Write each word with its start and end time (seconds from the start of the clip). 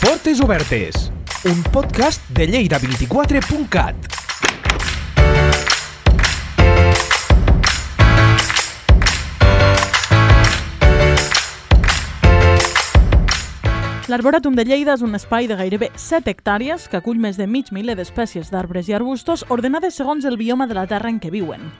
Portes 0.00 0.40
Obertes, 0.40 1.10
un 1.44 1.62
podcast 1.72 2.20
de 2.28 2.46
Lleida24.cat. 2.46 3.96
L'Arboràtum 14.06 14.54
de 14.54 14.62
Lleida 14.62 14.94
és 14.94 15.02
un 15.02 15.16
espai 15.18 15.48
de 15.50 15.56
gairebé 15.58 15.88
7 15.98 16.30
hectàrees 16.30 16.86
que 16.92 17.00
acull 17.00 17.18
més 17.18 17.40
de 17.40 17.48
mig 17.50 17.72
miler 17.74 17.96
d'espècies 17.98 18.52
d'arbres 18.52 18.86
i 18.86 18.94
arbustos 18.94 19.42
ordenades 19.48 19.96
segons 19.98 20.28
el 20.28 20.36
bioma 20.38 20.68
de 20.70 20.76
la 20.78 20.86
terra 20.86 21.10
en 21.10 21.18
què 21.18 21.32
viuen. 21.32 21.72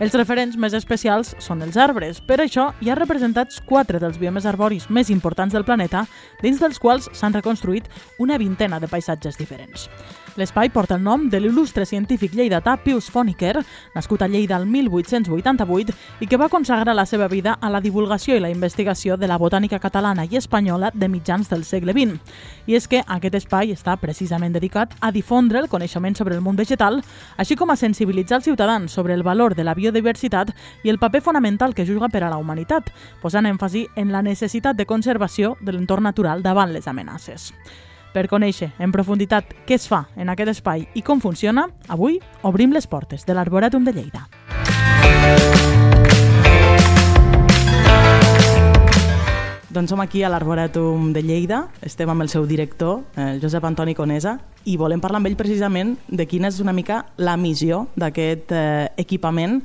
Els 0.00 0.14
referents 0.16 0.56
més 0.56 0.72
especials 0.72 1.34
són 1.44 1.60
els 1.60 1.76
arbres. 1.76 2.22
Per 2.24 2.38
això, 2.40 2.70
hi 2.80 2.88
ha 2.88 2.96
representats 2.96 3.60
quatre 3.68 4.00
dels 4.00 4.16
biomes 4.16 4.46
arboris 4.48 4.88
més 4.88 5.10
importants 5.12 5.52
del 5.52 5.66
planeta, 5.68 6.06
dins 6.40 6.62
dels 6.62 6.80
quals 6.80 7.10
s'han 7.12 7.36
reconstruït 7.36 7.90
una 8.18 8.40
vintena 8.40 8.80
de 8.80 8.88
paisatges 8.88 9.36
diferents. 9.36 9.90
L'espai 10.40 10.70
porta 10.72 10.96
el 10.96 11.02
nom 11.04 11.26
de 11.28 11.36
l'il·lustre 11.36 11.84
científic 11.84 12.32
lleidatà 12.32 12.78
Pius 12.80 13.10
Foniker, 13.12 13.60
nascut 13.92 14.22
a 14.24 14.28
Lleida 14.30 14.56
el 14.56 14.64
1888 14.72 15.92
i 16.24 16.28
que 16.30 16.38
va 16.40 16.48
consagrar 16.48 16.94
la 16.96 17.04
seva 17.04 17.26
vida 17.28 17.58
a 17.60 17.68
la 17.68 17.82
divulgació 17.84 18.38
i 18.38 18.40
la 18.40 18.48
investigació 18.48 19.18
de 19.20 19.28
la 19.28 19.36
botànica 19.36 19.76
catalana 19.82 20.24
i 20.24 20.38
espanyola 20.40 20.92
de 20.94 21.10
mitjans 21.12 21.50
del 21.50 21.66
segle 21.68 21.92
XX. 21.92 22.16
I 22.72 22.78
és 22.78 22.88
que 22.88 23.02
aquest 23.04 23.36
espai 23.36 23.74
està 23.74 23.98
precisament 24.00 24.56
dedicat 24.56 24.96
a 25.04 25.12
difondre 25.12 25.60
el 25.60 25.68
coneixement 25.68 26.16
sobre 26.16 26.38
el 26.38 26.40
món 26.40 26.56
vegetal, 26.56 27.02
així 27.36 27.52
com 27.52 27.68
a 27.68 27.76
sensibilitzar 27.76 28.40
els 28.40 28.48
ciutadans 28.48 28.96
sobre 28.96 29.12
el 29.12 29.26
valor 29.26 29.54
de 29.54 29.68
la 29.68 29.76
biodiversitat 29.76 30.54
i 30.84 30.88
el 30.88 31.02
paper 31.04 31.20
fonamental 31.20 31.76
que 31.76 31.84
juga 31.84 32.08
per 32.08 32.24
a 32.24 32.32
la 32.32 32.40
humanitat, 32.40 32.88
posant 33.20 33.44
èmfasi 33.44 33.90
en 33.96 34.08
la 34.08 34.24
necessitat 34.24 34.80
de 34.80 34.88
conservació 34.88 35.58
de 35.60 35.76
l'entorn 35.76 36.08
natural 36.08 36.40
davant 36.40 36.72
les 36.72 36.88
amenaces. 36.88 37.52
Per 38.10 38.26
conèixer 38.26 38.72
en 38.82 38.90
profunditat 38.90 39.52
què 39.68 39.76
es 39.78 39.86
fa 39.86 40.04
en 40.18 40.32
aquest 40.32 40.56
espai 40.56 40.88
i 40.98 41.02
com 41.06 41.20
funciona, 41.22 41.68
avui 41.88 42.18
obrim 42.42 42.74
les 42.74 42.88
portes 42.90 43.26
de 43.26 43.36
l'Arboràtum 43.36 43.86
de 43.86 43.94
Lleida. 43.94 44.26
Doncs 49.70 49.92
som 49.92 50.00
aquí 50.02 50.24
a 50.26 50.28
l'Arboràtum 50.32 51.12
de 51.14 51.22
Lleida, 51.22 51.60
estem 51.86 52.10
amb 52.10 52.24
el 52.24 52.28
seu 52.32 52.42
director, 52.50 53.04
el 53.14 53.38
Josep 53.38 53.62
Antoni 53.68 53.94
Conesa, 53.94 54.34
i 54.66 54.74
volem 54.76 54.98
parlar 54.98 55.20
amb 55.20 55.30
ell 55.30 55.38
precisament 55.38 55.94
de 56.10 56.26
quina 56.26 56.50
és 56.50 56.58
una 56.58 56.74
mica 56.74 57.04
la 57.22 57.36
missió 57.38 57.84
d'aquest 57.94 58.50
eh, 58.50 58.88
equipament 58.98 59.60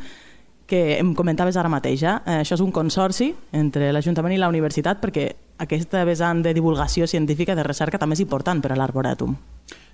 que 0.67 0.97
em 0.97 1.13
comentaves 1.15 1.57
ara 1.57 1.69
mateix. 1.69 2.03
Eh? 2.03 2.15
Això 2.41 2.57
és 2.57 2.63
un 2.63 2.73
consorci 2.73 3.31
entre 3.53 3.91
l'Ajuntament 3.93 4.33
i 4.35 4.39
la 4.41 4.49
universitat 4.49 5.01
perquè 5.01 5.29
aquesta 5.61 6.03
vessant 6.07 6.41
de 6.43 6.53
divulgació 6.53 7.07
científica 7.07 7.55
de 7.55 7.63
recerca 7.63 8.01
també 8.01 8.17
és 8.17 8.23
important 8.25 8.61
per 8.61 8.73
a 8.73 8.79
l'Arborètum. 8.79 9.35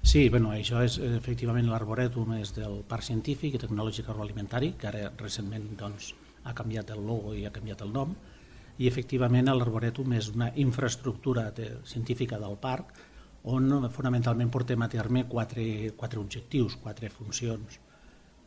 Sí, 0.02 0.30
bueno, 0.33 0.49
això 0.55 0.81
és 0.81 0.97
efectivament 0.97 1.69
l'Arborètum 1.69 2.33
és 2.39 2.55
del 2.55 2.81
Parc 2.89 3.05
Científic 3.05 3.55
i 3.55 3.61
Tecnològic 3.61 4.09
Agroalimentari, 4.09 4.73
que 4.80 4.89
ara 4.89 5.11
recentment 5.19 5.67
doncs, 5.77 6.16
ha 6.44 6.55
canviat 6.58 6.89
el 6.95 7.05
logo 7.05 7.36
i 7.38 7.45
ha 7.45 7.53
canviat 7.53 7.83
el 7.86 7.94
nom, 7.94 8.16
i 8.81 8.88
efectivament 8.89 9.52
l'Arborètum 9.52 10.16
és 10.17 10.31
una 10.33 10.49
infraestructura 10.58 11.52
de, 11.53 11.67
científica 11.86 12.39
del 12.42 12.58
parc 12.58 12.95
on 13.44 13.89
fonamentalment 13.94 14.49
portem 14.53 14.81
a 14.81 14.89
terme 14.89 15.25
quatre, 15.30 15.94
quatre 15.97 16.19
objectius, 16.19 16.77
quatre 16.81 17.09
funcions. 17.09 17.80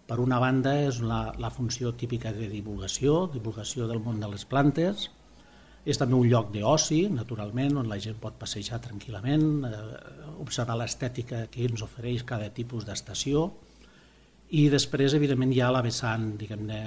Per 0.05 0.19
una 0.21 0.39
banda 0.43 0.75
és 0.85 1.01
la, 1.01 1.31
la 1.41 1.51
funció 1.51 1.95
típica 1.97 2.33
de 2.37 2.49
divulgació, 2.53 3.25
divulgació 3.33 3.87
del 3.89 4.03
món 4.05 4.19
de 4.21 4.29
les 4.29 4.45
plantes, 4.45 5.09
és 5.85 6.01
també 6.01 6.17
un 6.17 6.29
lloc 6.29 6.51
d'oci, 6.53 7.03
naturalment, 7.13 7.79
on 7.81 7.89
la 7.89 7.99
gent 8.01 8.17
pot 8.21 8.37
passejar 8.41 8.81
tranquil·lament, 8.85 9.47
eh, 9.69 9.79
observar 10.45 10.77
l'estètica 10.81 11.45
que 11.53 11.65
ens 11.69 11.85
ofereix 11.85 12.25
cada 12.29 12.51
tipus 12.57 12.85
d'estació. 12.89 13.51
I 14.57 14.69
després, 14.73 15.17
evidentment, 15.17 15.53
hi 15.53 15.61
ha 15.65 15.73
la 15.73 15.83
vessant 15.85 16.35
diguem-ne 16.41 16.81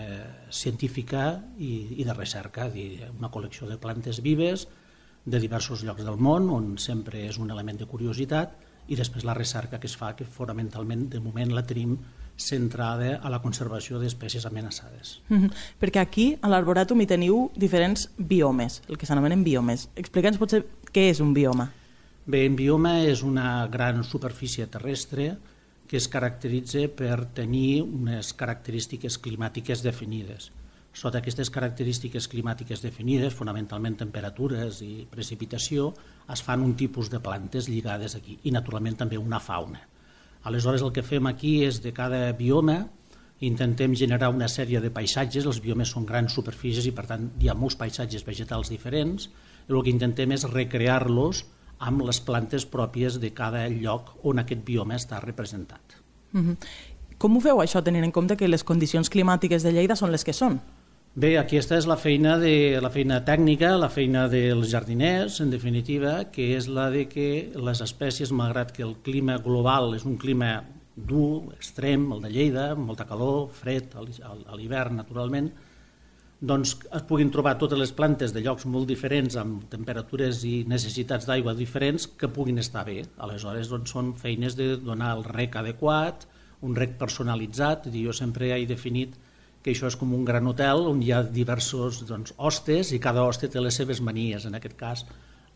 científica 0.54 1.28
i, 1.58 2.02
i 2.02 2.06
de 2.06 2.14
recerca, 2.18 2.70
dir, 2.74 3.10
una 3.18 3.30
col·lecció 3.34 3.70
de 3.70 3.80
plantes 3.82 4.22
vives 4.26 4.68
de 5.26 5.42
diversos 5.42 5.84
llocs 5.84 6.06
del 6.06 6.22
món, 6.22 6.50
on 6.54 6.76
sempre 6.82 7.26
és 7.28 7.42
un 7.42 7.50
element 7.54 7.82
de 7.82 7.90
curiositat, 7.90 8.54
i 8.88 8.96
després 8.96 9.26
la 9.28 9.36
recerca 9.36 9.80
que 9.80 9.88
es 9.88 9.98
fa, 9.98 10.16
que 10.16 10.26
fonamentalment 10.26 11.10
de 11.12 11.20
moment 11.20 11.54
la 11.54 11.66
tenim 11.68 11.98
centrada 12.38 13.16
a 13.18 13.32
la 13.34 13.42
conservació 13.42 14.00
d'espècies 14.00 14.46
amenaçades. 14.46 15.22
Mm 15.30 15.38
-hmm. 15.38 15.52
Perquè 15.82 16.00
aquí, 16.00 16.38
a 16.42 16.48
l'Arboràtum, 16.48 17.02
hi 17.02 17.08
teniu 17.08 17.52
diferents 17.56 18.10
biomes, 18.18 18.82
el 18.88 18.98
que 18.98 19.06
s'anomenen 19.06 19.44
biomes. 19.44 19.90
Explica'ns 19.96 20.38
potser 20.38 20.66
què 20.94 21.10
és 21.10 21.20
un 21.20 21.34
bioma. 21.34 21.72
Bé, 22.26 22.48
un 22.48 22.56
bioma 22.56 23.04
és 23.04 23.24
una 23.24 23.68
gran 23.68 24.04
superfície 24.04 24.68
terrestre 24.68 25.38
que 25.88 25.98
es 25.98 26.08
caracteritza 26.08 26.88
per 26.90 27.26
tenir 27.34 27.82
unes 27.82 28.34
característiques 28.34 29.18
climàtiques 29.18 29.82
definides. 29.82 30.52
Sota 30.98 31.20
aquestes 31.22 31.52
característiques 31.54 32.26
climàtiques 32.32 32.82
definides, 32.82 33.36
fonamentalment 33.38 34.00
temperatures 34.00 34.80
i 34.82 35.06
precipitació, 35.12 35.92
es 36.34 36.42
fan 36.42 36.64
un 36.66 36.74
tipus 36.80 37.12
de 37.14 37.20
plantes 37.22 37.68
lligades 37.70 38.16
aquí 38.18 38.40
i, 38.42 38.54
naturalment, 38.56 38.96
també 38.98 39.20
una 39.22 39.38
fauna. 39.38 39.84
Aleshores 40.50 40.82
el 40.82 40.94
que 40.96 41.04
fem 41.06 41.28
aquí 41.30 41.60
és 41.68 41.84
de 41.84 41.92
cada 41.94 42.32
bioma 42.40 42.80
intentem 43.46 43.94
generar 43.94 44.32
una 44.34 44.48
sèrie 44.50 44.82
de 44.82 44.90
paisatges, 44.90 45.46
els 45.46 45.60
biomes 45.62 45.92
són 45.94 46.08
grans 46.10 46.34
superfícies 46.34 46.88
i 46.90 46.94
per 46.98 47.06
tant 47.12 47.28
hi 47.38 47.52
ha 47.52 47.56
molts 47.58 47.78
paisatges 47.78 48.26
vegetals 48.26 48.72
diferents 48.74 49.28
i 49.30 49.76
el 49.76 49.84
que 49.86 49.94
intentem 49.94 50.34
és 50.34 50.48
recrear-los 50.50 51.44
amb 51.78 52.02
les 52.08 52.22
plantes 52.26 52.66
pròpies 52.66 53.20
de 53.22 53.30
cada 53.38 53.68
lloc 53.70 54.16
on 54.26 54.42
aquest 54.42 54.66
bioma 54.66 54.98
està 54.98 55.22
representat. 55.22 56.02
Mm 56.32 56.42
-hmm. 56.42 56.58
Com 57.18 57.38
ho 57.38 57.40
feu 57.40 57.58
això 57.62 57.84
tenint 57.84 58.04
en 58.04 58.12
compte 58.12 58.36
que 58.38 58.48
les 58.48 58.64
condicions 58.64 59.10
climàtiques 59.10 59.62
de 59.62 59.72
Lleida 59.72 59.96
són 59.96 60.12
les 60.12 60.24
que 60.24 60.34
són? 60.34 60.60
Bé, 61.18 61.32
aquesta 61.42 61.80
és 61.82 61.88
la 61.90 61.96
feina, 61.98 62.36
de, 62.38 62.78
la 62.78 62.92
feina 62.94 63.16
tècnica, 63.26 63.72
la 63.82 63.88
feina 63.90 64.28
dels 64.30 64.68
jardiners, 64.70 65.40
en 65.42 65.50
definitiva, 65.50 66.12
que 66.30 66.52
és 66.54 66.68
la 66.70 66.92
de 66.94 67.08
que 67.10 67.30
les 67.58 67.80
espècies, 67.82 68.30
malgrat 68.30 68.70
que 68.76 68.84
el 68.86 68.94
clima 69.02 69.40
global 69.42 69.96
és 69.98 70.06
un 70.06 70.20
clima 70.22 70.52
dur, 70.94 71.56
extrem, 71.56 72.06
el 72.14 72.22
de 72.22 72.30
Lleida, 72.36 72.68
molta 72.78 73.08
calor, 73.10 73.48
fred, 73.50 73.98
a 73.98 74.54
l'hivern, 74.60 75.00
naturalment, 75.02 75.50
doncs 76.38 76.76
es 76.86 77.10
puguin 77.10 77.34
trobar 77.34 77.58
totes 77.58 77.82
les 77.82 77.96
plantes 77.98 78.36
de 78.36 78.44
llocs 78.46 78.70
molt 78.70 78.86
diferents, 78.86 79.42
amb 79.42 79.66
temperatures 79.74 80.44
i 80.46 80.68
necessitats 80.70 81.26
d'aigua 81.26 81.58
diferents, 81.58 82.06
que 82.14 82.30
puguin 82.30 82.62
estar 82.62 82.86
bé. 82.86 83.00
Aleshores, 83.18 83.74
doncs, 83.74 83.90
són 83.98 84.14
feines 84.22 84.54
de 84.54 84.76
donar 84.78 85.16
el 85.18 85.26
rec 85.26 85.58
adequat, 85.64 86.30
un 86.62 86.78
rec 86.78 86.94
personalitzat, 87.02 87.90
jo 87.90 88.14
sempre 88.14 88.54
he 88.54 88.68
definit 88.70 89.18
que 89.64 89.74
això 89.74 89.90
és 89.90 89.98
com 90.00 90.14
un 90.16 90.26
gran 90.28 90.48
hotel 90.48 90.86
on 90.90 91.02
hi 91.04 91.12
ha 91.12 91.24
diversos 91.24 92.04
doncs, 92.08 92.34
hostes 92.38 92.94
i 92.96 93.02
cada 93.04 93.24
hoste 93.28 93.50
té 93.52 93.64
les 93.64 93.76
seves 93.80 94.02
manies. 94.04 94.46
En 94.48 94.56
aquest 94.58 94.78
cas, 94.80 95.04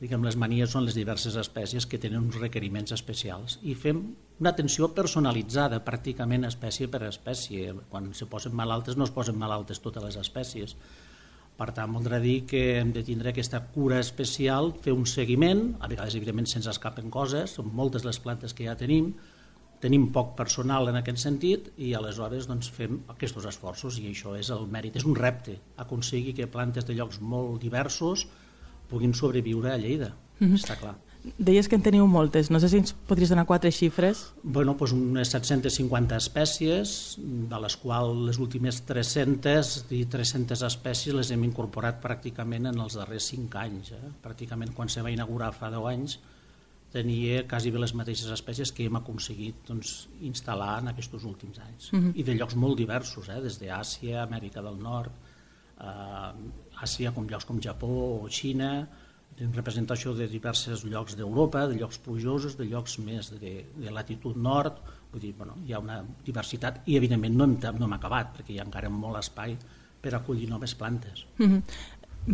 diguem, 0.02 0.24
les 0.26 0.38
manies 0.40 0.74
són 0.74 0.88
les 0.88 0.98
diverses 0.98 1.38
espècies 1.38 1.86
que 1.86 2.00
tenen 2.02 2.24
uns 2.24 2.40
requeriments 2.42 2.96
especials 2.96 3.60
i 3.62 3.76
fem 3.78 4.02
una 4.42 4.52
atenció 4.52 4.90
personalitzada 4.98 5.84
pràcticament 5.86 6.48
espècie 6.50 6.90
per 6.90 7.04
espècie. 7.08 7.76
Quan 7.90 8.12
se 8.18 8.28
posen 8.28 8.58
malaltes 8.58 8.98
no 8.98 9.06
es 9.06 9.14
posen 9.14 9.38
malaltes 9.38 9.84
totes 9.84 10.04
les 10.10 10.20
espècies. 10.22 10.76
Per 11.62 11.70
tant, 11.78 11.92
voldrà 11.94 12.18
dir 12.24 12.40
que 12.50 12.62
hem 12.80 12.90
de 12.96 13.04
tindre 13.06 13.30
aquesta 13.30 13.60
cura 13.76 14.00
especial, 14.02 14.72
fer 14.82 14.96
un 14.98 15.06
seguiment, 15.06 15.76
a 15.80 15.90
vegades 15.92 16.16
evidentment 16.18 16.48
se'ns 16.50 16.70
escapen 16.72 17.12
coses, 17.14 17.54
són 17.60 17.70
moltes 17.78 18.08
les 18.08 18.18
plantes 18.24 18.56
que 18.58 18.66
ja 18.66 18.74
tenim, 18.80 19.12
tenim 19.82 20.08
poc 20.14 20.36
personal 20.38 20.90
en 20.92 21.00
aquest 21.00 21.22
sentit 21.24 21.72
i 21.82 21.94
aleshores 21.98 22.48
doncs, 22.50 22.70
fem 22.74 23.02
aquests 23.16 23.50
esforços 23.52 24.00
i 24.00 24.08
això 24.12 24.36
és 24.38 24.52
el 24.54 24.68
mèrit, 24.72 24.98
és 24.98 25.08
un 25.08 25.18
repte 25.18 25.58
aconseguir 25.82 26.36
que 26.38 26.50
plantes 26.52 26.88
de 26.88 26.98
llocs 26.98 27.22
molt 27.22 27.62
diversos 27.62 28.28
puguin 28.92 29.16
sobreviure 29.16 29.72
a 29.72 29.78
Lleida, 29.78 30.14
mm 30.40 30.48
-hmm. 30.48 30.60
està 30.60 30.78
clar. 30.78 30.98
Deies 31.38 31.68
que 31.70 31.78
en 31.78 31.84
teniu 31.86 32.08
moltes, 32.10 32.50
no 32.50 32.60
sé 32.60 32.68
si 32.68 32.80
ens 32.82 32.96
podries 33.08 33.30
donar 33.30 33.46
quatre 33.46 33.70
xifres. 33.72 34.34
Bueno, 34.42 34.74
doncs 34.74 34.92
unes 34.92 35.30
750 35.30 36.18
espècies, 36.18 37.20
de 37.52 37.60
les 37.62 37.76
quals 37.78 38.18
les 38.26 38.40
últimes 38.42 38.82
300 38.90 39.86
i 39.92 40.06
300 40.06 40.64
espècies 40.66 41.14
les 41.14 41.30
hem 41.30 41.44
incorporat 41.44 42.02
pràcticament 42.02 42.72
en 42.72 42.80
els 42.80 42.98
darrers 42.98 43.30
5 43.36 43.60
anys. 43.62 43.92
Eh? 43.92 44.12
Pràcticament 44.24 44.74
quan 44.74 44.90
se 44.90 45.02
va 45.06 45.12
inaugurar 45.12 45.54
fa 45.54 45.70
10 45.70 45.86
anys 45.94 46.18
tenia 46.92 47.44
quasi 47.48 47.72
bé 47.72 47.80
les 47.80 47.94
mateixes 47.96 48.32
espècies 48.36 48.72
que 48.76 48.86
hem 48.88 48.98
aconseguit 49.00 49.62
doncs, 49.68 50.08
instal·lar 50.28 50.82
en 50.82 50.92
aquests 50.92 51.24
últims 51.24 51.60
anys. 51.60 51.92
Uh 51.92 51.98
mhm. 51.98 52.08
-huh. 52.08 52.20
I 52.20 52.24
de 52.24 52.34
llocs 52.36 52.56
molt 52.56 52.78
diversos, 52.78 53.30
eh? 53.30 53.42
des 53.42 53.60
d'Àsia, 53.60 54.24
Amèrica 54.24 54.62
del 54.62 54.78
Nord, 54.78 55.12
eh, 55.80 56.84
Àsia 56.84 57.14
com 57.14 57.28
llocs 57.28 57.46
com 57.46 57.62
Japó 57.62 58.24
o 58.24 58.30
Xina, 58.30 58.88
en 59.40 59.54
representació 59.54 60.14
de 60.14 60.28
diversos 60.28 60.84
llocs 60.84 61.16
d'Europa, 61.16 61.68
de 61.68 61.76
llocs 61.80 61.98
plujosos, 61.98 62.58
de 62.58 62.66
llocs 62.66 62.98
més 63.00 63.32
de, 63.32 63.66
de 63.76 63.92
latitud 63.92 64.36
nord, 64.36 64.82
vull 65.12 65.22
dir, 65.22 65.34
bueno, 65.38 65.56
hi 65.66 65.74
ha 65.74 65.80
una 65.80 66.02
diversitat 66.26 66.82
i 66.86 66.98
evidentment 66.98 67.36
no 67.36 67.46
hem, 67.46 67.58
no 67.80 67.86
hem 67.86 67.94
acabat 67.94 68.36
perquè 68.38 68.56
hi 68.56 68.60
ha 68.60 68.68
encara 68.68 68.90
molt 68.90 69.18
espai 69.18 69.58
per 70.02 70.14
acollir 70.16 70.50
noves 70.50 70.76
plantes. 70.76 71.26
Uh 71.40 71.48
mhm. 71.48 71.64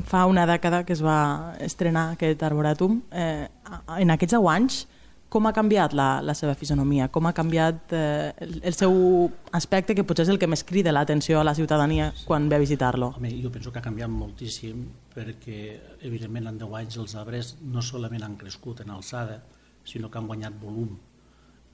Fa 0.06 0.25
una 0.28 0.45
dècada 0.50 0.84
que 0.86 0.94
es 0.94 1.01
va 1.04 1.56
estrenar 1.63 2.12
aquest 2.13 2.44
arboràtum. 2.44 3.01
Eh, 3.12 3.48
en 4.00 4.13
aquests 4.13 4.36
10 4.36 4.50
anys, 4.54 4.86
com 5.30 5.48
ha 5.48 5.51
canviat 5.51 5.92
la, 5.98 6.22
la 6.24 6.34
seva 6.38 6.56
fisonomia? 6.56 7.10
Com 7.12 7.28
ha 7.28 7.34
canviat 7.36 7.94
eh, 7.95 8.31
el, 8.44 8.54
el 8.63 8.75
seu 8.75 8.94
aspecte, 9.56 9.95
que 9.95 10.06
potser 10.07 10.28
és 10.28 10.31
el 10.31 10.39
que 10.39 10.48
més 10.48 10.63
crida 10.68 10.94
l'atenció 10.95 11.42
a 11.42 11.45
la 11.48 11.56
ciutadania 11.56 12.13
quan 12.28 12.48
ve 12.48 12.56
a 12.56 12.63
visitar-lo? 12.63 13.13
Jo 13.19 13.51
penso 13.51 13.74
que 13.74 13.81
ha 13.81 13.86
canviat 13.86 14.12
moltíssim 14.12 14.86
perquè, 15.16 15.60
evidentment, 16.07 16.48
en 16.51 16.62
10 16.62 16.80
anys 16.80 17.00
els 17.04 17.18
arbres 17.19 17.56
no 17.62 17.84
solament 17.84 18.24
han 18.24 18.39
crescut 18.39 18.86
en 18.86 18.95
alçada, 18.95 19.42
sinó 19.88 20.12
que 20.12 20.19
han 20.19 20.28
guanyat 20.31 20.56
volum. 20.62 20.95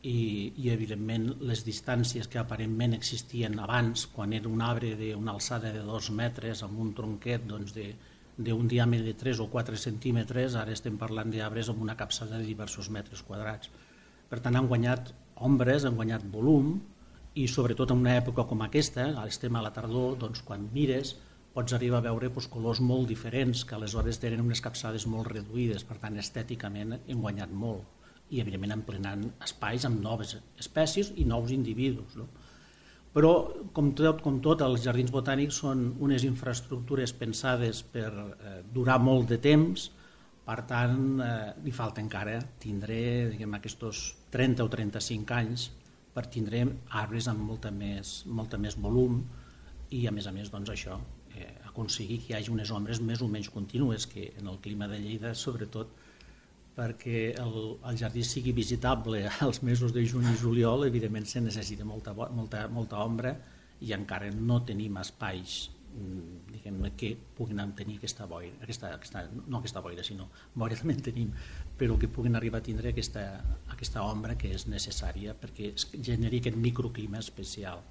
I, 0.04 0.52
i 0.60 0.70
evidentment, 0.74 1.30
les 1.48 1.62
distàncies 1.64 2.28
que 2.28 2.40
aparentment 2.42 2.92
existien 2.98 3.56
abans, 3.64 4.04
quan 4.12 4.34
era 4.36 4.50
un 4.52 4.62
arbre 4.62 4.92
d'una 5.00 5.32
alçada 5.32 5.72
de 5.72 5.84
dos 5.88 6.10
metres 6.12 6.64
amb 6.66 6.82
un 6.84 6.92
tronquet 6.98 7.46
doncs, 7.48 7.72
de, 7.72 7.94
diàmetre 8.38 9.06
de 9.06 9.14
3 9.14 9.40
o 9.40 9.48
4 9.48 9.80
centímetres, 9.80 10.58
ara 10.60 10.76
estem 10.76 10.98
parlant 11.00 11.32
d'arbres 11.32 11.70
amb 11.72 11.82
una 11.82 11.96
capçada 11.96 12.38
de 12.38 12.50
diversos 12.50 12.90
metres 12.90 13.24
quadrats. 13.24 13.72
Per 14.30 14.42
tant, 14.44 14.58
han 14.60 14.68
guanyat 14.68 15.14
ombres, 15.36 15.86
han 15.86 15.96
guanyat 15.96 16.28
volum, 16.36 16.76
i 17.36 17.48
sobretot 17.48 17.92
en 17.92 18.04
una 18.04 18.18
època 18.20 18.44
com 18.50 18.62
aquesta, 18.62 19.08
estem 19.26 19.56
a 19.56 19.64
la 19.64 19.72
tardor, 19.74 20.18
doncs 20.20 20.44
quan 20.46 20.68
mires 20.74 21.16
pots 21.54 21.74
arribar 21.74 22.00
a 22.02 22.08
veure 22.10 22.30
doncs, 22.30 22.50
colors 22.50 22.80
molt 22.82 23.08
diferents, 23.08 23.64
que 23.64 23.76
aleshores 23.78 24.20
tenen 24.22 24.42
unes 24.42 24.62
capçades 24.62 25.06
molt 25.08 25.30
reduïdes, 25.32 25.86
per 25.86 26.00
tant, 26.02 26.18
estèticament 26.18 26.98
hem 26.98 27.22
guanyat 27.22 27.54
molt, 27.54 27.86
i 28.34 28.42
evidentment 28.42 28.74
emplenant 28.76 29.28
espais 29.46 29.86
amb 29.88 30.02
noves 30.02 30.36
espècies 30.60 31.14
i 31.22 31.26
nous 31.30 31.54
individus. 31.54 32.18
No? 32.20 32.28
Però, 33.14 33.34
com 33.78 33.92
tot, 33.94 34.24
com 34.26 34.40
tot, 34.42 34.64
els 34.66 34.82
jardins 34.88 35.14
botànics 35.14 35.60
són 35.62 35.86
unes 36.02 36.26
infraestructures 36.26 37.14
pensades 37.14 37.84
per 37.94 38.10
eh, 38.10 38.56
durar 38.74 38.98
molt 39.02 39.30
de 39.30 39.38
temps, 39.44 39.92
per 40.44 40.58
tant, 40.68 41.04
eh, 41.24 41.52
li 41.64 41.72
falta 41.72 42.02
encara 42.02 42.40
tindré 42.60 43.30
diguem, 43.32 43.54
aquests 43.60 44.02
30 44.34 44.66
o 44.66 44.72
35 44.74 45.38
anys 45.38 45.70
per 46.14 46.26
tindre 46.34 46.66
arbres 47.04 47.30
amb 47.32 47.46
molta 47.48 47.72
més, 47.72 48.24
molta 48.26 48.58
més 48.58 48.76
volum 48.82 49.22
i, 49.94 50.08
a 50.10 50.12
més 50.12 50.28
a 50.28 50.34
més, 50.36 50.50
doncs, 50.52 50.74
això, 50.74 50.98
eh, 51.38 51.52
aconseguir 51.70 52.20
que 52.24 52.34
hi 52.34 52.38
hagi 52.40 52.52
unes 52.54 52.74
ombres 52.74 53.02
més 53.02 53.22
o 53.22 53.30
menys 53.30 53.50
contínues, 53.54 54.08
que 54.10 54.32
en 54.40 54.50
el 54.50 54.60
clima 54.66 54.90
de 54.90 55.00
Lleida, 55.00 55.34
sobretot, 55.38 55.94
perquè 56.74 57.36
el, 57.38 57.58
el 57.86 57.98
jardí 57.98 58.24
sigui 58.26 58.54
visitable 58.56 59.28
als 59.46 59.62
mesos 59.64 59.94
de 59.94 60.06
juny 60.08 60.32
i 60.32 60.38
juliol, 60.40 60.88
evidentment 60.88 61.28
se 61.30 61.42
necessita 61.42 61.86
molta, 61.86 62.14
molta, 62.14 62.68
molta 62.68 63.04
ombra 63.04 63.36
i 63.84 63.94
encara 63.94 64.32
no 64.34 64.62
tenim 64.66 64.98
espais 65.02 65.70
mm, 65.94 66.54
diguem 66.54 66.80
que 66.98 67.14
puguin 67.38 67.62
tenir 67.78 67.98
aquesta 68.00 68.26
boira, 68.26 68.56
aquesta, 68.64 68.94
aquesta, 68.96 69.26
no 69.48 69.60
aquesta 69.60 69.84
boira, 69.86 70.04
sinó 70.04 70.30
boira 70.56 70.78
també 70.80 70.98
en 70.98 71.04
tenim, 71.10 71.34
però 71.78 71.98
que 72.00 72.10
puguin 72.10 72.36
arribar 72.36 72.62
a 72.64 72.66
tindre 72.66 72.94
aquesta, 72.94 73.26
aquesta 73.74 74.04
ombra 74.04 74.38
que 74.40 74.54
és 74.54 74.68
necessària 74.68 75.36
perquè 75.38 75.74
es 75.74 75.90
generi 75.94 76.42
aquest 76.42 76.58
microclima 76.58 77.22
especial 77.22 77.84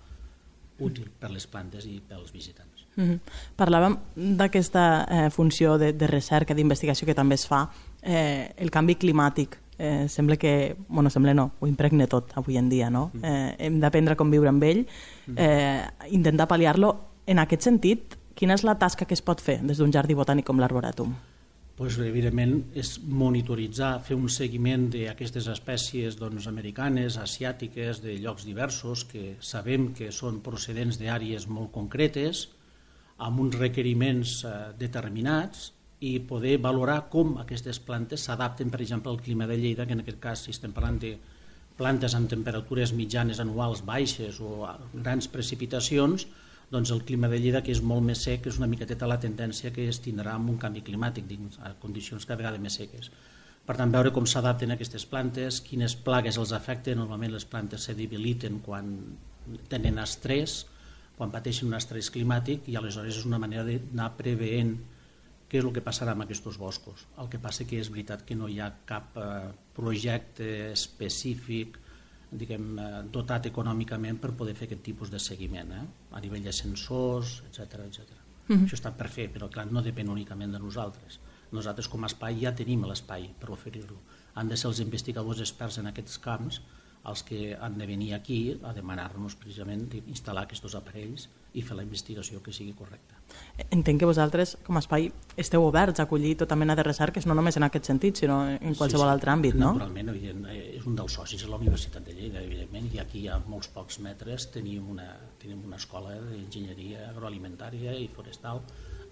útil 0.82 1.10
per 1.20 1.30
les 1.30 1.46
plantes 1.46 1.86
i 1.86 2.00
pels 2.08 2.32
visitants. 2.32 2.86
Mm 2.96 3.04
-hmm. 3.04 3.18
Parlàvem 3.56 3.96
d'aquesta 4.36 5.06
eh, 5.08 5.30
funció 5.30 5.78
de, 5.78 5.92
de 5.92 6.06
recerca, 6.06 6.54
d'investigació 6.54 7.06
que 7.06 7.14
també 7.14 7.34
es 7.34 7.46
fa 7.46 7.70
eh, 8.02 8.52
el 8.58 8.70
canvi 8.70 8.96
climàtic 9.00 9.58
eh, 9.78 10.08
sembla 10.08 10.36
que, 10.36 10.76
bueno, 10.88 11.10
sembla 11.10 11.34
no, 11.34 11.52
ho 11.58 11.66
impregna 11.66 12.06
tot 12.06 12.36
avui 12.38 12.56
en 12.56 12.68
dia, 12.68 12.90
no? 12.90 13.10
Mm. 13.14 13.24
Eh, 13.24 13.56
hem 13.66 13.80
d'aprendre 13.82 14.14
a 14.14 14.20
conviure 14.20 14.50
amb 14.50 14.62
ell, 14.62 14.84
mm. 15.26 15.36
eh, 15.36 16.08
intentar 16.14 16.46
pal·liar-lo. 16.50 16.92
En 17.26 17.42
aquest 17.42 17.66
sentit, 17.66 18.16
quina 18.38 18.54
és 18.54 18.64
la 18.66 18.76
tasca 18.78 19.06
que 19.06 19.14
es 19.18 19.22
pot 19.22 19.42
fer 19.42 19.60
des 19.62 19.78
d'un 19.82 19.92
jardí 19.92 20.14
botànic 20.18 20.46
com 20.46 20.60
l'Arboratum? 20.62 21.14
Pues, 21.74 21.96
evidentment, 21.98 22.58
és 22.78 22.98
monitoritzar, 23.02 23.96
fer 24.06 24.14
un 24.14 24.28
seguiment 24.30 24.84
d'aquestes 24.92 25.48
espècies 25.50 26.18
doncs, 26.20 26.46
americanes, 26.46 27.16
asiàtiques, 27.18 28.02
de 28.04 28.18
llocs 28.22 28.44
diversos, 28.46 29.02
que 29.08 29.36
sabem 29.40 29.88
que 29.96 30.12
són 30.12 30.42
procedents 30.44 31.00
d'àrees 31.00 31.48
molt 31.48 31.72
concretes, 31.74 32.50
amb 33.18 33.40
uns 33.42 33.56
requeriments 33.58 34.42
eh, 34.44 34.52
determinats, 34.78 35.72
i 36.02 36.16
poder 36.26 36.56
valorar 36.58 37.04
com 37.12 37.36
aquestes 37.38 37.78
plantes 37.78 38.26
s'adapten, 38.26 38.70
per 38.72 38.80
exemple, 38.82 39.12
al 39.12 39.20
clima 39.22 39.46
de 39.46 39.56
Lleida, 39.60 39.86
que 39.86 39.94
en 39.94 40.02
aquest 40.02 40.18
cas, 40.22 40.44
si 40.44 40.50
estem 40.50 40.74
parlant 40.74 40.98
de 41.02 41.12
plantes 41.78 42.16
amb 42.18 42.30
temperatures 42.30 42.92
mitjanes 42.92 43.38
anuals 43.42 43.84
baixes 43.86 44.40
o 44.42 44.66
grans 44.92 45.28
precipitacions, 45.30 46.26
doncs 46.72 46.90
el 46.90 47.04
clima 47.06 47.28
de 47.28 47.38
Lleida, 47.38 47.60
que 47.62 47.70
és 47.70 47.82
molt 47.84 48.02
més 48.02 48.24
sec, 48.26 48.48
és 48.50 48.58
una 48.58 48.66
miqueteta 48.66 49.06
la 49.06 49.20
tendència 49.22 49.70
que 49.76 49.86
es 49.88 50.00
tindrà 50.02 50.34
amb 50.34 50.50
un 50.50 50.58
canvi 50.58 50.82
climàtic, 50.82 51.28
dins, 51.28 51.60
a 51.62 51.74
condicions 51.78 52.26
cada 52.26 52.40
vegada 52.40 52.58
més 52.58 52.80
seques. 52.80 53.12
Per 53.62 53.76
tant, 53.78 53.92
veure 53.94 54.10
com 54.10 54.26
s'adapten 54.26 54.74
aquestes 54.74 55.04
plantes, 55.06 55.60
quines 55.62 55.94
plagues 55.94 56.38
els 56.40 56.54
afecten, 56.56 56.98
normalment 56.98 57.36
les 57.36 57.46
plantes 57.46 57.86
se 57.86 57.94
debiliten 57.94 58.58
quan 58.64 58.88
tenen 59.70 60.00
estrès, 60.02 60.64
quan 61.14 61.30
pateixen 61.30 61.68
un 61.68 61.78
estrès 61.78 62.10
climàtic, 62.10 62.66
i 62.66 62.74
aleshores 62.80 63.20
és 63.20 63.28
una 63.28 63.38
manera 63.38 63.62
d'anar 63.68 64.16
preveent 64.18 64.74
què 65.52 65.60
és 65.60 65.66
el 65.68 65.74
que 65.76 65.84
passarà 65.84 66.14
amb 66.16 66.24
aquests 66.24 66.56
boscos. 66.56 67.04
El 67.20 67.28
que 67.28 67.38
passa 67.38 67.66
que 67.68 67.76
és 67.76 67.90
veritat 67.92 68.24
que 68.24 68.34
no 68.34 68.48
hi 68.48 68.56
ha 68.64 68.70
cap 68.88 69.18
eh, 69.20 69.50
projecte 69.76 70.46
específic 70.72 71.76
diguem, 72.32 72.70
eh, 72.80 73.02
dotat 73.12 73.50
econòmicament 73.50 74.16
per 74.22 74.32
poder 74.38 74.54
fer 74.56 74.64
aquest 74.70 74.80
tipus 74.86 75.12
de 75.12 75.20
seguiment, 75.20 75.74
eh? 75.76 75.82
a 76.16 76.22
nivell 76.24 76.48
de 76.48 76.54
sensors, 76.56 77.42
etc 77.50 77.84
etc. 77.84 78.00
Mm 78.48 78.56
-hmm. 78.56 78.64
Això 78.64 78.80
està 78.80 78.96
per 78.96 79.08
fer, 79.08 79.28
però 79.34 79.50
clar, 79.50 79.66
no 79.70 79.82
depèn 79.82 80.08
únicament 80.08 80.52
de 80.52 80.58
nosaltres. 80.58 81.20
Nosaltres 81.52 81.88
com 81.88 82.02
a 82.02 82.06
espai 82.06 82.40
ja 82.40 82.54
tenim 82.54 82.84
l'espai 82.84 83.28
per 83.38 83.50
oferir-lo. 83.50 83.98
Han 84.34 84.48
de 84.48 84.56
ser 84.56 84.68
els 84.68 84.80
investigadors 84.80 85.40
experts 85.40 85.78
en 85.78 85.86
aquests 85.86 86.18
camps 86.18 86.62
els 87.10 87.22
que 87.26 87.56
han 87.58 87.78
de 87.78 87.86
venir 87.86 88.12
aquí 88.14 88.58
a 88.62 88.72
demanar-nos 88.76 89.34
precisament 89.34 89.88
instal·lar 90.02 90.44
aquests 90.46 90.76
aparells 90.78 91.26
i 91.52 91.62
fer 91.66 91.76
la 91.76 91.82
investigació 91.82 92.40
que 92.42 92.52
sigui 92.54 92.72
correcta. 92.78 93.18
Entenc 93.74 94.00
que 94.00 94.08
vosaltres, 94.08 94.54
com 94.64 94.78
a 94.78 94.82
espai, 94.82 95.08
esteu 95.40 95.64
oberts 95.66 96.00
a 96.00 96.06
acollir 96.06 96.36
tota 96.40 96.56
mena 96.56 96.76
de 96.78 96.84
recerques, 96.86 97.26
no 97.26 97.34
només 97.34 97.58
en 97.58 97.66
aquest 97.66 97.90
sentit, 97.90 98.22
sinó 98.22 98.38
en 98.46 98.76
qualsevol 98.78 99.06
sí, 99.06 99.10
sí. 99.10 99.14
altre 99.16 99.32
àmbit, 99.34 99.58
no? 99.58 99.72
Naturalment, 99.74 100.12
evident, 100.14 100.46
eh, 100.52 100.62
és 100.78 100.86
un 100.88 100.96
dels 100.96 101.18
socis 101.18 101.42
de 101.42 101.50
la 101.50 101.58
Universitat 101.60 102.06
de 102.06 102.14
Lleida, 102.16 102.40
evidentment, 102.40 102.88
i 102.94 103.02
aquí 103.02 103.26
a 103.28 103.40
molts 103.44 103.68
pocs 103.74 103.98
metres 104.04 104.48
tenim 104.54 104.88
una, 104.94 105.10
tenim 105.42 105.60
una 105.66 105.80
escola 105.82 106.14
d'enginyeria 106.30 107.10
agroalimentària 107.10 107.96
i 107.98 108.08
forestal, 108.14 108.62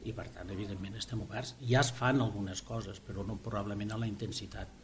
i 0.08 0.14
per 0.16 0.30
tant, 0.32 0.48
evidentment, 0.48 0.96
estem 0.96 1.20
oberts. 1.20 1.56
Ja 1.68 1.82
es 1.84 1.90
fan 1.92 2.22
algunes 2.24 2.62
coses, 2.64 3.02
però 3.04 3.26
no 3.26 3.36
probablement 3.42 3.92
a 3.92 4.00
la 4.00 4.08
intensitat 4.08 4.79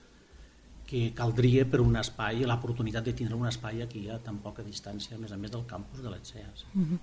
que 0.87 1.13
caldria 1.19 1.65
per 1.67 1.81
un 1.83 1.97
espai, 1.99 2.45
l'oportunitat 2.47 3.05
de 3.05 3.13
tindre 3.19 3.35
un 3.35 3.49
espai 3.51 3.83
aquí 3.83 4.05
a 4.09 4.21
tan 4.23 4.39
poca 4.39 4.63
distància, 4.63 5.17
a 5.17 5.21
més 5.21 5.33
a 5.35 5.37
més 5.37 5.51
del 5.51 5.65
campus 5.67 6.03
de 6.03 6.11
l'ETSEAS. 6.11 6.67
Mm 6.73 6.85
-hmm. 6.85 6.99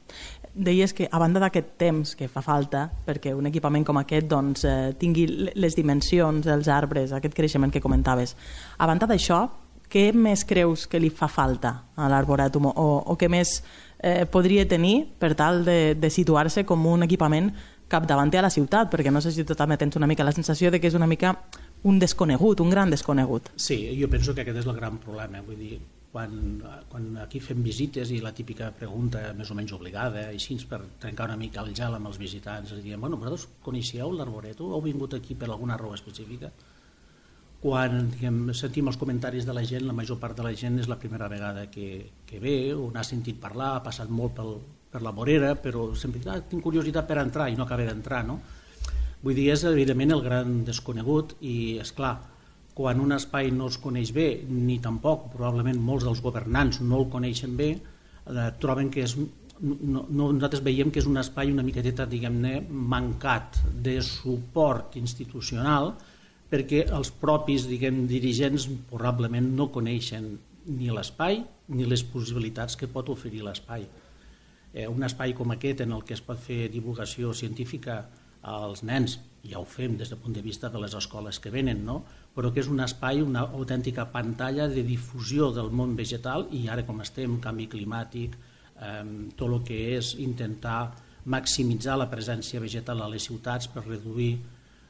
Deies 0.53 0.93
que, 0.93 1.09
a 1.11 1.19
banda 1.19 1.39
d'aquest 1.39 1.75
temps 1.77 2.15
que 2.15 2.27
fa 2.27 2.41
falta 2.41 2.89
perquè 3.05 3.35
un 3.35 3.45
equipament 3.45 3.85
com 3.85 3.97
aquest 3.97 4.27
doncs, 4.27 4.63
eh, 4.63 4.95
tingui 4.97 5.27
les 5.55 5.75
dimensions 5.75 6.45
dels 6.45 6.67
arbres, 6.67 7.11
aquest 7.11 7.33
creixement 7.33 7.71
que 7.71 7.81
comentaves, 7.81 8.35
a 8.77 8.87
banda 8.87 9.05
d'això, 9.05 9.49
què 9.89 10.13
més 10.13 10.43
creus 10.45 10.87
que 10.87 10.99
li 10.99 11.09
fa 11.09 11.27
falta 11.27 11.83
a 11.95 12.09
l'arboràtum 12.09 12.65
o, 12.65 13.03
o 13.05 13.17
què 13.17 13.29
més 13.29 13.63
eh, 13.99 14.25
podria 14.25 14.65
tenir 14.67 15.05
per 15.19 15.35
tal 15.35 15.63
de, 15.65 15.93
de 15.95 16.09
situar-se 16.09 16.65
com 16.65 16.85
un 16.85 17.03
equipament 17.03 17.51
capdavanter 17.87 18.39
a 18.39 18.47
la 18.47 18.49
ciutat? 18.49 18.89
Perquè 18.89 19.11
no 19.11 19.21
sé 19.21 19.31
si 19.31 19.43
tu 19.43 19.53
també 19.53 19.77
tens 19.77 19.95
una 19.95 20.07
mica 20.07 20.23
la 20.23 20.31
sensació 20.31 20.71
de 20.71 20.79
que 20.79 20.87
és 20.87 20.97
una 20.97 21.07
mica 21.07 21.35
un 21.83 21.99
desconegut, 21.99 22.61
un 22.63 22.71
gran 22.71 22.89
desconegut. 22.89 23.51
Sí, 23.55 23.77
jo 23.99 24.09
penso 24.09 24.33
que 24.33 24.43
aquest 24.43 24.63
és 24.63 24.69
el 24.69 24.77
gran 24.77 24.99
problema. 25.03 25.41
Vull 25.43 25.59
dir, 25.59 25.79
quan, 26.13 26.35
quan 26.91 27.07
aquí 27.23 27.41
fem 27.43 27.63
visites 27.65 28.11
i 28.13 28.19
la 28.23 28.31
típica 28.35 28.69
pregunta 28.77 29.23
més 29.37 29.49
o 29.51 29.57
menys 29.57 29.73
obligada, 29.75 30.27
així 30.29 30.55
per 30.69 30.79
trencar 31.01 31.27
una 31.31 31.39
mica 31.39 31.63
el 31.63 31.73
gel 31.75 31.97
amb 31.97 32.11
els 32.11 32.19
visitants, 32.21 32.71
els 32.71 32.83
diem, 32.85 33.01
bueno, 33.01 33.17
vosaltres 33.17 33.47
coneixeu 33.65 34.13
l'arboreto? 34.13 34.69
Heu 34.71 34.85
vingut 34.85 35.17
aquí 35.17 35.35
per 35.35 35.49
alguna 35.49 35.77
raó 35.79 35.95
específica? 35.97 36.51
Quan 37.63 38.09
diguem, 38.11 38.39
sentim 38.55 38.91
els 38.91 38.99
comentaris 38.99 39.47
de 39.47 39.55
la 39.55 39.63
gent, 39.67 39.87
la 39.87 39.95
major 39.95 40.19
part 40.19 40.37
de 40.37 40.43
la 40.43 40.51
gent 40.59 40.81
és 40.83 40.89
la 40.91 40.99
primera 40.99 41.29
vegada 41.31 41.69
que, 41.71 41.89
que 42.27 42.39
ve, 42.43 42.57
o 42.75 42.89
n'ha 42.91 43.03
sentit 43.07 43.39
parlar, 43.39 43.77
ha 43.77 43.85
passat 43.85 44.11
molt 44.11 44.35
pel, 44.35 44.57
per 44.91 45.01
la 45.01 45.15
vorera, 45.15 45.55
però 45.55 45.87
sempre 45.97 46.21
ah, 46.29 46.41
tinc 46.43 46.61
curiositat 46.63 47.07
per 47.07 47.21
entrar 47.23 47.47
i 47.49 47.55
no 47.57 47.65
acaba 47.65 47.87
d'entrar, 47.87 48.21
no? 48.27 48.41
Vull 49.23 49.37
dir, 49.37 49.49
és 49.53 49.63
evidentment 49.63 50.11
el 50.11 50.23
gran 50.23 50.63
desconegut 50.67 51.37
i, 51.39 51.79
és 51.79 51.93
clar, 51.95 52.17
quan 52.75 52.99
un 52.99 53.13
espai 53.15 53.51
no 53.55 53.69
es 53.71 53.77
coneix 53.79 54.11
bé, 54.15 54.27
ni 54.49 54.79
tampoc 54.83 55.29
probablement 55.35 55.79
molts 55.79 56.07
dels 56.07 56.21
governants 56.25 56.81
no 56.83 56.99
el 56.99 57.07
coneixen 57.13 57.55
bé, 57.57 57.69
eh, 57.77 58.49
troben 58.59 58.89
que 58.91 59.05
és 59.05 59.15
no, 59.63 59.77
no, 59.79 60.31
nosaltres 60.33 60.63
veiem 60.65 60.89
que 60.91 60.99
és 60.99 61.07
un 61.07 61.19
espai 61.21 61.51
una 61.53 61.63
miqueteta, 61.63 62.07
diguem-ne, 62.09 62.57
mancat 62.69 63.61
de 63.85 63.99
suport 64.03 64.97
institucional 64.99 65.93
perquè 66.51 66.83
els 66.93 67.09
propis, 67.21 67.67
diguem, 67.69 68.03
dirigents 68.09 68.67
probablement 68.91 69.53
no 69.57 69.71
coneixen 69.73 70.33
ni 70.67 70.89
l'espai 70.93 71.41
ni 71.73 71.87
les 71.87 72.03
possibilitats 72.05 72.75
que 72.77 72.89
pot 72.91 73.09
oferir 73.09 73.41
l'espai. 73.45 73.87
Eh, 74.73 74.89
un 74.89 75.05
espai 75.05 75.33
com 75.37 75.53
aquest 75.53 75.81
en 75.85 75.95
el 75.95 76.03
que 76.03 76.17
es 76.17 76.21
pot 76.21 76.39
fer 76.39 76.67
divulgació 76.73 77.33
científica 77.37 78.03
als 78.43 78.83
nens, 78.83 79.17
ja 79.43 79.59
ho 79.59 79.65
fem 79.67 79.97
des 79.99 80.11
del 80.11 80.19
punt 80.19 80.35
de 80.35 80.43
vista 80.43 80.69
de 80.69 80.79
les 80.79 80.93
escoles 80.95 81.39
que 81.39 81.51
venen, 81.51 81.83
no? 81.85 82.03
però 82.35 82.51
que 82.51 82.61
és 82.63 82.69
un 82.71 82.81
espai, 82.83 83.21
una 83.21 83.45
autèntica 83.45 84.05
pantalla 84.11 84.67
de 84.71 84.83
difusió 84.83 85.51
del 85.55 85.71
món 85.71 85.95
vegetal 85.95 86.47
i 86.51 86.67
ara 86.71 86.85
com 86.87 87.01
estem, 87.03 87.39
canvi 87.43 87.67
climàtic, 87.71 88.35
eh, 88.79 89.03
tot 89.37 89.49
el 89.49 89.63
que 89.67 89.79
és 89.97 90.13
intentar 90.19 90.93
maximitzar 91.25 91.97
la 91.99 92.09
presència 92.11 92.59
vegetal 92.59 93.01
a 93.01 93.09
les 93.11 93.29
ciutats 93.29 93.69
per 93.71 93.85
reduir 93.85 94.33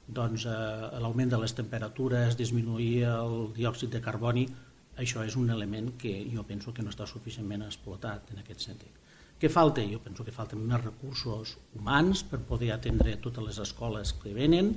doncs, 0.07 0.45
eh, 0.45 0.99
l'augment 1.01 1.29
de 1.29 1.39
les 1.39 1.53
temperatures, 1.53 2.37
disminuir 2.37 3.03
el 3.09 3.53
diòxid 3.55 3.89
de 3.89 4.01
carboni, 4.01 4.47
això 4.97 5.23
és 5.25 5.35
un 5.35 5.49
element 5.49 5.95
que 5.97 6.13
jo 6.33 6.43
penso 6.45 6.73
que 6.73 6.83
no 6.83 6.91
està 6.93 7.07
suficientment 7.09 7.63
explotat 7.65 8.31
en 8.33 8.43
aquest 8.43 8.67
sentit. 8.69 9.01
Què 9.41 9.49
falta? 9.51 9.83
Jo 9.89 9.99
penso 10.03 10.23
que 10.23 10.35
falten 10.35 10.61
més 10.67 10.83
recursos 10.83 11.57
humans 11.75 12.23
per 12.29 12.39
poder 12.47 12.71
atendre 12.73 13.17
totes 13.23 13.47
les 13.47 13.61
escoles 13.65 14.13
que 14.21 14.33
venen, 14.35 14.73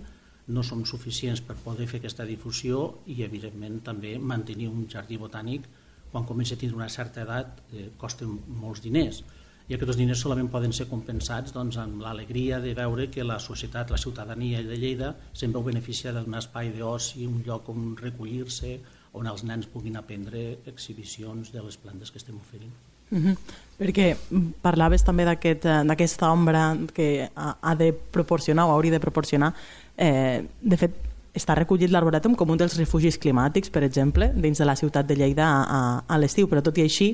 no 0.49 0.63
som 0.63 0.85
suficients 0.87 1.43
per 1.43 1.57
poder 1.63 1.89
fer 1.91 2.01
aquesta 2.01 2.27
difusió 2.27 2.83
i, 3.07 3.23
evidentment, 3.27 3.81
també 3.87 4.17
mantenir 4.19 4.69
un 4.71 4.87
jardí 4.91 5.19
botànic 5.19 5.67
quan 6.13 6.27
comença 6.27 6.55
a 6.55 6.61
tindre 6.61 6.79
una 6.79 6.93
certa 6.93 7.25
edat 7.27 7.61
eh, 7.73 7.89
costen 7.99 8.39
molts 8.61 8.83
diners 8.85 9.25
i 9.67 9.75
aquests 9.75 9.99
diners 9.99 10.21
solament 10.23 10.49
poden 10.51 10.75
ser 10.77 10.87
compensats 10.87 11.55
doncs, 11.55 11.79
amb 11.83 12.03
l'alegria 12.05 12.61
de 12.63 12.75
veure 12.79 13.09
que 13.11 13.25
la 13.27 13.41
societat, 13.43 13.91
la 13.91 13.99
ciutadania 13.99 14.63
de 14.63 14.79
Lleida 14.79 15.09
sempre 15.33 15.59
ho 15.59 15.67
beneficia 15.67 16.13
d'un 16.15 16.39
espai 16.39 16.71
d'oci, 16.77 17.27
un 17.27 17.41
lloc 17.47 17.73
on 17.75 17.97
recollir-se, 17.99 18.77
on 19.19 19.27
els 19.27 19.43
nens 19.49 19.67
puguin 19.73 19.99
aprendre 19.99 20.45
exhibicions 20.71 21.51
de 21.51 21.65
les 21.67 21.81
plantes 21.83 22.15
que 22.15 22.23
estem 22.23 22.39
oferint. 22.39 22.71
Mm 23.11 23.23
-hmm. 23.23 23.37
Perquè 23.77 24.17
parlaves 24.63 25.05
també 25.05 25.25
d'aquesta 25.25 25.83
aquest, 25.93 26.23
ombra 26.23 26.77
que 26.95 27.29
ha, 27.35 27.57
ha 27.61 27.75
de 27.75 27.93
proporcionar 27.93 28.65
o 28.67 28.71
hauria 28.71 28.93
de 28.93 29.01
proporcionar. 29.01 29.55
Eh, 29.97 30.47
de 30.63 30.77
fet, 30.77 30.93
està 31.35 31.55
recollit 31.55 31.91
l'Arboretum 31.91 32.35
com 32.35 32.51
un 32.51 32.57
dels 32.57 32.77
refugis 32.79 33.19
climàtics, 33.19 33.71
per 33.71 33.83
exemple, 33.85 34.33
dins 34.35 34.59
de 34.59 34.65
la 34.65 34.77
ciutat 34.77 35.07
de 35.07 35.17
Lleida 35.17 35.45
a, 35.45 35.63
a, 35.63 36.05
a 36.09 36.19
l'estiu, 36.19 36.49
però 36.49 36.63
tot 36.63 36.79
i 36.79 36.83
així 36.83 37.11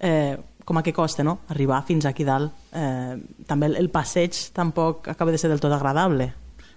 eh, 0.00 0.36
com 0.64 0.78
a 0.80 0.82
què 0.82 0.92
costa 0.96 1.24
no? 1.24 1.40
arribar 1.52 1.82
fins 1.86 2.06
aquí 2.08 2.24
dalt. 2.24 2.52
Eh, 2.72 3.16
també 3.48 3.66
el, 3.66 3.76
el 3.76 3.90
passeig 3.92 4.36
tampoc 4.56 5.08
acaba 5.08 5.32
de 5.32 5.38
ser 5.38 5.50
del 5.52 5.60
tot 5.60 5.72
agradable. 5.72 6.32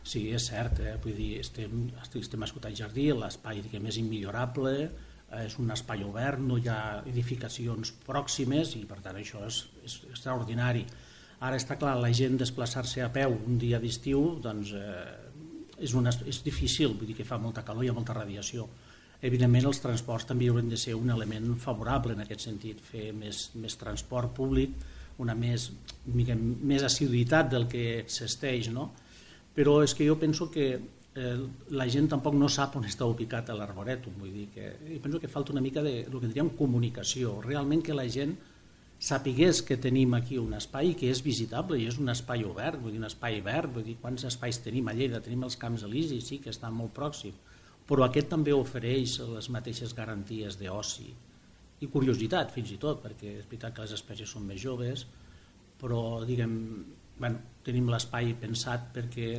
Sí, 0.08 0.30
és 0.32 0.48
cert, 0.48 0.80
eh? 0.80 0.96
Vull 1.04 1.16
dir, 1.18 1.34
estem, 1.42 1.90
estem 2.16 2.44
a 2.44 2.48
Ciutat 2.48 2.76
Jardí, 2.76 3.10
l'espai 3.12 3.60
és 3.60 3.98
immillorable, 4.00 4.76
és 5.44 5.58
un 5.60 5.72
espai 5.76 6.06
obert, 6.08 6.40
no 6.40 6.58
hi 6.58 6.70
ha 6.72 7.04
edificacions 7.06 7.92
pròximes 8.06 8.76
i 8.80 8.86
per 8.88 9.02
tant 9.04 9.20
això 9.20 9.44
és, 9.48 9.62
és 9.84 10.00
extraordinari. 10.12 10.86
Ara 11.44 11.60
està 11.60 11.76
clar, 11.78 11.98
la 12.00 12.12
gent 12.16 12.40
desplaçar-se 12.40 13.04
a 13.04 13.12
peu 13.14 13.36
un 13.36 13.58
dia 13.62 13.80
d'estiu 13.80 14.38
doncs, 14.42 14.72
eh, 14.74 15.84
és, 15.84 15.94
una, 15.94 16.14
és 16.26 16.42
difícil, 16.46 16.96
vull 16.98 17.12
dir 17.12 17.18
que 17.20 17.28
fa 17.28 17.38
molta 17.38 17.66
calor 17.68 17.86
i 17.86 17.90
hi 17.90 17.92
ha 17.92 17.98
molta 17.98 18.16
radiació 18.18 18.70
Evidentment 19.26 19.66
els 19.66 19.80
transports 19.82 20.28
també 20.30 20.50
haurien 20.52 20.70
de 20.70 20.78
ser 20.78 20.94
un 20.94 21.10
element 21.10 21.56
favorable 21.62 22.14
en 22.14 22.22
aquest 22.22 22.44
sentit, 22.46 22.82
fer 22.92 23.10
més, 23.18 23.48
més 23.58 23.78
transport 23.80 24.34
públic, 24.38 24.76
una 25.24 25.34
més, 25.34 25.72
mica, 26.14 26.36
més 26.38 26.86
assiduïtat 26.86 27.50
del 27.50 27.66
que 27.72 27.86
existeix, 28.04 28.70
no? 28.70 28.92
però 29.58 29.80
és 29.82 29.96
que 29.98 30.06
jo 30.06 30.20
penso 30.22 30.52
que 30.54 30.68
eh, 31.18 31.38
la 31.74 31.88
gent 31.90 32.10
tampoc 32.12 32.36
no 32.38 32.50
sap 32.52 32.78
on 32.78 32.86
està 32.88 33.08
ubicat 33.10 33.50
l'arboretum, 33.50 34.20
vull 34.22 34.36
dir 34.36 34.48
que 34.54 34.70
jo 34.84 35.02
penso 35.04 35.20
que 35.24 35.32
falta 35.32 35.54
una 35.56 35.64
mica 35.66 35.84
de 35.84 36.00
el 36.06 36.20
que 36.20 36.30
diríem 36.30 36.54
comunicació, 36.60 37.40
realment 37.42 37.84
que 37.84 37.98
la 37.98 38.08
gent 38.10 38.38
sapigués 39.00 39.62
que 39.62 39.78
tenim 39.78 40.16
aquí 40.18 40.40
un 40.42 40.56
espai 40.58 40.96
que 40.98 41.12
és 41.14 41.22
visitable 41.26 41.78
i 41.78 41.86
és 41.90 42.00
un 42.02 42.10
espai 42.14 42.44
obert, 42.46 42.80
vull 42.82 42.94
dir, 42.94 43.02
un 43.02 43.10
espai 43.10 43.42
verd, 43.46 43.74
vull 43.76 43.86
dir, 43.86 43.98
quants 44.02 44.26
espais 44.30 44.58
tenim 44.66 44.90
a 44.90 44.96
Lleida? 44.98 45.22
Tenim 45.22 45.46
els 45.46 45.58
Camps 45.62 45.86
Elisis, 45.86 46.26
sí, 46.32 46.40
que 46.42 46.50
estan 46.54 46.74
molt 46.74 46.96
pròxims, 46.98 47.38
però 47.88 48.08
aquest 48.08 48.30
també 48.34 48.54
ofereix 48.54 49.20
les 49.30 49.50
mateixes 49.54 49.94
garanties 49.98 50.58
d'oci 50.60 51.12
i 51.78 51.88
curiositat 51.94 52.52
fins 52.56 52.74
i 52.74 52.80
tot, 52.82 53.04
perquè 53.04 53.38
és 53.38 53.46
veritat 53.46 53.76
que 53.76 53.86
les 53.86 53.94
espècies 53.94 54.34
són 54.34 54.48
més 54.50 54.60
joves, 54.62 55.06
però 55.78 56.24
diguem, 56.26 56.56
bueno, 57.20 57.42
tenim 57.66 57.90
l'espai 57.92 58.34
pensat 58.42 58.90
perquè 58.96 59.30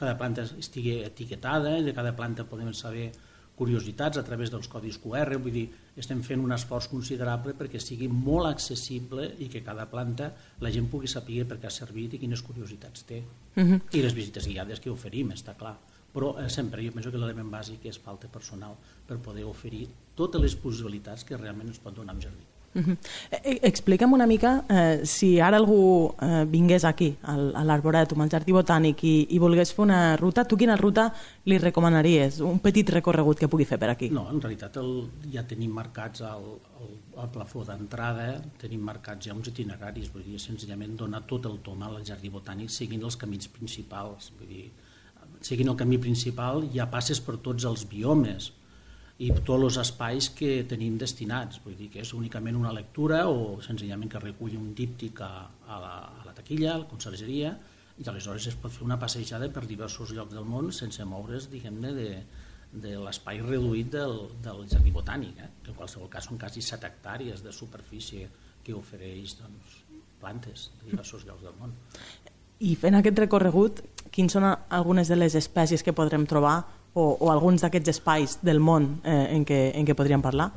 cada 0.00 0.16
planta 0.18 0.44
estigui 0.58 0.98
etiquetada 1.04 1.76
i 1.78 1.86
de 1.86 1.94
cada 1.96 2.14
planta 2.16 2.46
podem 2.48 2.72
saber 2.72 3.10
curiositats 3.54 4.18
a 4.18 4.24
través 4.26 4.50
dels 4.50 4.66
codis 4.66 4.98
QR, 4.98 5.38
vull 5.38 5.54
dir, 5.54 5.68
estem 5.96 6.24
fent 6.26 6.42
un 6.42 6.52
esforç 6.56 6.88
considerable 6.90 7.54
perquè 7.54 7.78
sigui 7.78 8.08
molt 8.10 8.48
accessible 8.50 9.28
i 9.38 9.46
que 9.52 9.62
cada 9.62 9.86
planta 9.90 10.32
la 10.60 10.72
gent 10.74 10.88
pugui 10.90 11.10
saber 11.10 11.44
per 11.46 11.60
què 11.62 11.70
ha 11.70 11.74
servit 11.74 12.16
i 12.16 12.22
quines 12.22 12.42
curiositats 12.42 13.06
té. 13.06 13.22
Uh 13.54 13.60
mhm. 13.60 13.72
-huh. 13.72 13.98
I 13.98 14.02
les 14.02 14.14
visites 14.14 14.46
guiades 14.46 14.80
que 14.80 14.90
oferim, 14.90 15.30
està 15.30 15.54
clar 15.54 15.76
però 16.14 16.38
eh, 16.38 16.48
sempre 16.48 16.84
jo 16.86 16.92
penso 16.94 17.10
que 17.10 17.18
l'element 17.18 17.50
bàsic 17.50 17.88
és 17.90 17.98
falta 17.98 18.30
personal 18.30 18.76
per 19.08 19.18
poder 19.18 19.44
oferir 19.44 19.88
totes 20.14 20.40
les 20.40 20.54
possibilitats 20.54 21.26
que 21.26 21.36
realment 21.36 21.72
ens 21.72 21.82
pot 21.82 21.96
donar 21.96 22.14
un 22.14 22.22
jardí. 22.22 22.46
Uh 22.74 22.82
-huh. 22.82 22.96
eh, 23.30 23.60
explica'm 23.62 24.12
una 24.12 24.26
mica 24.26 24.64
eh, 24.68 25.06
si 25.06 25.40
ara 25.40 25.56
algú 25.56 26.12
eh, 26.20 26.44
vingués 26.44 26.84
aquí 26.84 27.16
al, 27.22 27.54
a 27.54 27.62
l'Arboretum, 27.62 28.20
al 28.20 28.28
Jardí 28.28 28.52
Botànic 28.52 29.04
i, 29.04 29.26
i 29.30 29.38
volgués 29.38 29.72
fer 29.72 29.82
una 29.82 30.16
ruta, 30.16 30.44
tu 30.44 30.56
quina 30.56 30.76
ruta 30.76 31.12
li 31.44 31.58
recomanaries? 31.58 32.40
Un 32.40 32.58
petit 32.58 32.88
recorregut 32.90 33.38
que 33.38 33.48
pugui 33.48 33.64
fer 33.64 33.78
per 33.78 33.90
aquí? 33.90 34.10
No, 34.10 34.28
en 34.30 34.40
realitat 34.40 34.76
el, 34.76 35.08
ja 35.32 35.44
tenim 35.44 35.70
marcats 35.70 36.20
al, 36.20 36.42
al, 36.80 36.90
al 37.16 37.30
plafó 37.30 37.64
d'entrada, 37.64 38.42
tenim 38.58 38.80
marcats 38.80 39.26
ja 39.26 39.34
uns 39.34 39.48
itineraris, 39.48 40.12
vull 40.12 40.24
dir, 40.24 40.40
senzillament 40.40 40.96
donar 40.96 41.22
tot 41.26 41.46
el 41.46 41.60
tom 41.62 41.82
al 41.82 42.02
Jardí 42.04 42.28
Botànic 42.28 42.70
seguint 42.70 43.02
els 43.02 43.16
camins 43.16 43.48
principals, 43.48 44.32
vull 44.38 44.48
dir, 44.48 44.70
seguint 45.40 45.68
el 45.68 45.76
camí 45.76 45.98
principal 45.98 46.64
ja 46.74 46.90
passes 46.90 47.20
per 47.20 47.36
tots 47.36 47.64
els 47.64 47.86
biomes 47.88 48.52
i 49.22 49.28
tots 49.30 49.62
els 49.62 49.76
espais 49.78 50.28
que 50.34 50.64
tenim 50.66 50.96
destinats, 50.98 51.60
vull 51.62 51.76
dir 51.78 51.90
que 51.92 52.02
és 52.02 52.10
únicament 52.16 52.56
una 52.58 52.72
lectura 52.74 53.24
o 53.30 53.60
senzillament 53.62 54.10
que 54.10 54.22
reculli 54.22 54.58
un 54.58 54.72
díptic 54.74 55.22
a, 55.22 55.30
a, 55.68 55.78
la, 55.78 55.92
a 56.22 56.26
la 56.26 56.34
taquilla, 56.34 56.72
a 56.74 56.80
la 56.82 56.88
consergeria, 56.90 57.54
i 57.94 58.08
aleshores 58.10 58.48
es 58.50 58.56
pot 58.58 58.74
fer 58.74 58.82
una 58.82 58.98
passejada 58.98 59.46
per 59.54 59.68
diversos 59.70 60.10
llocs 60.16 60.34
del 60.34 60.48
món 60.48 60.72
sense 60.74 61.04
moure's, 61.06 61.46
diguem-ne, 61.52 61.92
de, 61.94 62.08
de 62.74 62.96
l'espai 62.98 63.38
reduït 63.44 63.92
del, 63.94 64.16
del 64.42 64.64
jardí 64.70 64.90
botànic, 64.94 65.38
eh? 65.38 65.50
que 65.62 65.70
en 65.70 65.78
qualsevol 65.78 66.10
cas 66.10 66.26
són 66.26 66.40
quasi 66.40 66.62
7 66.64 66.90
hectàrees 66.90 67.44
de 67.44 67.54
superfície 67.54 68.26
que 68.66 68.74
ofereix 68.74 69.36
doncs, 69.38 69.82
plantes 70.18 70.70
de 70.80 70.90
diversos 70.90 71.22
llocs 71.28 71.44
del 71.46 71.54
món. 71.60 71.74
I 72.64 72.74
fent 72.80 72.98
aquest 72.98 73.18
recorregut, 73.20 73.82
quins 74.10 74.34
són 74.34 74.46
algunes 74.48 75.10
de 75.10 75.18
les 75.18 75.36
espècies 75.38 75.86
que 75.86 75.94
podrem 75.94 76.26
trobar 76.26 76.64
o, 76.94 77.16
o 77.20 77.30
alguns 77.30 77.66
d'aquests 77.66 77.96
espais 77.96 78.38
del 78.42 78.62
món 78.62 79.00
eh, 79.02 79.34
en, 79.34 79.44
què, 79.46 79.66
en 79.74 79.86
què 79.86 79.98
podríem 79.98 80.22
parlar? 80.22 80.52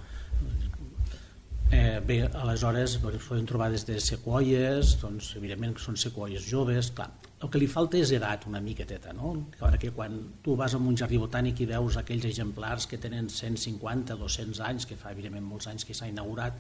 Eh, 1.67 2.00
bé, 2.00 2.22
aleshores 2.32 2.96
podem 3.03 3.46
trobar 3.46 3.67
des 3.74 3.84
de 3.84 3.98
sequoies, 4.00 4.94
doncs, 5.01 5.34
evidentment 5.36 5.74
que 5.75 5.84
són 5.84 5.98
sequoies 6.00 6.46
joves, 6.48 6.94
clar, 6.96 7.10
el 7.44 7.51
que 7.51 7.60
li 7.60 7.67
falta 7.67 8.00
és 8.00 8.13
edat 8.15 8.46
una 8.48 8.62
miqueteta, 8.63 9.12
no? 9.13 9.34
Ara 9.67 9.75
que 9.82 9.91
quan 9.91 10.15
tu 10.46 10.56
vas 10.56 10.74
a 10.74 10.79
un 10.79 10.96
jardí 10.96 11.20
botànic 11.20 11.60
i 11.60 11.67
veus 11.74 11.98
aquells 12.00 12.29
exemplars 12.29 12.88
que 12.88 13.01
tenen 13.03 13.27
150, 13.27 14.15
200 14.15 14.63
anys, 14.70 14.88
que 14.88 14.96
fa 14.96 15.12
evidentment 15.12 15.44
molts 15.44 15.67
anys 15.67 15.84
que 15.84 15.98
s'ha 15.98 16.08
inaugurat, 16.08 16.56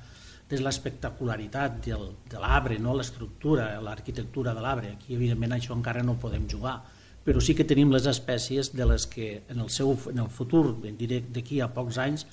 des 0.51 0.59
l'espectacularitat 0.63 1.79
de 1.87 2.41
l'arbre, 2.43 2.77
no? 2.79 2.93
l'estructura, 2.95 3.71
l'arquitectura 3.83 4.53
de 4.53 4.63
l'arbre. 4.63 4.91
Aquí, 4.97 5.15
evidentment, 5.15 5.55
això 5.55 5.75
encara 5.75 6.03
no 6.03 6.19
podem 6.19 6.47
jugar, 6.51 6.81
però 7.27 7.43
sí 7.43 7.57
que 7.57 7.67
tenim 7.67 7.91
les 7.91 8.07
espècies 8.07 8.71
de 8.71 8.85
les 8.87 9.03
que 9.11 9.41
en 9.51 9.59
el, 9.59 9.69
seu, 9.69 9.91
en 10.07 10.21
el 10.23 10.29
futur, 10.31 10.77
diré 10.95 11.19
d'aquí 11.27 11.59
a 11.59 11.67
pocs 11.75 11.97
anys, 11.99 12.23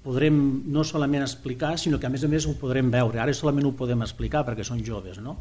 podrem 0.00 0.36
no 0.72 0.80
solament 0.88 1.26
explicar, 1.26 1.74
sinó 1.78 1.98
que 2.00 2.08
a 2.08 2.12
més 2.12 2.24
a 2.24 2.30
més 2.32 2.46
ho 2.48 2.54
podrem 2.56 2.88
veure. 2.88 3.20
Ara 3.20 3.34
solament 3.36 3.68
ho 3.68 3.74
podem 3.76 4.00
explicar 4.06 4.46
perquè 4.48 4.64
són 4.64 4.80
joves, 4.86 5.20
no? 5.20 5.36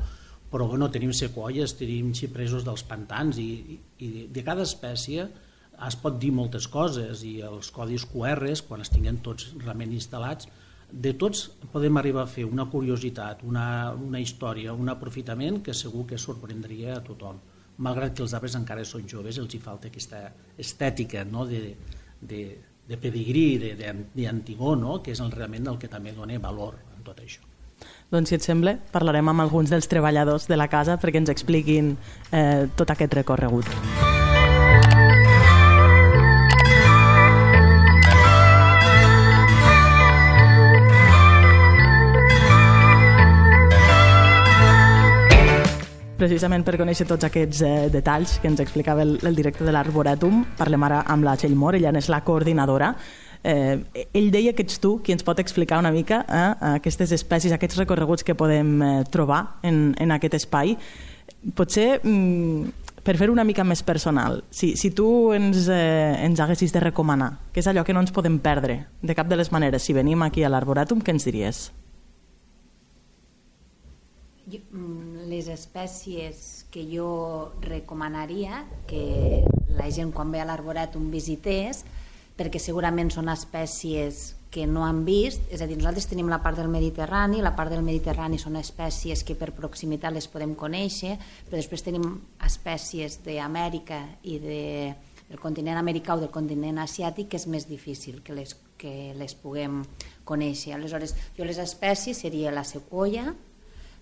però 0.50 0.65
bueno, 0.68 0.89
tenim 0.89 1.12
sequoies, 1.13 1.75
tenim 1.77 2.10
xipresos 2.18 2.65
dels 2.65 2.84
pantans 2.89 3.38
i, 3.38 3.77
i 4.01 4.10
de 4.34 4.44
cada 4.46 4.65
espècie 4.65 5.27
es 5.88 5.98
pot 6.01 6.18
dir 6.20 6.32
moltes 6.36 6.65
coses 6.68 7.22
i 7.24 7.38
els 7.46 7.70
codis 7.72 8.03
QR, 8.10 8.50
quan 8.68 8.82
es 8.84 8.91
tinguem 8.91 9.22
tots 9.24 9.53
realment 9.62 9.94
instal·lats, 9.96 10.50
de 10.89 11.13
tots 11.22 11.46
podem 11.72 12.01
arribar 12.01 12.25
a 12.25 12.32
fer 12.32 12.48
una 12.50 12.65
curiositat, 12.72 13.46
una, 13.46 13.94
una 13.94 14.20
història, 14.20 14.74
un 14.74 14.89
aprofitament 14.89 15.62
que 15.63 15.77
segur 15.77 16.08
que 16.10 16.18
sorprendria 16.18 16.98
a 16.98 17.03
tothom. 17.06 17.38
Malgrat 17.80 18.16
que 18.16 18.26
els 18.26 18.34
arbres 18.36 18.58
encara 18.60 18.84
són 18.86 19.08
joves, 19.08 19.40
els 19.40 19.56
hi 19.56 19.60
falta 19.64 19.88
aquesta 19.88 20.26
estètica 20.60 21.24
no? 21.24 21.46
de, 21.48 21.76
de, 22.20 22.42
de 22.88 22.98
pedigrí, 23.00 23.76
d'antigó, 24.16 24.76
no? 24.76 25.00
que 25.04 25.16
és 25.16 25.24
el, 25.24 25.32
realment 25.32 25.72
el 25.72 25.80
que 25.80 25.92
també 25.92 26.12
dona 26.16 26.40
valor 26.44 26.76
en 26.98 27.06
tot 27.08 27.24
això. 27.24 27.46
Doncs, 28.12 28.32
si 28.32 28.36
et 28.36 28.44
sembla, 28.44 28.76
parlarem 28.92 29.32
amb 29.32 29.46
alguns 29.46 29.72
dels 29.72 29.88
treballadors 29.88 30.50
de 30.52 30.60
la 30.60 30.68
casa 30.68 31.00
perquè 31.00 31.24
ens 31.24 31.32
expliquin 31.32 31.94
eh, 32.32 32.68
tot 32.76 32.92
aquest 32.92 33.22
recorregut. 33.22 34.19
Precisament 46.20 46.66
per 46.68 46.76
conèixer 46.76 47.06
tots 47.08 47.24
aquests 47.24 47.62
eh, 47.64 47.88
detalls 47.94 48.34
que 48.44 48.50
ens 48.50 48.60
explicava 48.60 49.06
el, 49.06 49.14
el 49.24 49.38
director 49.38 49.64
de 49.64 49.72
l'Arboretum, 49.72 50.42
parlem 50.60 50.84
ara 50.84 50.98
amb 51.08 51.24
la 51.24 51.38
Txell 51.40 51.56
Mor, 51.56 51.78
ella 51.78 51.94
és 51.96 52.10
la 52.12 52.20
coordinadora. 52.28 52.90
Eh, 53.48 54.04
ell 54.12 54.28
deia 54.34 54.52
que 54.52 54.66
ets 54.68 54.82
tu 54.84 54.98
qui 55.00 55.16
ens 55.16 55.24
pot 55.24 55.40
explicar 55.40 55.80
una 55.80 55.94
mica 55.96 56.26
eh, 56.28 56.74
aquestes 56.74 57.16
espècies, 57.16 57.56
aquests 57.56 57.80
recorreguts 57.80 58.28
que 58.28 58.36
podem 58.36 58.76
eh, 58.84 58.92
trobar 59.08 59.62
en, 59.64 59.94
en 59.96 60.12
aquest 60.12 60.36
espai. 60.42 60.76
Potser, 61.56 62.02
mm, 62.04 62.92
per 63.08 63.16
fer 63.16 63.32
una 63.32 63.48
mica 63.48 63.64
més 63.64 63.80
personal, 63.88 64.42
si, 64.52 64.74
si 64.76 64.92
tu 64.92 65.32
ens, 65.32 65.70
eh, 65.72 66.20
ens 66.28 66.44
haguessis 66.44 66.76
de 66.76 66.84
recomanar, 66.84 67.38
què 67.56 67.64
és 67.64 67.72
allò 67.72 67.88
que 67.88 67.96
no 67.96 68.04
ens 68.04 68.12
podem 68.12 68.42
perdre 68.44 68.82
de 69.00 69.16
cap 69.16 69.32
de 69.32 69.40
les 69.40 69.56
maneres, 69.56 69.88
si 69.88 69.96
venim 69.96 70.28
aquí 70.28 70.44
a 70.44 70.52
l'Arboretum, 70.52 71.00
què 71.00 71.16
ens 71.16 71.32
diries? 71.32 71.70
Mm, 74.50 75.09
les 75.30 75.48
espècies 75.52 76.66
que 76.74 76.84
jo 76.90 77.54
recomanaria 77.62 78.66
que 78.90 79.46
la 79.78 79.88
gent 79.94 80.12
quan 80.16 80.34
ve 80.34 80.42
a 80.42 80.48
l'arboretum 80.50 81.10
visités 81.14 81.86
perquè 82.40 82.60
segurament 82.62 83.12
són 83.14 83.30
espècies 83.32 84.34
que 84.50 84.66
no 84.66 84.86
han 84.86 85.04
vist, 85.06 85.44
és 85.54 85.62
a 85.62 85.68
dir, 85.70 85.78
nosaltres 85.78 86.08
tenim 86.10 86.30
la 86.32 86.40
part 86.42 86.58
del 86.58 86.72
Mediterrani, 86.74 87.44
la 87.46 87.54
part 87.56 87.70
del 87.70 87.84
Mediterrani 87.86 88.40
són 88.42 88.58
espècies 88.58 89.22
que 89.24 89.36
per 89.38 89.52
proximitat 89.54 90.16
les 90.16 90.26
podem 90.32 90.56
conèixer, 90.58 91.20
però 91.46 91.60
després 91.60 91.86
tenim 91.86 92.08
espècies 92.48 93.20
d'Amèrica 93.26 94.00
i 94.26 94.40
de, 94.42 94.64
del 95.30 95.42
continent 95.44 95.78
americà 95.78 96.16
o 96.16 96.24
del 96.24 96.34
continent 96.34 96.82
asiàtic 96.82 97.30
que 97.30 97.38
és 97.38 97.46
més 97.46 97.70
difícil 97.70 98.24
que 98.26 98.34
les, 98.34 98.56
que 98.82 99.14
les 99.20 99.38
puguem 99.38 99.84
conèixer. 100.26 100.74
Aleshores, 100.74 101.14
jo 101.38 101.46
les 101.46 101.62
espècies 101.62 102.26
seria 102.26 102.56
la 102.56 102.66
sequoia, 102.66 103.36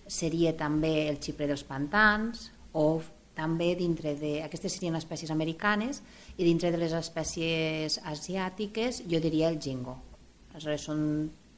seria 0.08 0.54
també 0.56 1.08
el 1.08 1.20
xipre 1.22 1.46
dels 1.46 1.64
pantans 1.68 2.48
o 2.72 3.00
també 3.38 3.74
dintre 3.78 4.16
de... 4.18 4.38
Aquestes 4.42 4.74
serien 4.74 4.96
espècies 4.98 5.30
americanes 5.30 6.02
i 6.36 6.46
dintre 6.46 6.72
de 6.74 6.80
les 6.80 6.94
espècies 6.96 8.00
asiàtiques 8.02 9.04
jo 9.06 9.20
diria 9.22 9.52
el 9.52 9.60
jingo. 9.62 9.94
Aleshores 10.50 10.88
són 10.88 11.00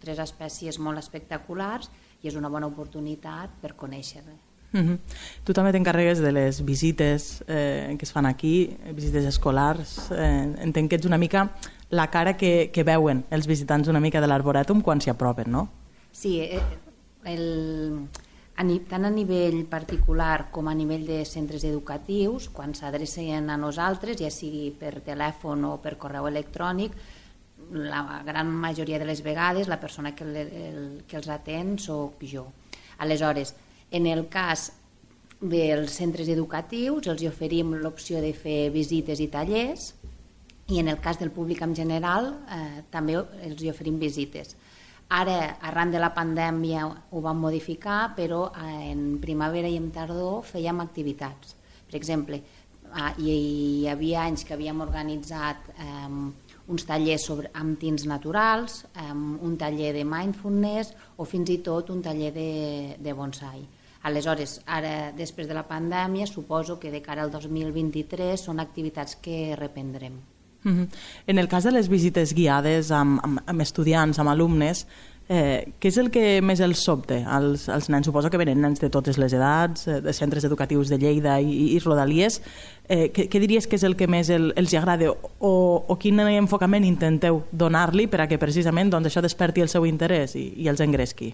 tres 0.01 0.21
espècies 0.21 0.79
molt 0.83 1.01
espectaculars 1.01 1.89
i 2.21 2.29
és 2.29 2.37
una 2.37 2.51
bona 2.53 2.69
oportunitat 2.69 3.57
per 3.63 3.73
conèixer-les. 3.81 4.47
Mm 4.73 4.81
-hmm. 4.81 4.99
Tu 5.45 5.53
també 5.53 5.73
t'encarregues 5.73 6.21
de 6.21 6.33
les 6.33 6.65
visites 6.65 7.43
eh, 7.49 7.97
que 7.99 8.05
es 8.05 8.13
fan 8.13 8.27
aquí, 8.27 8.77
visites 8.95 9.25
escolars. 9.25 10.11
Eh, 10.11 10.55
entenc 10.63 10.91
que 10.91 10.97
ets 10.97 11.07
una 11.07 11.19
mica 11.19 11.51
la 11.91 12.09
cara 12.11 12.37
que, 12.37 12.71
que 12.73 12.85
veuen 12.85 13.25
els 13.31 13.47
visitants 13.47 13.89
una 13.89 14.01
mica 14.01 14.21
de 14.21 14.27
l'Arboretum 14.27 14.81
quan 14.81 15.01
s'hi 15.01 15.11
apropen, 15.11 15.51
no? 15.51 15.69
Sí, 16.13 16.41
eh, 16.41 16.61
el, 17.25 18.09
tant 18.89 19.07
a 19.07 19.11
nivell 19.11 19.65
particular 19.71 20.51
com 20.53 20.69
a 20.69 20.75
nivell 20.75 21.07
de 21.07 21.23
centres 21.25 21.65
educatius, 21.65 22.51
quan 22.53 22.75
s'adrecen 22.75 23.49
a 23.49 23.57
nosaltres, 23.57 24.19
ja 24.21 24.31
sigui 24.31 24.69
per 24.77 25.01
telèfon 25.07 25.65
o 25.65 25.77
per 25.81 25.97
correu 25.97 26.29
electrònic, 26.29 26.93
la 27.71 28.23
gran 28.27 28.51
majoria 28.51 28.99
de 28.99 29.07
les 29.07 29.23
vegades 29.23 29.69
la 29.69 29.81
persona 29.81 30.15
que, 30.15 30.25
le, 30.25 30.43
el, 30.69 30.83
que 31.07 31.17
els 31.17 31.29
atén 31.29 31.79
sóc 31.79 32.23
jo. 32.27 32.47
Aleshores, 32.99 33.55
en 33.91 34.07
el 34.07 34.27
cas 34.29 34.71
dels 35.41 35.95
centres 35.97 36.29
educatius 36.29 37.09
els 37.09 37.25
oferim 37.25 37.73
l'opció 37.81 38.21
de 38.21 38.35
fer 38.37 38.69
visites 38.75 39.21
i 39.25 39.29
tallers 39.33 39.95
i 40.69 40.79
en 40.79 40.89
el 40.89 41.01
cas 41.01 41.19
del 41.19 41.33
públic 41.33 41.63
en 41.65 41.73
general 41.75 42.35
eh, 42.53 42.83
també 42.91 43.17
els 43.17 43.63
oferim 43.73 43.97
visites. 43.99 44.55
Ara, 45.11 45.57
arran 45.67 45.91
de 45.91 45.99
la 45.99 46.13
pandèmia, 46.15 46.85
ho 46.87 47.21
vam 47.25 47.41
modificar, 47.43 48.13
però 48.15 48.45
eh, 48.55 48.93
en 48.93 49.19
primavera 49.19 49.67
i 49.67 49.75
en 49.81 49.89
tardor 49.91 50.45
fèiem 50.47 50.79
activitats. 50.85 51.57
Per 51.91 51.99
exemple, 51.99 52.39
ah, 52.93 53.11
hi, 53.19 53.89
havia 53.91 54.23
anys 54.29 54.47
que 54.47 54.55
havíem 54.55 54.85
organitzat 54.85 55.67
um, 55.75 56.31
uns 56.71 56.87
tallers 56.87 57.27
sobre, 57.27 57.51
amb 57.59 57.75
tints 57.83 58.07
naturals, 58.07 58.85
um, 59.09 59.35
un 59.43 59.59
taller 59.59 59.91
de 59.99 60.07
mindfulness 60.07 60.95
o 61.19 61.27
fins 61.27 61.51
i 61.51 61.59
tot 61.67 61.91
un 61.91 62.07
taller 62.07 62.31
de, 62.37 62.51
de 63.03 63.15
bonsai. 63.19 63.67
Aleshores, 64.07 64.61
ara, 64.79 65.11
després 65.13 65.51
de 65.51 65.59
la 65.59 65.67
pandèmia, 65.69 66.31
suposo 66.31 66.79
que 66.79 66.95
de 66.95 67.03
cara 67.03 67.27
al 67.27 67.35
2023 67.35 68.47
són 68.47 68.63
activitats 68.63 69.19
que 69.21 69.57
reprendrem. 69.59 70.23
-hmm. 70.65 70.89
En 71.27 71.39
el 71.39 71.49
cas 71.49 71.65
de 71.65 71.73
les 71.73 71.89
visites 71.89 72.35
guiades 72.35 72.91
amb, 72.91 73.21
amb, 73.23 73.41
amb 73.47 73.61
estudiants, 73.61 74.19
amb 74.19 74.29
alumnes, 74.31 74.87
eh, 75.31 75.73
què 75.79 75.89
és 75.93 75.99
el 76.03 76.11
que 76.11 76.41
més 76.43 76.61
els 76.61 76.83
sobte 76.83 77.21
als, 77.23 77.69
als 77.71 77.89
nens? 77.89 78.09
Suposo 78.09 78.31
que 78.31 78.41
venen 78.41 78.61
nens 78.61 78.81
de 78.83 78.91
totes 78.91 79.17
les 79.17 79.33
edats, 79.33 79.87
eh, 79.87 80.01
de 80.03 80.13
centres 80.13 80.45
educatius 80.45 80.91
de 80.91 80.99
Lleida 80.99 81.39
i, 81.41 81.77
i 81.77 81.79
Rodalies. 81.79 82.41
Eh, 82.89 83.13
què, 83.15 83.29
què 83.31 83.41
diries 83.41 83.69
que 83.71 83.79
és 83.79 83.87
el 83.87 83.95
que 83.97 84.09
més 84.11 84.29
el, 84.35 84.51
els 84.57 84.75
agrada 84.75 85.13
o, 85.39 85.53
o 85.87 85.97
quin 85.97 86.19
enfocament 86.21 86.85
intenteu 86.85 87.45
donar-li 87.53 88.09
per 88.11 88.25
a 88.25 88.29
que 88.29 88.39
precisament 88.43 88.91
doncs, 88.91 89.07
això 89.07 89.23
desperti 89.23 89.63
el 89.63 89.71
seu 89.71 89.87
interès 89.87 90.35
i, 90.35 90.51
i 90.65 90.69
els 90.69 90.83
engresqui? 90.83 91.31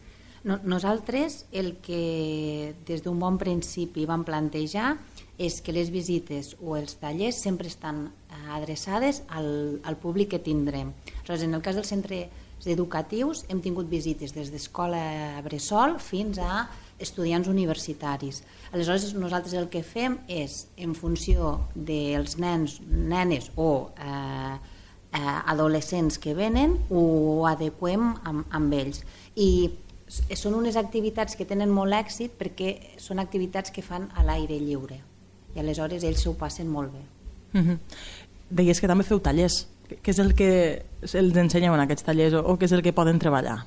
No, 0.46 0.60
nosaltres 0.62 1.46
el 1.50 1.78
que 1.82 2.74
des 2.86 3.02
d'un 3.02 3.18
bon 3.18 3.38
principi 3.40 4.04
vam 4.06 4.22
plantejar 4.22 4.92
és 5.38 5.60
que 5.60 5.72
les 5.72 5.90
visites 5.92 6.54
o 6.62 6.76
els 6.78 6.96
tallers 7.00 7.38
sempre 7.42 7.68
estan 7.68 8.06
eh, 8.08 8.40
adreçades 8.56 9.22
al, 9.28 9.80
al 9.84 9.96
públic 10.00 10.32
que 10.32 10.40
tindrem. 10.40 10.94
Aleshores, 11.18 11.44
en 11.44 11.54
el 11.54 11.62
cas 11.64 11.76
dels 11.76 11.92
centres 11.92 12.44
educatius 12.66 13.44
hem 13.52 13.60
tingut 13.62 13.88
visites 13.90 14.32
des 14.34 14.50
d'escola 14.50 15.42
bressol 15.44 15.98
fins 16.00 16.40
a 16.40 16.66
estudiants 16.98 17.48
universitaris. 17.52 18.42
Aleshores, 18.72 19.12
nosaltres 19.14 19.54
el 19.54 19.68
que 19.68 19.82
fem 19.84 20.16
és, 20.28 20.66
en 20.80 20.94
funció 20.96 21.58
dels 21.74 22.38
nens, 22.40 22.80
nenes 22.88 23.50
o 23.56 23.90
eh, 24.00 24.54
eh, 25.12 25.40
adolescents 25.52 26.16
que 26.18 26.32
venen, 26.34 26.78
ho 26.88 27.44
adequem 27.50 28.14
amb, 28.24 28.46
amb 28.48 28.78
ells. 28.78 29.02
I 29.36 29.68
són 30.08 30.54
unes 30.56 30.78
activitats 30.80 31.36
que 31.36 31.44
tenen 31.44 31.68
molt 31.68 31.92
èxit 31.92 32.38
perquè 32.40 32.96
són 33.02 33.20
activitats 33.20 33.74
que 33.74 33.84
fan 33.84 34.08
a 34.14 34.24
l'aire 34.24 34.56
lliure 34.62 35.02
i 35.56 35.62
aleshores 35.62 36.04
ells 36.04 36.22
s'ho 36.22 36.34
passen 36.36 36.68
molt 36.68 36.92
bé. 36.92 37.02
Mm 37.52 37.64
-hmm. 37.64 37.78
Deies 38.50 38.80
que 38.80 38.86
també 38.86 39.04
feu 39.04 39.20
tallers. 39.20 39.66
Què 39.88 40.10
és 40.10 40.18
el 40.18 40.34
que 40.34 40.82
els 41.02 41.36
ensenyeu 41.36 41.74
en 41.74 41.80
aquests 41.80 42.04
tallers 42.04 42.34
o, 42.34 42.40
o 42.40 42.58
què 42.58 42.64
és 42.64 42.72
el 42.72 42.82
que 42.82 42.92
poden 42.92 43.18
treballar? 43.18 43.64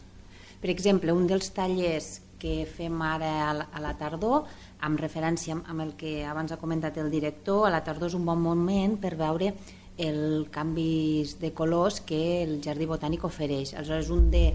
Per 0.62 0.70
exemple, 0.70 1.14
un 1.14 1.28
dels 1.28 1.52
tallers 1.52 2.22
que 2.40 2.66
fem 2.66 3.02
ara 3.02 3.50
a 3.50 3.54
la, 3.54 3.68
a 3.74 3.80
la 3.80 3.94
tardor, 3.98 4.46
amb 4.82 5.00
referència 5.00 5.56
amb 5.56 5.82
el 5.82 5.96
que 5.96 6.26
abans 6.26 6.52
ha 6.52 6.58
comentat 6.58 6.98
el 6.98 7.12
director, 7.12 7.68
a 7.68 7.70
la 7.70 7.84
tardor 7.84 8.08
és 8.08 8.16
un 8.16 8.26
bon 8.26 8.40
moment 8.40 8.98
per 8.98 9.16
veure 9.16 9.54
el 10.00 10.48
canvis 10.52 11.40
de 11.40 11.52
colors 11.52 12.00
que 12.00 12.44
el 12.44 12.62
jardí 12.64 12.88
botànic 12.88 13.26
ofereix. 13.28 13.74
Aleshores, 13.74 14.10
un 14.10 14.30
de, 14.32 14.54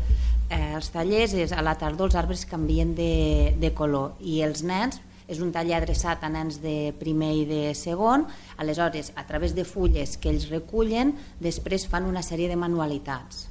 eh, 0.49 0.75
els 0.75 0.89
tallers 0.91 1.35
és 1.35 1.53
a 1.53 1.63
la 1.63 1.77
tardor 1.77 2.09
els 2.09 2.17
arbres 2.17 2.47
canvien 2.49 2.95
de, 2.95 3.55
de 3.61 3.73
color 3.77 4.17
i 4.21 4.41
els 4.43 4.65
nens 4.65 5.01
és 5.29 5.41
un 5.41 5.53
taller 5.53 5.79
adreçat 5.79 6.25
a 6.25 6.29
nens 6.29 6.61
de 6.63 6.93
primer 7.01 7.33
i 7.39 7.45
de 7.49 7.63
segon, 7.79 8.27
aleshores 8.61 9.13
a 9.17 9.25
través 9.29 9.55
de 9.57 9.65
fulles 9.65 10.19
que 10.21 10.31
ells 10.33 10.51
recullen 10.53 11.15
després 11.41 11.87
fan 11.89 12.09
una 12.09 12.23
sèrie 12.23 12.49
de 12.49 12.57
manualitats. 12.57 13.49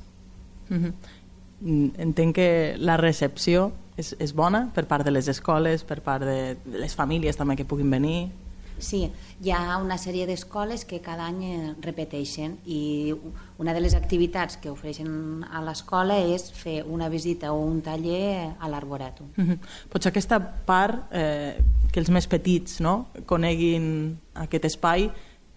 Mm 0.69 0.77
-hmm. 0.83 0.93
Entenc 1.97 2.35
que 2.35 2.75
la 2.77 2.97
recepció 2.97 3.71
és, 3.97 4.15
és 4.19 4.33
bona 4.33 4.71
per 4.73 4.85
part 4.85 5.05
de 5.05 5.11
les 5.11 5.27
escoles, 5.27 5.83
per 5.83 6.01
part 6.01 6.23
de 6.23 6.57
les 6.65 6.95
famílies 6.95 7.37
també 7.37 7.55
que 7.55 7.65
puguin 7.65 7.89
venir. 7.89 8.31
Sí, 8.77 9.11
hi 9.41 9.51
ha 9.51 9.77
una 9.77 9.97
sèrie 9.97 10.25
d'escoles 10.29 10.85
que 10.85 10.99
cada 11.01 11.27
any 11.29 11.43
eh, 11.45 11.73
repeteixen 11.81 12.57
i 12.65 13.13
una 13.61 13.73
de 13.73 13.83
les 13.83 13.95
activitats 13.95 14.57
que 14.57 14.71
ofereixen 14.71 15.43
a 15.49 15.61
l'escola 15.65 16.17
és 16.19 16.49
fer 16.51 16.81
una 16.83 17.09
visita 17.09 17.53
o 17.53 17.61
un 17.63 17.81
taller 17.81 18.55
a 18.59 18.69
l'Arboretum. 18.69 19.27
Mm 19.35 19.45
-hmm. 19.45 19.57
Potser 19.89 20.09
aquesta 20.09 20.39
part, 20.39 21.07
eh, 21.11 21.57
que 21.91 21.99
els 21.99 22.09
més 22.09 22.27
petits 22.27 22.79
no? 22.81 23.07
coneguin 23.25 24.17
aquest 24.33 24.65
espai, 24.65 25.11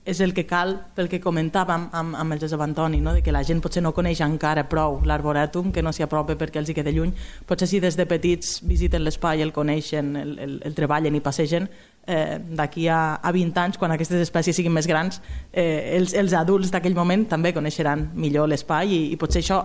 és 0.07 0.21
el 0.21 0.33
que 0.33 0.47
cal 0.47 0.77
pel 0.95 1.09
que 1.11 1.19
comentàvem 1.21 1.89
amb, 1.93 2.15
amb 2.15 2.33
el 2.33 2.39
Josep 2.39 2.63
Antoni, 2.63 3.01
no? 3.03 3.13
de 3.13 3.25
que 3.27 3.35
la 3.35 3.43
gent 3.45 3.61
potser 3.61 3.83
no 3.83 3.93
coneix 3.93 4.23
encara 4.23 4.69
prou 4.71 5.01
l'arborètum, 5.05 5.73
que 5.75 5.83
no 5.83 5.93
s'hi 5.93 6.07
apropa 6.07 6.37
perquè 6.39 6.63
els 6.63 6.71
hi 6.71 6.77
queda 6.79 6.95
lluny. 6.95 7.13
Potser 7.47 7.67
si 7.67 7.81
des 7.83 7.99
de 7.99 8.07
petits 8.07 8.61
visiten 8.63 9.03
l'espai, 9.03 9.43
el 9.43 9.53
coneixen, 9.53 10.15
el, 10.17 10.39
el, 10.39 10.55
el 10.65 10.79
treballen 10.79 11.19
i 11.19 11.21
passegen, 11.21 11.67
eh, 12.07 12.39
d'aquí 12.39 12.89
a, 12.89 13.17
a 13.23 13.33
20 13.35 13.63
anys, 13.65 13.79
quan 13.79 13.93
aquestes 13.95 14.23
espècies 14.23 14.57
siguin 14.57 14.75
més 14.75 14.87
grans, 14.87 15.21
eh, 15.53 15.97
els, 15.99 16.15
els 16.15 16.37
adults 16.39 16.73
d'aquell 16.73 16.97
moment 16.97 17.27
també 17.29 17.53
coneixeran 17.57 18.11
millor 18.15 18.49
l'espai 18.49 18.95
i, 18.95 19.03
i 19.13 19.19
potser 19.21 19.43
això 19.45 19.65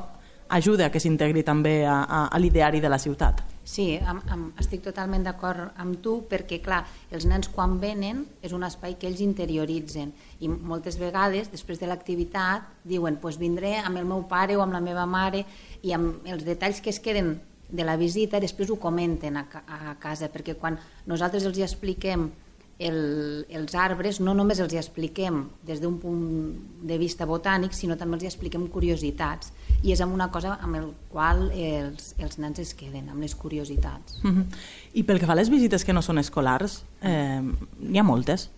ajuda 0.51 0.89
que 0.91 0.99
s'integri 0.99 1.45
també 1.47 1.86
a, 1.88 2.01
a, 2.04 2.21
a 2.27 2.39
l'ideari 2.39 2.82
de 2.84 2.89
la 2.91 2.99
ciutat. 2.99 3.39
Sí, 3.63 3.93
am, 4.04 4.19
am, 4.34 4.47
estic 4.60 4.82
totalment 4.84 5.23
d'acord 5.23 5.77
amb 5.80 6.01
tu 6.04 6.17
perquè, 6.27 6.60
clar, 6.63 6.82
els 7.13 7.27
nens 7.30 7.47
quan 7.54 7.77
venen 7.80 8.25
és 8.43 8.51
un 8.58 8.65
espai 8.67 8.97
que 8.99 9.08
ells 9.08 9.21
interioritzen 9.23 10.12
i 10.41 10.49
moltes 10.51 10.97
vegades, 10.99 11.51
després 11.54 11.80
de 11.80 11.88
l'activitat, 11.88 12.65
diuen 12.84 13.19
pues 13.21 13.39
vindré 13.39 13.77
amb 13.80 14.01
el 14.01 14.10
meu 14.10 14.25
pare 14.27 14.58
o 14.58 14.65
amb 14.65 14.75
la 14.75 14.84
meva 14.84 15.06
mare 15.06 15.45
i 15.88 15.95
amb 15.95 16.27
els 16.27 16.43
detalls 16.43 16.82
que 16.82 16.91
es 16.91 16.99
queden 16.99 17.38
de 17.71 17.84
la 17.88 17.97
visita 17.97 18.39
després 18.43 18.69
ho 18.69 18.77
comenten 18.79 19.38
a, 19.39 19.45
a 19.65 19.95
casa, 19.99 20.29
perquè 20.31 20.57
quan 20.60 20.77
nosaltres 21.07 21.45
els 21.47 21.57
hi 21.57 21.63
expliquem 21.67 22.29
el, 22.81 23.45
els 23.49 23.75
arbres 23.77 24.19
no 24.23 24.34
només 24.34 24.60
els 24.63 24.73
hi 24.73 24.79
expliquem 24.81 25.43
des 25.67 25.81
d'un 25.84 25.99
punt 26.01 26.23
de 26.88 26.97
vista 26.97 27.27
botànic, 27.29 27.75
sinó 27.77 27.97
també 27.97 28.17
els 28.17 28.25
hi 28.25 28.29
expliquem 28.31 28.65
curiositats. 28.73 29.51
I 29.84 29.93
és 29.93 30.01
amb 30.01 30.15
una 30.17 30.31
cosa 30.34 30.55
amb 30.62 30.79
el 30.79 30.88
qual 31.12 31.47
els, 31.51 32.13
els 32.21 32.39
nens 32.41 32.62
es 32.63 32.73
queden, 32.77 33.10
amb 33.13 33.21
les 33.21 33.36
curiositats. 33.36 34.17
Mm 34.23 34.31
-hmm. 34.31 34.45
I 34.93 35.03
pel 35.03 35.19
que 35.19 35.25
fa 35.25 35.34
a 35.34 35.41
les 35.41 35.49
visites 35.49 35.86
que 35.86 35.93
no 35.93 36.01
són 36.01 36.17
escolars, 36.17 36.84
eh, 37.01 37.41
n'hi 37.79 37.99
ha 37.99 38.03
moltes? 38.03 38.49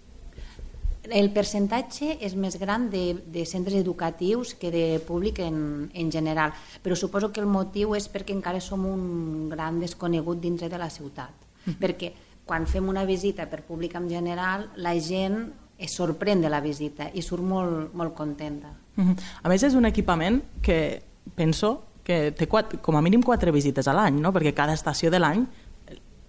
El 1.12 1.32
percentatge 1.36 2.18
és 2.24 2.36
més 2.40 2.56
gran 2.60 2.90
de, 2.90 3.18
de 3.28 3.44
centres 3.46 3.76
educatius 3.76 4.54
que 4.56 4.72
de 4.72 5.00
públic 5.04 5.40
en, 5.44 5.90
en 5.94 6.12
general, 6.12 6.54
però 6.82 6.96
suposo 6.96 7.32
que 7.32 7.42
el 7.44 7.48
motiu 7.48 7.96
és 7.98 8.08
perquè 8.08 8.32
encara 8.32 8.62
som 8.64 8.86
un 8.88 9.50
gran 9.52 9.82
desconegut 9.82 10.40
dintre 10.40 10.70
de 10.70 10.78
la 10.78 10.90
ciutat. 10.90 11.34
Mm 11.66 11.72
-hmm. 11.72 11.80
Perquè 11.80 12.12
quan 12.46 12.68
fem 12.68 12.88
una 12.88 13.06
visita 13.06 13.50
per 13.50 13.64
públic 13.64 13.96
en 13.96 14.10
general, 14.10 14.70
la 14.76 14.96
gent 15.00 15.52
es 15.78 15.92
sorprèn 15.92 16.42
de 16.42 16.50
la 16.50 16.62
visita 16.62 17.10
i 17.14 17.22
surt 17.22 17.44
molt, 17.44 17.94
molt 17.94 18.14
contenta. 18.14 18.70
Uh 18.96 19.04
-huh. 19.04 19.16
A 19.44 19.50
més, 19.50 19.64
és 19.64 19.74
un 19.74 19.86
equipament 19.86 20.42
que 20.62 21.02
penso 21.36 21.84
que 22.04 22.32
té 22.32 22.48
quatre, 22.48 22.80
com 22.80 22.96
a 22.96 23.02
mínim 23.02 23.22
quatre 23.22 23.52
visites 23.52 23.88
a 23.88 23.94
l'any, 23.94 24.20
no? 24.20 24.32
perquè 24.32 24.54
cada 24.54 24.74
estació 24.74 25.10
de 25.10 25.20
l'any 25.20 25.48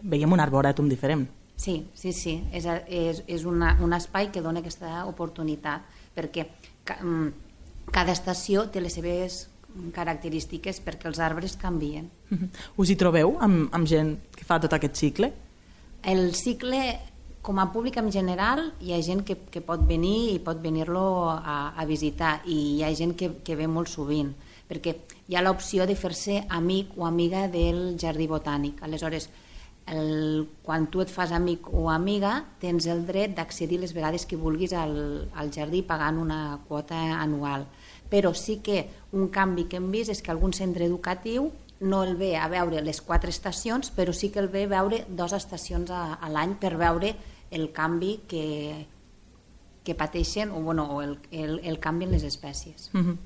veiem 0.03 0.33
un 0.33 0.41
arborètum 0.41 0.89
diferent. 0.89 1.29
Sí, 1.57 1.87
sí, 1.95 2.13
sí. 2.13 2.35
És, 2.53 2.67
és, 2.87 3.23
és 3.31 3.45
una, 3.47 3.77
un 3.83 3.95
espai 3.95 4.31
que 4.35 4.43
dona 4.43 4.61
aquesta 4.61 5.05
oportunitat, 5.07 5.87
perquè 6.15 6.49
ca, 6.85 6.99
mm, 7.01 7.91
cada 7.95 8.13
estació 8.13 8.67
té 8.71 8.83
les 8.83 8.97
seves 8.97 9.45
característiques 9.95 10.81
perquè 10.85 11.09
els 11.11 11.19
arbres 11.19 11.57
canvien. 11.57 12.11
-huh. 12.31 12.49
Us 12.77 12.91
hi 12.91 12.97
trobeu 12.97 13.37
amb, 13.41 13.69
amb 13.75 13.87
gent 13.87 14.19
que 14.37 14.45
fa 14.45 14.61
tot 14.61 14.73
aquest 14.73 14.97
cicle? 14.97 15.33
El 16.03 16.35
cicle, 16.35 17.01
com 17.43 17.59
a 17.59 17.73
públic 17.73 17.97
en 17.97 18.11
general, 18.13 18.75
hi 18.81 18.93
ha 18.93 19.03
gent 19.03 19.25
que, 19.25 19.37
que 19.51 19.61
pot 19.61 19.87
venir 19.87 20.35
i 20.35 20.39
pot 20.39 20.61
venir-lo 20.61 21.31
a, 21.31 21.75
a 21.77 21.85
visitar 21.85 22.43
i 22.47 22.77
hi 22.77 22.83
ha 22.83 22.95
gent 22.95 23.15
que, 23.17 23.43
que 23.43 23.57
ve 23.57 23.67
molt 23.67 23.89
sovint 23.89 24.35
perquè 24.69 24.95
hi 25.29 25.37
ha 25.37 25.43
l'opció 25.43 25.87
de 25.87 25.97
fer-se 25.97 26.45
amic 26.49 26.97
o 26.97 27.07
amiga 27.07 27.49
del 27.49 27.97
jardí 28.01 28.27
botànic. 28.27 28.83
Aleshores, 28.83 29.29
el, 29.87 30.49
quan 30.65 30.87
tu 30.91 31.03
et 31.05 31.11
fas 31.13 31.33
amic 31.33 31.69
o 31.73 31.89
amiga, 31.93 32.39
tens 32.61 32.87
el 32.91 33.05
dret 33.07 33.35
d'accedir 33.37 33.81
les 33.83 33.93
vegades 33.97 34.25
que 34.27 34.39
vulguis 34.41 34.73
al, 34.73 35.29
al 35.35 35.53
jardí 35.53 35.83
pagant 35.83 36.19
una 36.21 36.61
quota 36.69 37.01
anual. 37.19 37.67
Però 38.11 38.33
sí 38.35 38.61
que 38.65 38.87
un 39.13 39.29
canvi 39.29 39.67
que 39.69 39.81
hem 39.81 39.91
vist 39.93 40.13
és 40.13 40.23
que 40.23 40.33
algun 40.33 40.53
centre 40.57 40.87
educatiu 40.87 41.51
no 41.81 42.03
el 42.05 42.17
ve 42.17 42.35
a 42.37 42.49
veure 42.49 42.81
les 42.83 43.01
quatre 43.05 43.31
estacions, 43.31 43.91
però 43.91 44.13
sí 44.13 44.31
que 44.31 44.41
el 44.41 44.49
ve 44.49 44.65
a 44.65 44.73
veure 44.73 45.05
dues 45.09 45.35
estacions 45.37 45.91
a, 45.91 46.15
a 46.17 46.31
l'any 46.33 46.57
per 46.61 46.77
veure 46.81 47.15
el 47.51 47.71
canvi 47.73 48.21
que, 48.29 48.87
que 49.85 49.95
pateixen 49.95 50.51
o, 50.51 50.63
bueno, 50.65 50.87
o 50.89 51.03
el, 51.03 51.19
el, 51.31 51.61
el 51.63 51.79
canvi 51.79 52.07
en 52.09 52.15
les 52.17 52.25
espècies. 52.25 52.89
Uh 52.95 53.01
-huh. 53.01 53.17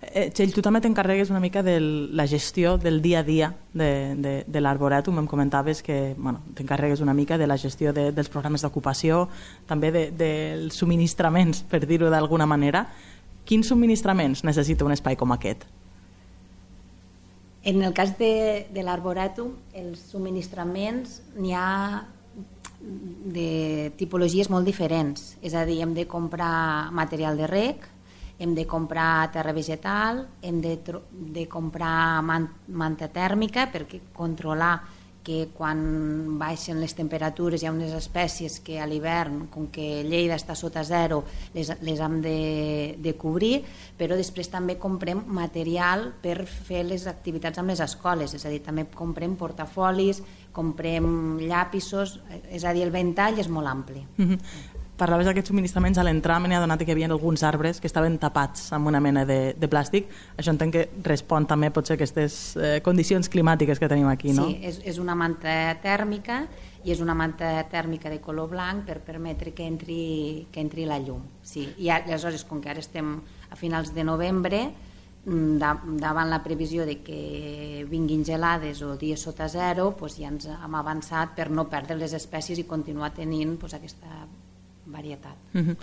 eh, 0.00 0.30
Txell, 0.30 0.54
tu 0.54 0.62
també 0.62 0.80
t'encarregues 0.80 1.30
una 1.30 1.40
mica 1.40 1.62
de 1.62 1.80
la 1.80 2.26
gestió 2.26 2.78
del 2.78 3.02
dia 3.02 3.18
a 3.18 3.22
dia 3.24 3.54
de, 3.72 4.14
de, 4.16 4.44
de 4.46 4.60
l'arboretum. 4.60 5.18
Em 5.18 5.26
comentaves 5.26 5.82
que 5.82 6.14
bueno, 6.16 6.40
t'encarregues 6.54 7.00
una 7.00 7.14
mica 7.14 7.36
de 7.36 7.46
la 7.46 7.58
gestió 7.58 7.92
de, 7.92 8.12
dels 8.12 8.28
programes 8.28 8.62
d'ocupació, 8.62 9.28
també 9.66 9.90
dels 9.90 10.16
de, 10.16 10.70
subministraments, 10.70 11.64
per 11.64 11.84
dir-ho 11.84 12.08
d'alguna 12.10 12.46
manera. 12.46 12.88
Quins 13.44 13.66
subministraments 13.66 14.44
necessita 14.44 14.84
un 14.84 14.92
espai 14.92 15.16
com 15.16 15.32
aquest? 15.32 15.64
En 17.64 17.82
el 17.82 17.92
cas 17.92 18.18
de, 18.18 18.66
de 18.70 18.82
l'arborètum, 18.82 19.54
els 19.72 19.98
subministraments 19.98 21.22
n'hi 21.34 21.54
ha 21.54 22.06
de 23.34 23.92
tipologies 23.98 24.50
molt 24.52 24.66
diferents. 24.68 25.34
És 25.42 25.54
a 25.54 25.64
dir, 25.68 25.80
hem 25.82 25.94
de 25.96 26.06
comprar 26.10 26.90
material 26.92 27.38
de 27.40 27.48
rec, 27.50 27.88
hem 28.38 28.54
de 28.54 28.66
comprar 28.66 29.30
terra 29.32 29.54
vegetal, 29.54 30.24
hem 30.42 30.60
de, 30.60 30.76
de 31.10 31.46
comprar 31.48 32.22
man, 32.26 32.48
manta 32.68 33.08
tèrmica 33.08 33.68
perquè 33.72 34.00
controlar 34.14 34.74
que 35.24 35.48
quan 35.56 35.80
baixen 36.38 36.78
les 36.82 36.94
temperatures 36.94 37.62
hi 37.62 37.68
ha 37.68 37.72
unes 37.72 37.94
espècies 37.96 38.58
que 38.64 38.76
a 38.78 38.86
l'hivern, 38.86 39.46
com 39.50 39.70
que 39.72 40.04
Lleida 40.04 40.36
està 40.36 40.54
sota 40.54 40.84
zero, 40.84 41.22
les, 41.54 41.72
les 41.80 42.02
hem 42.04 42.20
de, 42.22 42.36
de 43.00 43.14
cobrir, 43.16 43.54
però 43.98 44.18
després 44.20 44.52
també 44.52 44.76
comprem 44.78 45.24
material 45.26 46.10
per 46.22 46.44
fer 46.44 46.84
les 46.84 47.08
activitats 47.10 47.58
amb 47.58 47.72
les 47.72 47.80
escoles, 47.80 48.36
és 48.36 48.44
a 48.44 48.52
dir, 48.52 48.60
també 48.62 48.84
comprem 48.92 49.34
portafolis, 49.40 50.20
comprem 50.54 51.40
llapisos, 51.40 52.18
és 52.52 52.62
a 52.62 52.76
dir, 52.76 52.84
el 52.84 52.94
ventall 52.94 53.40
és 53.40 53.48
molt 53.48 53.72
ampli. 53.72 54.04
Mm 54.18 54.30
-hmm 54.30 54.73
parlaves 54.96 55.26
d'aquests 55.26 55.50
subministraments, 55.50 55.98
a 55.98 56.04
l'entrar 56.06 56.36
me 56.40 56.48
n'he 56.48 56.58
adonat 56.58 56.82
que 56.82 56.92
hi 56.92 56.94
havia 56.94 57.08
alguns 57.10 57.42
arbres 57.42 57.80
que 57.82 57.88
estaven 57.90 58.16
tapats 58.22 58.68
amb 58.76 58.86
una 58.86 59.00
mena 59.02 59.24
de, 59.26 59.54
de 59.58 59.70
plàstic. 59.70 60.06
Això 60.38 60.54
entenc 60.54 60.76
que 60.76 60.84
respon 61.02 61.48
també 61.50 61.72
potser 61.74 61.96
a 61.96 61.98
aquestes 61.98 62.36
eh, 62.56 62.76
condicions 62.84 63.30
climàtiques 63.30 63.82
que 63.82 63.90
tenim 63.90 64.06
aquí, 64.10 64.32
no? 64.36 64.46
Sí, 64.46 64.60
és, 64.62 64.78
és 64.86 65.00
una 65.02 65.16
manta 65.18 65.74
tèrmica 65.82 66.44
i 66.84 66.92
és 66.94 67.00
una 67.02 67.16
manta 67.16 67.50
tèrmica 67.72 68.12
de 68.12 68.20
color 68.22 68.50
blanc 68.52 68.84
per 68.86 69.00
permetre 69.02 69.54
que 69.56 69.66
entri, 69.66 70.46
que 70.52 70.62
entri 70.62 70.86
la 70.86 71.00
llum. 71.02 71.24
Sí. 71.42 71.66
I 71.80 71.90
aleshores, 71.90 72.44
com 72.46 72.60
que 72.62 72.70
ara 72.70 72.82
estem 72.84 73.16
a 73.50 73.58
finals 73.58 73.94
de 73.96 74.04
novembre, 74.04 74.62
mm, 75.24 75.98
davant 75.98 76.30
la 76.30 76.42
previsió 76.44 76.86
de 76.86 77.00
que 77.02 77.84
vinguin 77.90 78.22
gelades 78.24 78.82
o 78.82 78.94
dies 79.00 79.26
sota 79.26 79.48
zero, 79.48 79.90
doncs 79.98 80.20
ja 80.20 80.30
ens 80.30 80.46
hem 80.46 80.78
avançat 80.78 81.34
per 81.34 81.50
no 81.50 81.66
perdre 81.66 81.98
les 81.98 82.14
espècies 82.14 82.60
i 82.60 82.68
continuar 82.68 83.14
tenint 83.16 83.58
doncs, 83.58 83.74
aquesta 83.80 84.26
varietat. 84.86 85.36
Uh 85.54 85.60
-huh. 85.60 85.76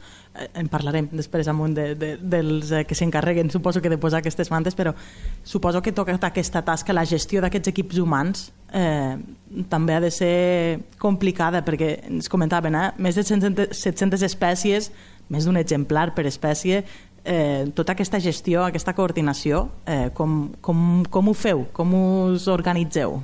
En 0.54 0.68
parlarem 0.68 1.08
després 1.12 1.48
amb 1.48 1.62
un 1.62 1.74
de, 1.74 1.96
de, 1.96 2.18
dels 2.22 2.72
eh, 2.72 2.86
que 2.86 2.96
s'encarreguen, 2.96 3.50
suposo 3.50 3.82
que 3.82 3.90
de 3.90 3.98
posar 3.98 4.20
aquestes 4.20 4.52
mantes, 4.52 4.76
però 4.78 4.94
suposo 5.44 5.82
que 5.82 5.92
toca 5.92 6.14
aquesta 6.14 6.62
tasca, 6.62 6.94
la 6.94 7.06
gestió 7.06 7.42
d'aquests 7.42 7.68
equips 7.68 7.98
humans, 7.98 8.54
eh, 8.74 9.18
també 9.70 9.94
ha 9.94 10.00
de 10.00 10.12
ser 10.12 10.80
complicada, 10.98 11.64
perquè 11.66 12.08
ens 12.08 12.30
comentaven, 12.30 12.76
eh, 12.76 12.92
més 12.98 13.16
de 13.16 13.24
700 13.24 14.22
espècies, 14.22 14.92
més 15.30 15.46
d'un 15.46 15.58
exemplar 15.58 16.14
per 16.14 16.26
espècie, 16.26 16.84
eh, 17.24 17.72
tota 17.74 17.94
aquesta 17.94 18.20
gestió, 18.20 18.64
aquesta 18.66 18.94
coordinació, 18.94 19.70
eh, 19.86 20.10
com, 20.14 20.52
com, 20.62 21.04
com 21.10 21.28
ho 21.28 21.34
feu? 21.34 21.68
Com 21.74 21.94
us 21.94 22.48
organitzeu? 22.48 23.24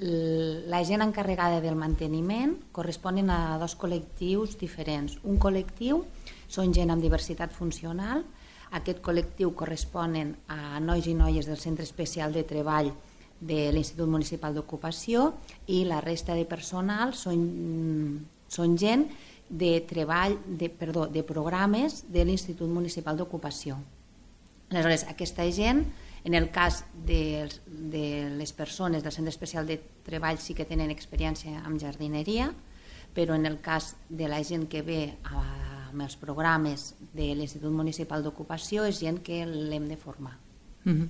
La 0.00 0.80
gent 0.84 1.02
encarregada 1.04 1.60
del 1.60 1.76
manteniment 1.76 2.54
corresponen 2.72 3.28
a 3.28 3.58
dos 3.60 3.74
col·lectius 3.76 4.56
diferents. 4.56 5.18
Un 5.28 5.36
col·lectiu 5.36 6.04
són 6.48 6.72
gent 6.72 6.90
amb 6.90 7.04
diversitat 7.04 7.52
funcional, 7.52 8.24
aquest 8.72 9.02
col·lectiu 9.04 9.52
corresponen 9.52 10.32
a 10.48 10.80
nois 10.80 11.06
i 11.10 11.14
noies 11.18 11.48
del 11.50 11.58
Centre 11.60 11.84
Especial 11.84 12.32
de 12.32 12.46
Treball 12.48 12.92
de 13.40 13.70
l'Institut 13.74 14.08
Municipal 14.08 14.54
d'Ocupació 14.54 15.34
i 15.66 15.82
la 15.88 16.00
resta 16.00 16.36
de 16.36 16.46
personal 16.48 17.12
són, 17.16 18.24
són 18.48 18.76
gent 18.80 19.08
de 19.50 19.80
treball, 19.88 20.38
de, 20.46 20.68
perdó, 20.70 21.08
de 21.10 21.24
programes 21.26 22.04
de 22.08 22.24
l'Institut 22.24 22.70
Municipal 22.70 23.18
d'Ocupació. 23.18 23.76
Aleshores, 24.70 25.04
aquesta 25.10 25.44
gent 25.50 25.82
en 26.24 26.34
el 26.34 26.50
cas 26.50 26.84
de, 27.06 27.48
de 27.66 28.30
les 28.36 28.52
persones 28.52 29.02
del 29.02 29.12
Centre 29.12 29.30
Especial 29.30 29.66
de 29.66 29.80
Treball 30.04 30.38
sí 30.38 30.54
que 30.54 30.66
tenen 30.68 30.90
experiència 30.92 31.62
amb 31.64 31.80
jardineria, 31.80 32.50
però 33.14 33.34
en 33.34 33.46
el 33.46 33.60
cas 33.60 33.96
de 34.08 34.28
la 34.28 34.42
gent 34.44 34.68
que 34.70 34.82
ve 34.82 35.02
a, 35.24 35.44
amb 35.90 36.04
els 36.04 36.16
programes 36.16 36.94
de 37.14 37.32
l'Institut 37.34 37.72
Municipal 37.74 38.22
d'Ocupació 38.22 38.84
és 38.86 39.00
gent 39.00 39.22
que 39.24 39.44
l'hem 39.46 39.88
de 39.88 39.96
formar. 39.96 40.36
Mm 40.84 40.92
-hmm. 40.92 41.08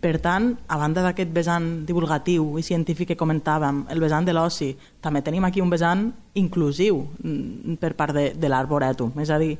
Per 0.00 0.16
tant, 0.18 0.54
a 0.66 0.78
banda 0.80 1.02
d'aquest 1.04 1.28
vessant 1.36 1.84
divulgatiu 1.84 2.56
i 2.56 2.62
científic 2.62 3.08
que 3.08 3.16
comentàvem, 3.20 3.82
el 3.92 4.00
vessant 4.00 4.24
de 4.24 4.32
l'oci, 4.32 4.70
també 4.98 5.20
tenim 5.20 5.44
aquí 5.44 5.60
un 5.60 5.68
vessant 5.68 6.06
inclusiu 6.40 7.02
mm, 7.22 7.74
per 7.74 7.94
part 7.98 8.14
de, 8.14 8.32
de 8.32 8.48
l'arborètum, 8.48 9.12
és 9.20 9.28
a 9.28 9.38
dir, 9.38 9.58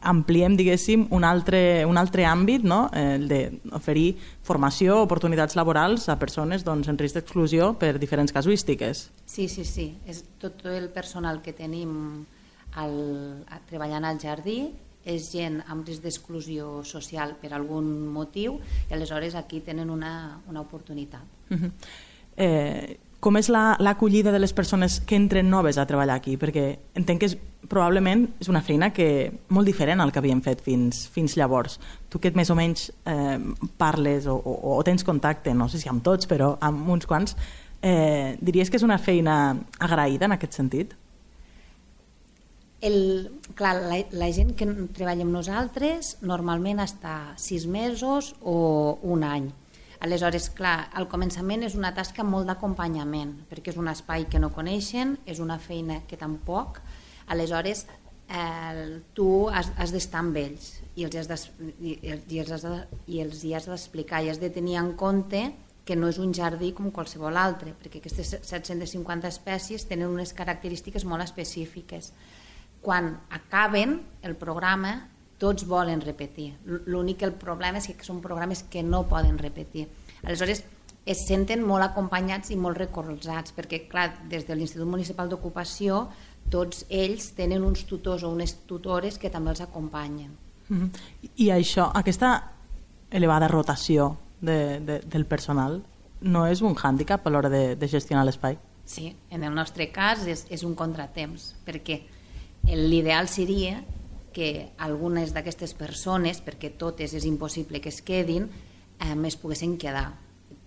ampliem, 0.00 0.56
diguéssim, 0.56 1.06
un 1.14 1.24
altre, 1.24 1.84
un 1.88 1.98
altre 2.00 2.26
àmbit, 2.28 2.64
no? 2.64 2.88
el 2.94 3.26
d'oferir 3.28 4.14
formació, 4.44 5.00
oportunitats 5.04 5.56
laborals 5.56 6.08
a 6.08 6.18
persones 6.20 6.64
doncs, 6.64 6.88
en 6.88 6.98
risc 7.00 7.18
d'exclusió 7.18 7.74
per 7.80 7.98
diferents 7.98 8.32
casuístiques. 8.32 9.08
Sí, 9.26 9.48
sí, 9.48 9.64
sí. 9.64 9.90
És 10.06 10.24
tot 10.40 10.64
el 10.70 10.90
personal 10.94 11.42
que 11.42 11.54
tenim 11.56 12.24
al, 12.80 12.96
treballant 13.68 14.04
al 14.08 14.20
jardí 14.22 14.58
és 15.04 15.28
gent 15.32 15.60
amb 15.68 15.86
risc 15.86 16.02
d'exclusió 16.04 16.80
social 16.88 17.34
per 17.40 17.52
algun 17.52 17.90
motiu 18.12 18.56
i 18.88 18.94
aleshores 18.96 19.36
aquí 19.36 19.60
tenen 19.60 19.90
una, 19.92 20.40
una 20.48 20.62
oportunitat. 20.64 21.24
Uh 21.50 21.56
-huh. 21.56 21.70
eh, 22.36 22.98
com 23.24 23.38
és 23.40 23.48
la- 23.48 23.78
l'acollida 23.80 24.32
de 24.34 24.38
les 24.42 24.52
persones 24.52 24.98
que 25.00 25.16
entren 25.16 25.48
noves 25.48 25.78
a 25.80 25.86
treballar 25.88 26.18
aquí? 26.18 26.36
Perquè 26.36 26.64
entenc 27.00 27.22
que 27.22 27.28
és, 27.30 27.36
probablement 27.72 28.26
és 28.42 28.50
una 28.52 28.60
feina 28.60 28.90
que 28.92 29.32
molt 29.48 29.64
diferent 29.64 30.02
al 30.04 30.12
que 30.12 30.20
havíem 30.20 30.42
fet 30.44 30.60
fins, 30.60 31.06
fins 31.08 31.38
llavors. 31.40 31.78
Tu 32.12 32.20
que 32.20 32.34
més 32.36 32.50
o 32.52 32.56
menys 32.58 32.90
eh, 33.08 33.38
parles 33.80 34.28
o, 34.28 34.36
o, 34.36 34.74
o 34.76 34.82
tens 34.84 35.06
contacte, 35.08 35.54
no 35.56 35.70
sé 35.72 35.80
si 35.80 35.88
amb 35.88 36.04
tots, 36.04 36.28
però 36.28 36.58
amb 36.60 36.90
uns 36.92 37.08
quants, 37.08 37.32
eh, 37.80 38.36
diries 38.44 38.68
que 38.68 38.76
és 38.76 38.84
una 38.84 39.00
feina 39.00 39.56
agraïda 39.80 40.28
en 40.28 40.36
aquest 40.36 40.60
sentit? 40.60 40.92
El, 42.84 43.30
clar, 43.56 43.78
la, 43.88 44.02
la 44.12 44.28
gent 44.36 44.52
que 44.58 44.68
treballa 44.92 45.24
amb 45.24 45.32
nosaltres 45.32 46.18
normalment 46.20 46.84
està 46.84 47.32
sis 47.40 47.64
mesos 47.64 48.34
o 48.44 48.98
un 49.00 49.24
any. 49.24 49.48
Aleshores, 50.04 50.50
clar, 50.52 50.90
al 50.92 51.06
començament 51.08 51.64
és 51.64 51.74
una 51.78 51.94
tasca 51.96 52.26
molt 52.28 52.50
d'acompanyament, 52.50 53.30
perquè 53.48 53.72
és 53.72 53.80
un 53.80 53.88
espai 53.88 54.26
que 54.28 54.40
no 54.42 54.52
coneixen, 54.52 55.16
és 55.24 55.40
una 55.40 55.56
feina 55.56 56.02
que 56.08 56.18
tampoc, 56.20 56.82
aleshores 57.32 57.86
eh, 58.28 59.00
tu 59.16 59.48
has, 59.48 59.70
has 59.80 59.94
d'estar 59.94 60.20
amb 60.20 60.36
ells 60.36 60.74
i 60.96 61.06
els, 61.08 61.16
has 61.16 61.46
i, 61.80 61.96
i 61.96 62.40
els 62.42 62.52
has 62.52 62.66
de, 62.66 62.74
i 63.08 63.22
els 63.24 63.44
hi 63.44 63.54
has 63.56 63.68
d'explicar 63.70 64.20
i 64.24 64.28
has 64.32 64.42
de 64.42 64.52
tenir 64.52 64.76
en 64.82 64.92
compte 65.00 65.46
que 65.84 65.96
no 65.96 66.08
és 66.12 66.20
un 66.20 66.32
jardí 66.36 66.72
com 66.76 66.92
qualsevol 66.92 67.36
altre, 67.36 67.74
perquè 67.76 68.00
aquestes 68.00 68.36
750 68.40 69.28
espècies 69.28 69.84
tenen 69.88 70.12
unes 70.12 70.32
característiques 70.36 71.04
molt 71.04 71.24
específiques. 71.24 72.12
Quan 72.84 73.14
acaben 73.32 73.98
el 74.24 74.36
programa, 74.36 74.96
tots 75.38 75.66
volen 75.66 76.00
repetir. 76.00 76.54
L'únic 76.64 77.22
el 77.22 77.34
problema 77.38 77.78
és 77.78 77.88
que 77.90 78.06
són 78.06 78.22
programes 78.22 78.64
que 78.70 78.82
no 78.82 79.04
poden 79.10 79.38
repetir. 79.38 79.88
Aleshores, 80.22 80.64
es 81.04 81.26
senten 81.28 81.64
molt 81.66 81.84
acompanyats 81.84 82.50
i 82.50 82.56
molt 82.56 82.78
recolzats, 82.80 83.52
perquè, 83.56 83.84
clar, 83.90 84.08
des 84.30 84.46
de 84.48 84.56
l'Institut 84.56 84.88
Municipal 84.88 85.28
d'Ocupació, 85.28 86.06
tots 86.50 86.84
ells 86.88 87.32
tenen 87.36 87.64
uns 87.64 87.84
tutors 87.88 88.24
o 88.24 88.30
unes 88.32 88.54
tutores 88.68 89.18
que 89.18 89.30
també 89.30 89.50
els 89.50 89.60
acompanyen. 89.60 90.30
Mm 90.68 90.80
-hmm. 90.80 90.90
I 91.36 91.50
això, 91.50 91.90
aquesta 91.94 92.52
elevada 93.10 93.48
rotació 93.48 94.16
de, 94.40 94.80
de, 94.80 95.00
del 95.00 95.26
personal 95.26 95.82
no 96.20 96.46
és 96.46 96.62
un 96.62 96.74
hàndicap 96.74 97.26
a 97.26 97.30
l'hora 97.30 97.48
de, 97.48 97.76
de 97.76 97.88
gestionar 97.88 98.24
l'espai? 98.24 98.58
Sí, 98.84 99.14
en 99.30 99.44
el 99.44 99.54
nostre 99.54 99.90
cas 99.92 100.26
és, 100.26 100.46
és 100.50 100.62
un 100.62 100.74
contratemps, 100.74 101.54
perquè 101.66 102.02
l'ideal 102.64 103.28
seria 103.28 103.82
que 104.34 104.72
algunes 104.82 105.32
d'aquestes 105.32 105.72
persones, 105.78 106.42
perquè 106.42 106.74
totes 106.76 107.14
és 107.14 107.24
impossible 107.24 107.80
que 107.80 107.92
es 107.94 108.02
quedin, 108.02 108.50
eh, 108.98 109.14
es 109.14 109.38
poguessin 109.40 109.78
quedar 109.78 110.10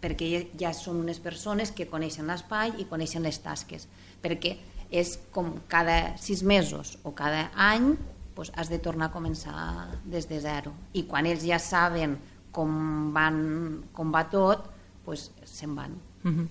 perquè 0.02 0.28
ja, 0.60 0.74
són 0.78 1.02
unes 1.02 1.20
persones 1.24 1.72
que 1.74 1.88
coneixen 1.90 2.28
l'espai 2.30 2.76
i 2.82 2.86
coneixen 2.90 3.26
les 3.26 3.40
tasques, 3.42 3.88
perquè 4.22 4.56
és 4.94 5.18
com 5.34 5.56
cada 5.68 6.16
sis 6.22 6.44
mesos 6.48 6.98
o 7.04 7.14
cada 7.18 7.50
any 7.56 7.96
doncs 8.38 8.52
has 8.54 8.70
de 8.70 8.78
tornar 8.78 9.10
a 9.10 9.14
començar 9.14 9.56
des 10.06 10.28
de 10.30 10.40
zero. 10.40 10.74
I 10.94 11.08
quan 11.10 11.26
ells 11.26 11.42
ja 11.48 11.58
saben 11.58 12.18
com, 12.54 13.10
van, 13.14 13.40
com 13.94 14.14
va 14.14 14.28
tot, 14.30 14.70
doncs 15.06 15.32
se'n 15.44 15.74
van. 15.76 15.98
Uh 16.24 16.32
-huh. 16.32 16.48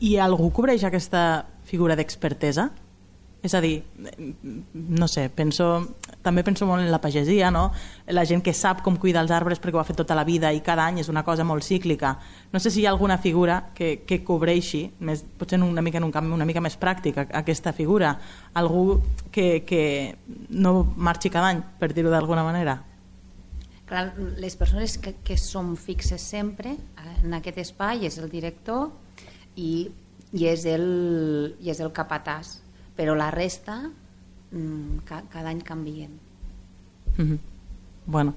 I 0.00 0.16
algú 0.18 0.50
cobreix 0.52 0.84
aquesta 0.84 1.46
figura 1.64 1.96
d'expertesa? 1.96 2.70
És 3.46 3.54
a 3.54 3.60
dir, 3.62 3.76
no 4.74 5.06
sé, 5.06 5.28
penso, 5.30 5.68
també 6.26 6.42
penso 6.42 6.66
molt 6.66 6.82
en 6.82 6.90
la 6.90 6.98
pagesia, 7.02 7.52
no? 7.54 7.68
la 8.10 8.24
gent 8.26 8.42
que 8.42 8.54
sap 8.56 8.80
com 8.82 8.96
cuidar 8.98 9.22
els 9.22 9.30
arbres 9.34 9.60
perquè 9.62 9.78
ho 9.78 9.82
ha 9.82 9.86
fet 9.86 10.00
tota 10.00 10.16
la 10.18 10.24
vida 10.26 10.50
i 10.50 10.62
cada 10.66 10.86
any 10.90 10.98
és 11.02 11.10
una 11.12 11.22
cosa 11.22 11.46
molt 11.46 11.62
cíclica. 11.62 12.16
No 12.50 12.58
sé 12.58 12.72
si 12.74 12.82
hi 12.82 12.88
ha 12.88 12.90
alguna 12.90 13.18
figura 13.22 13.60
que, 13.76 14.00
que 14.08 14.18
cobreixi, 14.26 14.82
més, 15.06 15.22
potser 15.38 15.60
una 15.62 15.84
mica 15.86 16.02
en 16.02 16.08
un 16.08 16.14
camp 16.14 16.32
una 16.34 16.48
mica 16.48 16.64
més 16.64 16.74
pràctic, 16.80 17.22
aquesta 17.22 17.72
figura. 17.76 18.16
Algú 18.58 18.98
que, 19.30 19.62
que 19.68 19.84
no 20.50 20.74
marxi 20.96 21.30
cada 21.30 21.54
any, 21.54 21.62
per 21.78 21.92
dir-ho 21.94 22.10
d'alguna 22.10 22.42
manera. 22.46 22.80
Clar, 23.86 24.08
les 24.42 24.58
persones 24.58 24.98
que, 24.98 25.14
que 25.22 25.38
som 25.38 25.76
fixes 25.78 26.22
sempre 26.34 26.74
eh, 26.74 27.16
en 27.22 27.38
aquest 27.38 27.62
espai 27.62 28.08
és 28.08 28.18
el 28.18 28.26
director 28.32 28.88
i, 29.54 29.86
i, 30.32 30.46
és, 30.50 30.66
el, 30.66 30.88
i 31.62 31.70
és 31.70 31.78
el 31.78 31.94
capatàs 31.94 32.56
però 32.96 33.14
la 33.14 33.30
resta 33.30 33.90
mm, 34.52 35.04
ca, 35.04 35.22
cada 35.32 35.50
any 35.50 35.62
canvien. 35.62 36.18
Mm 37.16 37.24
-hmm. 37.24 37.38
Bueno, 38.06 38.34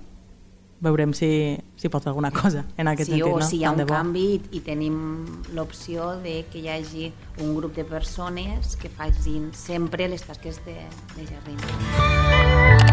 veurem 0.80 1.13
si, 1.13 1.58
si 1.76 1.89
pot 1.89 2.08
alguna 2.08 2.32
cosa 2.32 2.65
en 2.78 2.88
aquest 2.88 3.12
sí, 3.12 3.17
sentit. 3.17 3.34
O 3.34 3.39
no? 3.39 3.45
si 3.45 3.58
hi 3.60 3.65
ha 3.65 3.72
un 3.72 3.86
canvi 3.86 4.26
i, 4.36 4.41
i 4.58 4.60
tenim 4.65 5.26
l'opció 5.54 6.15
de 6.24 6.45
que 6.52 6.60
hi 6.60 6.69
hagi 6.69 7.12
un 7.39 7.56
grup 7.56 7.76
de 7.76 7.84
persones 7.84 8.76
que 8.76 8.89
facin 8.89 9.52
sempre 9.54 10.08
les 10.08 10.24
tasques 10.24 10.63
de, 10.65 10.78
de 11.15 11.28
jardí. 11.28 12.88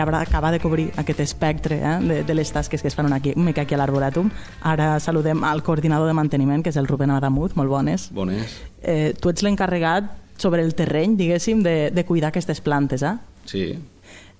Acabar 0.00 0.52
de 0.52 0.60
cobrir 0.60 0.90
aquest 0.96 1.20
espectre 1.20 1.80
eh, 1.82 1.98
de, 2.00 2.22
de 2.24 2.34
les 2.34 2.52
tasques 2.52 2.82
que 2.82 2.88
es 2.88 2.94
fan 2.94 3.12
aquí, 3.12 3.32
una 3.36 3.50
mica 3.50 3.62
aquí 3.62 3.74
a 3.74 3.78
l'Arboràtum. 3.78 4.30
Ara 4.62 4.98
saludem 5.00 5.44
al 5.44 5.62
coordinador 5.62 6.08
de 6.08 6.14
manteniment, 6.16 6.62
que 6.62 6.70
és 6.70 6.76
el 6.76 6.88
Rubén 6.88 7.10
Adamut. 7.10 7.54
Molt 7.56 7.70
bones. 7.70 8.08
Bones. 8.14 8.56
Eh, 8.82 9.14
tu 9.20 9.30
ets 9.30 9.44
l'encarregat 9.44 10.10
sobre 10.40 10.64
el 10.64 10.74
terreny, 10.74 11.16
diguéssim, 11.16 11.62
de, 11.62 11.90
de 11.92 12.04
cuidar 12.08 12.30
aquestes 12.32 12.60
plantes, 12.64 13.02
eh? 13.04 13.16
Sí. 13.44 13.64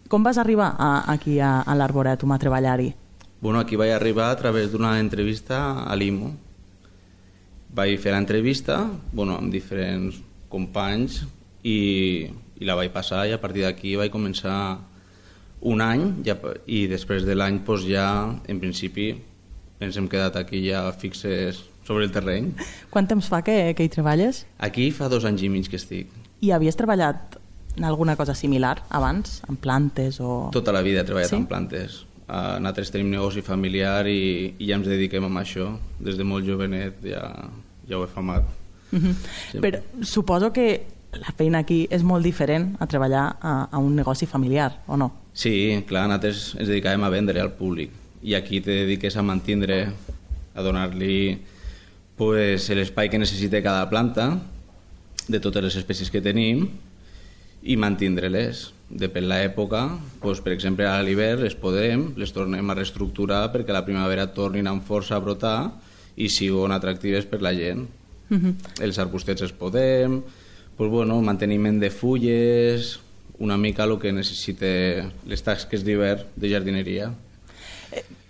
Com 0.09 0.25
vas 0.25 0.39
arribar 0.41 0.75
a, 0.79 1.05
aquí 1.13 1.39
a, 1.39 1.61
a 1.61 1.77
l'Arboràtum 1.77 2.33
a 2.33 2.39
treballar-hi? 2.41 2.95
Bueno, 3.41 3.61
aquí 3.61 3.77
vaig 3.77 3.93
arribar 3.93 4.31
a 4.31 4.37
través 4.37 4.73
d'una 4.73 4.99
entrevista 5.01 5.85
a 5.85 5.97
l'IMO. 5.97 6.33
Vaig 7.73 8.01
fer 8.03 8.13
l'entrevista 8.13 8.83
bueno, 9.13 9.37
amb 9.39 9.53
diferents 9.53 10.19
companys 10.51 11.21
i, 11.63 12.27
i 12.59 12.67
la 12.67 12.75
vaig 12.75 12.91
passar 12.93 13.23
i 13.31 13.33
a 13.33 13.39
partir 13.41 13.63
d'aquí 13.63 13.95
vaig 13.97 14.11
començar 14.11 14.57
un 15.61 15.83
any 15.85 16.23
ja, 16.25 16.37
i 16.67 16.87
després 16.89 17.27
de 17.29 17.35
l'any 17.37 17.61
pues, 17.67 17.85
ja 17.89 18.07
en 18.49 18.61
principi 18.61 19.13
ens 19.81 19.97
hem 19.97 20.09
quedat 20.13 20.37
aquí 20.37 20.63
ja 20.67 20.87
fixes 20.93 21.65
sobre 21.85 22.05
el 22.05 22.13
terreny. 22.13 22.53
Quant 22.93 23.09
temps 23.09 23.29
fa 23.29 23.43
que, 23.43 23.75
que 23.77 23.85
hi 23.85 23.93
treballes? 23.93 24.45
Aquí 24.59 24.91
fa 24.95 25.09
dos 25.09 25.25
anys 25.29 25.43
i 25.43 25.49
mig 25.53 25.69
que 25.69 25.81
estic. 25.81 26.13
I 26.41 26.53
havies 26.57 26.77
treballat 26.79 27.39
en 27.77 27.85
alguna 27.85 28.17
cosa 28.17 28.35
similar 28.35 28.83
abans, 28.91 29.41
en 29.49 29.57
plantes 29.57 30.21
o... 30.21 30.51
Tota 30.53 30.73
la 30.73 30.83
vida 30.83 31.01
he 31.01 31.09
treballat 31.09 31.33
Sí? 31.33 31.37
en 31.37 31.47
plantes. 31.49 32.05
Uh, 32.31 32.61
nosaltres 32.63 32.93
tenim 32.95 33.11
negoci 33.11 33.43
familiar 33.43 34.07
i, 34.07 34.55
i 34.59 34.69
ja 34.69 34.77
ens 34.79 34.87
dediquem 34.87 35.25
a 35.27 35.33
això. 35.41 35.73
Des 35.99 36.19
de 36.19 36.25
molt 36.25 36.47
jovenet 36.47 37.03
ja, 37.03 37.25
ja 37.89 37.99
ho 37.99 38.05
he 38.05 38.11
famat. 38.13 38.45
Uh 38.93 38.99
-huh. 38.99 39.15
Sí. 39.53 39.59
Però 39.59 39.81
suposo 40.03 40.53
que 40.53 40.87
la 41.13 41.33
feina 41.37 41.59
aquí 41.59 41.89
és 41.91 42.03
molt 42.03 42.23
diferent 42.25 42.77
a 42.79 42.87
treballar 42.87 43.37
a, 43.41 43.69
a 43.71 43.79
un 43.79 43.97
negoci 43.97 44.27
familiar, 44.27 44.83
o 44.87 44.97
no? 44.97 45.20
Sí, 45.33 45.85
clar, 45.87 46.09
nosaltres 46.11 46.55
ens 46.59 46.69
dedicàvem 46.69 47.05
a 47.07 47.13
vendre 47.13 47.41
al 47.41 47.53
públic 47.55 47.95
i 48.23 48.35
aquí 48.35 48.61
te 48.61 48.83
dediques 48.83 49.17
a 49.17 49.23
mantindre, 49.23 49.93
a 50.55 50.63
donar-li 50.63 51.39
pues, 52.19 52.69
l'espai 52.77 53.09
que 53.09 53.21
necessita 53.21 53.63
cada 53.65 53.89
planta 53.89 54.35
de 55.31 55.41
totes 55.41 55.65
les 55.65 55.79
espècies 55.81 56.11
que 56.13 56.21
tenim 56.21 56.67
i 57.63 57.77
mantindre-les. 57.81 58.71
Depèn 58.91 59.29
l'època, 59.31 59.85
pues, 60.21 60.41
per 60.43 60.53
exemple, 60.53 60.85
a 60.85 60.99
l'hivern 61.07 61.45
les 61.45 61.55
podem, 61.55 62.11
les 62.19 62.35
tornem 62.35 62.67
a 62.67 62.77
reestructurar 62.77 63.47
perquè 63.55 63.73
a 63.73 63.79
la 63.79 63.87
primavera 63.87 64.27
tornin 64.35 64.67
amb 64.69 64.85
força 64.85 65.15
a 65.17 65.23
brotar 65.23 65.71
i 66.17 66.29
siguin 66.29 66.75
atractives 66.75 67.29
per 67.31 67.41
la 67.41 67.55
gent. 67.55 67.87
Uh 68.31 68.37
-huh. 68.37 68.55
Els 68.81 68.99
arbustets 68.99 69.43
els 69.43 69.53
podem, 69.53 70.23
pues, 70.77 70.91
bueno, 70.91 71.23
manteniment 71.23 71.81
de 71.81 71.91
fulles, 71.91 72.99
una 73.41 73.57
mica 73.57 73.87
el 73.89 73.97
que 73.99 74.13
necessita 74.13 74.69
les 75.27 75.43
tasques 75.43 75.85
d'hivern 75.85 76.29
de 76.37 76.53
jardineria. 76.53 77.11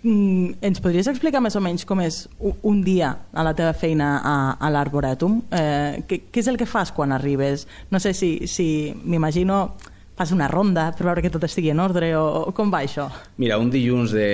Mm, 0.01 0.57
ens 0.65 0.81
podries 0.81 1.05
explicar 1.11 1.43
més 1.45 1.53
o 1.53 1.61
menys 1.61 1.83
com 1.85 1.99
és 2.01 2.23
un 2.39 2.79
dia 2.81 3.11
a 3.29 3.43
la 3.45 3.53
teva 3.53 3.75
feina 3.77 4.15
a, 4.25 4.35
a 4.57 4.71
l'Arborètum? 4.73 5.41
Eh, 5.53 6.01
què, 6.09 6.23
què 6.33 6.41
és 6.41 6.49
el 6.49 6.57
que 6.57 6.65
fas 6.65 6.89
quan 6.95 7.13
arribes? 7.13 7.67
No 7.93 8.01
sé 8.01 8.15
si, 8.17 8.47
si 8.49 8.95
m'imagino 9.03 9.75
fas 10.17 10.33
una 10.33 10.47
ronda 10.49 10.89
per 10.97 11.05
veure 11.05 11.21
que 11.21 11.31
tot 11.33 11.45
estigui 11.45 11.69
en 11.73 11.83
ordre 11.83 12.15
o, 12.17 12.23
o 12.49 12.55
com 12.57 12.73
va 12.73 12.81
això? 12.81 13.07
Mira, 13.41 13.59
un 13.61 13.69
dilluns 13.73 14.15
de, 14.15 14.31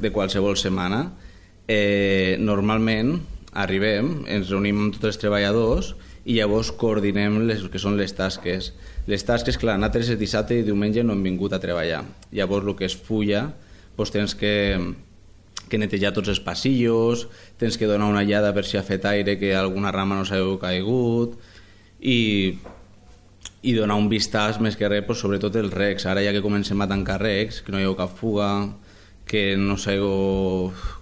de 0.00 0.12
qualsevol 0.14 0.56
setmana, 0.60 1.04
eh, 1.68 2.38
normalment 2.40 3.18
arribem, 3.52 4.22
ens 4.30 4.48
reunim 4.48 4.86
amb 4.86 4.96
tots 4.96 5.12
els 5.12 5.20
treballadors 5.20 5.94
i 6.24 6.38
llavors 6.38 6.72
coordinem 6.76 7.42
les 7.48 7.66
que 7.68 7.80
són 7.82 7.96
les 8.00 8.14
tasques. 8.16 8.72
Les 9.08 9.24
tasques, 9.24 9.56
clar, 9.58 9.78
nosaltres 9.78 10.10
el 10.12 10.18
dissabte 10.20 10.58
i 10.58 10.66
diumenge 10.66 11.04
no 11.04 11.14
hem 11.16 11.22
vingut 11.24 11.54
a 11.56 11.60
treballar. 11.62 12.02
Llavors 12.36 12.66
el 12.68 12.76
que 12.78 12.88
és 12.88 12.96
fulla, 12.96 13.46
doncs 13.96 14.12
tens 14.14 14.34
que, 14.36 14.52
que 15.68 15.80
netejar 15.80 16.12
tots 16.16 16.32
els 16.32 16.42
passillos, 16.44 17.28
tens 17.60 17.78
que 17.80 17.88
donar 17.88 18.10
una 18.12 18.26
llada 18.28 18.52
per 18.56 18.66
si 18.68 18.76
ha 18.76 18.84
fet 18.84 19.08
aire, 19.08 19.38
que 19.40 19.54
alguna 19.56 19.92
rama 19.94 20.20
no 20.20 20.28
s'ha 20.28 20.42
caigut, 20.60 21.38
i 22.00 22.58
i 23.62 23.74
donar 23.76 23.98
un 24.00 24.08
vistàs 24.08 24.56
més 24.60 24.76
que 24.76 24.88
res, 24.88 25.04
pues, 25.06 25.20
sobretot 25.20 25.56
els 25.60 25.74
recs. 25.74 26.06
Ara 26.08 26.22
ja 26.24 26.32
que 26.32 26.40
comencem 26.44 26.80
a 26.80 26.88
tancar 26.88 27.18
recs, 27.20 27.60
que 27.64 27.72
no 27.72 27.80
hi 27.80 27.84
ha 27.84 27.92
cap 27.96 28.14
fuga, 28.16 28.50
que 29.28 29.56
no 29.56 29.76
sé, 29.78 29.98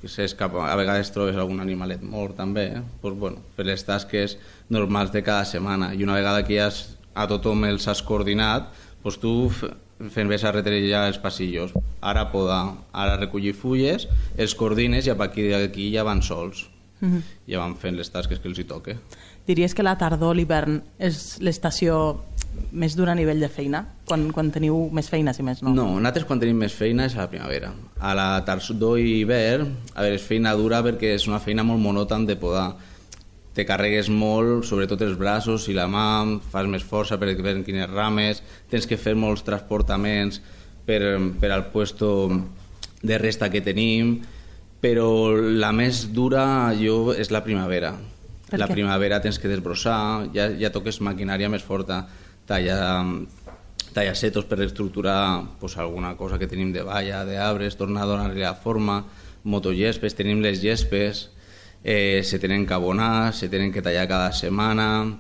que 0.02 0.11
s'escapa, 0.11 0.66
a 0.68 0.76
vegades 0.76 1.12
trobes 1.14 1.38
algun 1.38 1.62
animalet 1.64 2.02
mort 2.02 2.37
també, 2.37 2.66
eh? 2.80 2.82
pues, 3.00 3.14
bueno, 3.16 3.44
fer 3.56 3.68
les 3.68 3.84
tasques 3.87 4.37
normals 4.68 5.14
de 5.14 5.22
cada 5.22 5.46
setmana. 5.48 5.94
I 5.94 6.04
una 6.04 6.18
vegada 6.18 6.44
que 6.44 6.58
ja 6.58 6.66
has, 6.68 6.97
a 7.18 7.26
tothom 7.31 7.66
els 7.68 7.88
has 7.90 8.02
coordinat, 8.07 8.70
pues 9.02 9.18
tu 9.18 9.50
fent 10.14 10.31
ves 10.31 10.44
a 10.46 10.52
retrellar 10.54 11.07
els 11.11 11.18
passillos. 11.18 11.74
Ara 12.00 12.28
podar, 12.33 12.62
ara 12.92 13.18
recollir 13.18 13.54
fulles, 13.59 14.07
els 14.38 14.54
coordines 14.54 15.07
i 15.07 15.14
a 15.14 15.18
partir 15.18 15.50
d'aquí 15.50 15.90
ja 15.94 16.07
van 16.07 16.22
sols. 16.22 16.68
Uh 17.00 17.09
-huh. 17.09 17.22
Ja 17.46 17.59
van 17.61 17.76
fent 17.76 17.96
les 17.96 18.11
tasques 18.11 18.38
que 18.38 18.48
els 18.48 18.59
hi 18.59 18.64
toque. 18.64 18.96
Diries 19.46 19.74
que 19.74 19.83
la 19.83 19.96
tardor, 19.96 20.37
l'hivern, 20.37 20.83
és 20.98 21.38
l'estació 21.40 22.18
més 22.72 22.96
dura 22.96 23.12
a 23.12 23.14
nivell 23.14 23.40
de 23.40 23.48
feina? 23.48 23.87
Quan, 24.09 24.31
quan 24.33 24.50
teniu 24.50 24.88
més 24.92 25.09
feines 25.09 25.38
i 25.38 25.42
més 25.42 25.62
no? 25.62 25.72
No, 25.74 25.87
nosaltres 25.98 26.24
quan 26.24 26.40
tenim 26.40 26.57
més 26.57 26.74
feina 26.74 27.07
és 27.07 27.16
a 27.16 27.22
la 27.22 27.31
primavera. 27.31 27.72
A 28.00 28.14
la 28.14 28.44
tardor 28.44 28.98
i 28.98 29.20
hivern, 29.20 29.74
a 29.94 30.02
veure, 30.02 30.14
és 30.14 30.22
feina 30.22 30.54
dura 30.54 30.83
perquè 30.83 31.14
és 31.14 31.26
una 31.31 31.40
feina 31.40 31.62
molt 31.62 31.81
monòtona 31.81 32.26
de 32.26 32.37
podar. 32.37 32.74
Te 33.59 33.64
carregues 33.66 34.07
molt, 34.07 34.62
sobretot 34.68 35.01
els 35.03 35.16
braços 35.18 35.64
i 35.66 35.73
la 35.75 35.88
mà, 35.90 36.38
fas 36.53 36.68
més 36.71 36.85
força 36.87 37.16
per 37.18 37.33
veure 37.35 37.64
quines 37.66 37.88
rames, 37.90 38.38
tens 38.71 38.85
que 38.87 38.94
fer 38.94 39.16
molts 39.18 39.42
transportaments 39.42 40.38
per, 40.87 41.01
per 41.42 41.49
al 41.51 41.64
puesto 41.73 42.31
de 43.03 43.18
resta 43.18 43.49
que 43.51 43.59
tenim, 43.66 44.21
però 44.79 45.35
la 45.35 45.73
més 45.75 46.05
dura 46.14 46.71
jo 46.79 47.11
és 47.11 47.33
la 47.35 47.42
primavera. 47.42 47.97
La 48.55 48.68
primavera 48.71 49.18
tens 49.21 49.40
que 49.42 49.51
desbrossar, 49.51 50.29
ja, 50.37 50.47
ja 50.55 50.71
toques 50.71 51.01
maquinària 51.03 51.51
més 51.51 51.64
forta, 51.66 52.05
tallar, 52.47 53.03
tallar 53.90 54.14
setos 54.16 54.47
per 54.47 54.61
estructurar 54.64 55.18
pues, 55.59 55.75
alguna 55.83 56.14
cosa 56.16 56.38
que 56.38 56.47
tenim 56.47 56.71
de 56.73 56.87
valla, 56.87 57.25
d'arbres, 57.27 57.75
tornar 57.75 58.07
a 58.07 58.12
donar-li 58.12 58.47
la 58.47 58.55
forma, 58.55 59.01
motogespes, 59.42 60.14
tenim 60.14 60.47
les 60.47 60.62
gespes, 60.62 61.27
eh, 61.90 62.20
se 62.22 62.38
tenen 62.38 62.66
que 62.66 62.74
abonar, 62.74 63.33
se 63.33 63.48
tenen 63.48 63.72
que 63.72 63.81
tallar 63.81 64.07
cada 64.07 64.33
setmana 64.37 65.16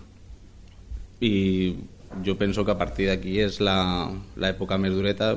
i 1.18 1.76
jo 2.20 2.36
penso 2.36 2.60
que 2.66 2.74
a 2.74 2.76
partir 2.76 3.06
d'aquí 3.08 3.38
és 3.40 3.56
l'època 3.64 4.76
més 4.76 4.92
dureta, 4.92 5.30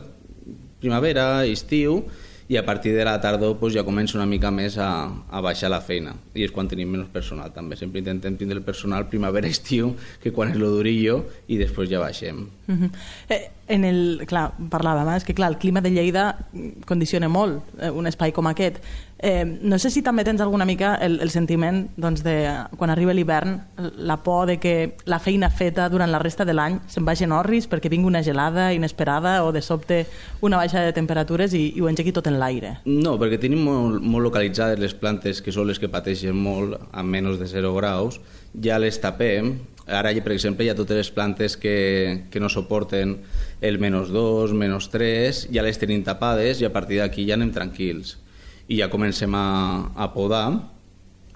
primavera, 0.84 1.46
estiu, 1.48 2.02
i 2.52 2.58
a 2.58 2.66
partir 2.66 2.92
de 2.92 3.06
la 3.08 3.16
tardor 3.24 3.56
pues, 3.62 3.72
ja 3.72 3.86
comença 3.88 4.18
una 4.18 4.28
mica 4.28 4.50
més 4.52 4.76
a, 4.76 5.08
a 5.08 5.40
baixar 5.40 5.70
la 5.72 5.80
feina 5.80 6.18
i 6.36 6.44
és 6.44 6.52
quan 6.52 6.68
tenim 6.68 6.90
menys 6.92 7.08
personal 7.14 7.54
també 7.56 7.78
sempre 7.80 8.02
intentem 8.04 8.36
tindre 8.36 8.60
el 8.60 8.66
personal 8.68 9.08
primavera-estiu 9.08 9.94
que 10.20 10.34
quan 10.36 10.52
és 10.52 10.60
lo 10.60 10.74
durillo 10.74 11.22
i 11.48 11.62
després 11.62 11.88
ja 11.88 12.04
baixem 12.04 12.50
Uh 12.72 12.78
-huh. 12.78 12.90
eh, 13.30 13.52
en 13.68 13.84
el, 13.84 14.22
clar, 14.26 14.54
parlàvem, 14.70 15.08
eh? 15.12 15.18
és 15.18 15.24
que 15.24 15.34
clar, 15.34 15.50
el 15.52 15.58
clima 15.58 15.82
de 15.82 15.90
Lleida 15.90 16.38
condiciona 16.86 17.28
molt 17.28 17.64
eh, 17.80 17.90
un 17.90 18.08
espai 18.08 18.32
com 18.32 18.48
aquest. 18.48 18.80
Eh, 19.22 19.46
no 19.46 19.78
sé 19.78 19.92
si 19.94 20.02
també 20.02 20.24
tens 20.26 20.42
alguna 20.42 20.66
mica 20.66 20.96
el, 20.98 21.20
el 21.22 21.30
sentiment 21.30 21.84
doncs, 21.94 22.24
de 22.26 22.36
quan 22.78 22.90
arriba 22.90 23.14
l'hivern, 23.14 23.60
la 24.02 24.18
por 24.26 24.48
de 24.50 24.58
que 24.58 24.96
la 25.06 25.20
feina 25.22 25.52
feta 25.54 25.86
durant 25.94 26.10
la 26.10 26.18
resta 26.18 26.46
de 26.46 26.56
l'any 26.58 26.80
se'n 26.90 27.06
vagi 27.06 27.28
en 27.28 27.36
orris 27.38 27.70
perquè 27.70 27.92
vingui 27.92 28.10
una 28.10 28.24
gelada 28.26 28.72
inesperada 28.74 29.44
o 29.46 29.52
de 29.54 29.62
sobte 29.62 30.08
una 30.42 30.58
baixada 30.58 30.90
de 30.90 30.98
temperatures 30.98 31.54
i, 31.54 31.68
i 31.78 31.82
ho 31.82 31.90
engegui 31.92 32.16
tot 32.18 32.32
en 32.32 32.40
l'aire. 32.42 32.80
No, 32.90 33.14
perquè 33.22 33.38
tenim 33.44 33.62
molt, 33.68 34.02
molt 34.02 34.26
localitzades 34.26 34.82
les 34.82 34.98
plantes 34.98 35.44
que 35.46 35.54
són 35.54 35.70
les 35.70 35.78
que 35.78 35.92
pateixen 35.92 36.34
molt 36.34 36.80
a 36.90 37.06
menys 37.06 37.38
de 37.38 37.50
0 37.52 37.76
graus, 37.78 38.18
ja 38.58 38.82
les 38.82 38.98
tapem 39.00 39.60
Ara, 39.92 40.12
per 40.24 40.32
exemple, 40.32 40.64
hi 40.64 40.70
ha 40.70 40.76
totes 40.78 40.96
les 40.96 41.10
plantes 41.12 41.58
que, 41.60 42.28
que 42.32 42.40
no 42.40 42.48
suporten 42.54 43.18
el 43.66 43.80
menys 43.82 44.12
2, 44.14 44.54
menys 44.56 44.88
3, 44.94 45.48
ja 45.52 45.66
les 45.66 45.80
tenim 45.82 46.04
tapades 46.06 46.62
i 46.62 46.68
a 46.68 46.72
partir 46.72 47.02
d'aquí 47.02 47.26
ja 47.28 47.36
anem 47.36 47.52
tranquils. 47.52 48.21
I 48.72 48.80
ja 48.80 48.88
comencem 48.92 49.34
a, 49.36 49.92
a 49.96 50.08
podar. 50.14 50.46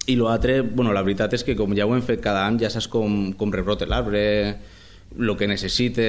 I 0.07 0.15
l'altre, 0.19 0.61
bueno, 0.61 0.93
la 0.95 1.03
veritat 1.03 1.33
és 1.35 1.43
que 1.43 1.55
com 1.57 1.73
ja 1.75 1.87
ho 1.87 1.93
hem 1.95 2.03
fet 2.05 2.21
cada 2.23 2.45
any, 2.47 2.61
ja 2.61 2.71
saps 2.71 2.87
com, 2.91 3.33
com 3.35 3.51
rebrota 3.51 3.87
l'arbre, 3.89 4.23
el 5.15 5.31
que 5.37 5.47
necessite 5.49 6.05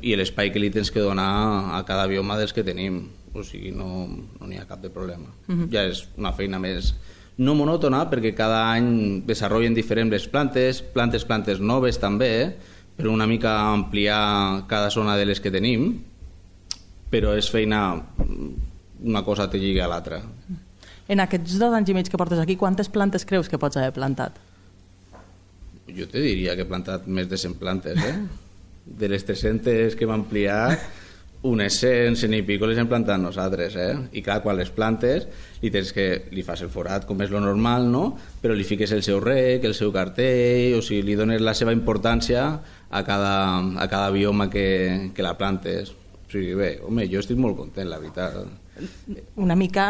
i 0.00 0.14
l'espai 0.16 0.52
que 0.54 0.62
li 0.62 0.70
tens 0.72 0.90
que 0.92 1.02
donar 1.02 1.76
a 1.76 1.82
cada 1.88 2.06
bioma 2.08 2.38
dels 2.38 2.54
que 2.56 2.64
tenim. 2.64 3.02
O 3.34 3.44
sigui, 3.46 3.70
no 3.74 4.06
no 4.08 4.48
n'hi 4.48 4.58
ha 4.58 4.66
cap 4.66 4.80
de 4.82 4.90
problema. 4.90 5.28
Uh 5.48 5.54
-huh. 5.54 5.70
Ja 5.70 5.84
és 5.86 6.06
una 6.16 6.32
feina 6.32 6.58
més 6.58 6.94
no 7.40 7.54
monòtona 7.56 8.02
perquè 8.10 8.34
cada 8.36 8.66
any 8.74 9.22
desenvolupen 9.24 9.74
diferents 9.74 10.12
les 10.12 10.26
plantes, 10.28 10.82
plantes, 10.82 11.24
plantes 11.24 11.60
noves 11.60 11.98
també, 11.98 12.56
per 12.96 13.08
una 13.08 13.26
mica 13.26 13.72
ampliar 13.72 14.66
cada 14.68 14.90
zona 14.90 15.16
de 15.16 15.24
les 15.24 15.40
que 15.40 15.50
tenim, 15.50 16.02
però 17.10 17.32
és 17.38 17.48
feina, 17.50 18.02
una 19.02 19.22
cosa 19.24 19.48
te 19.48 19.58
lliga 19.58 19.86
a 19.86 19.88
l'altra. 19.88 20.20
En 21.10 21.18
aquests 21.18 21.58
dos 21.58 21.74
anys 21.74 21.90
i 21.90 21.96
mig 21.96 22.08
que 22.10 22.18
portes 22.20 22.38
aquí, 22.38 22.54
quantes 22.54 22.88
plantes 22.92 23.26
creus 23.26 23.50
que 23.50 23.58
pots 23.58 23.80
haver 23.80 23.90
plantat? 23.96 24.36
Jo 25.90 26.06
te 26.06 26.22
diria 26.22 26.54
que 26.54 26.62
he 26.62 26.70
plantat 26.70 27.08
més 27.10 27.26
de 27.26 27.38
100 27.40 27.56
plantes, 27.58 27.98
eh? 27.98 28.14
De 29.00 29.08
les 29.10 29.26
300 29.26 29.96
que 29.98 30.06
hem 30.06 30.12
ampliat, 30.14 30.84
unes 31.50 31.80
100, 31.80 32.14
100 32.20 32.36
i 32.38 32.44
pico 32.46 32.68
les 32.70 32.78
hem 32.78 32.86
plantat 32.86 33.18
nosaltres, 33.18 33.74
eh? 33.74 33.90
I 34.14 34.22
clar, 34.22 34.38
quan 34.44 34.58
les 34.60 34.70
plantes, 34.70 35.26
li 35.64 35.74
tens 35.74 35.90
que 35.96 36.06
li 36.30 36.46
fas 36.46 36.62
el 36.62 36.70
forat 36.70 37.08
com 37.08 37.26
és 37.26 37.34
lo 37.34 37.42
normal, 37.42 37.90
no? 37.90 38.04
Però 38.38 38.54
li 38.54 38.66
fiques 38.68 38.94
el 38.94 39.02
seu 39.02 39.18
rec, 39.24 39.66
el 39.66 39.74
seu 39.74 39.90
cartell, 39.90 40.78
o 40.78 40.84
sigui, 40.84 41.02
li 41.10 41.18
dones 41.18 41.42
la 41.42 41.58
seva 41.58 41.74
importància 41.74 42.46
a 42.54 43.02
cada, 43.02 43.34
a 43.58 43.90
cada 43.90 44.14
bioma 44.14 44.50
que, 44.52 45.10
que 45.16 45.26
la 45.26 45.34
plantes. 45.34 45.90
O 45.90 46.30
sigui, 46.30 46.54
bé, 46.54 46.76
home, 46.86 47.10
jo 47.10 47.18
estic 47.18 47.40
molt 47.40 47.58
content, 47.58 47.90
la 47.90 47.98
veritat. 47.98 48.59
Una 49.40 49.56
mica, 49.58 49.86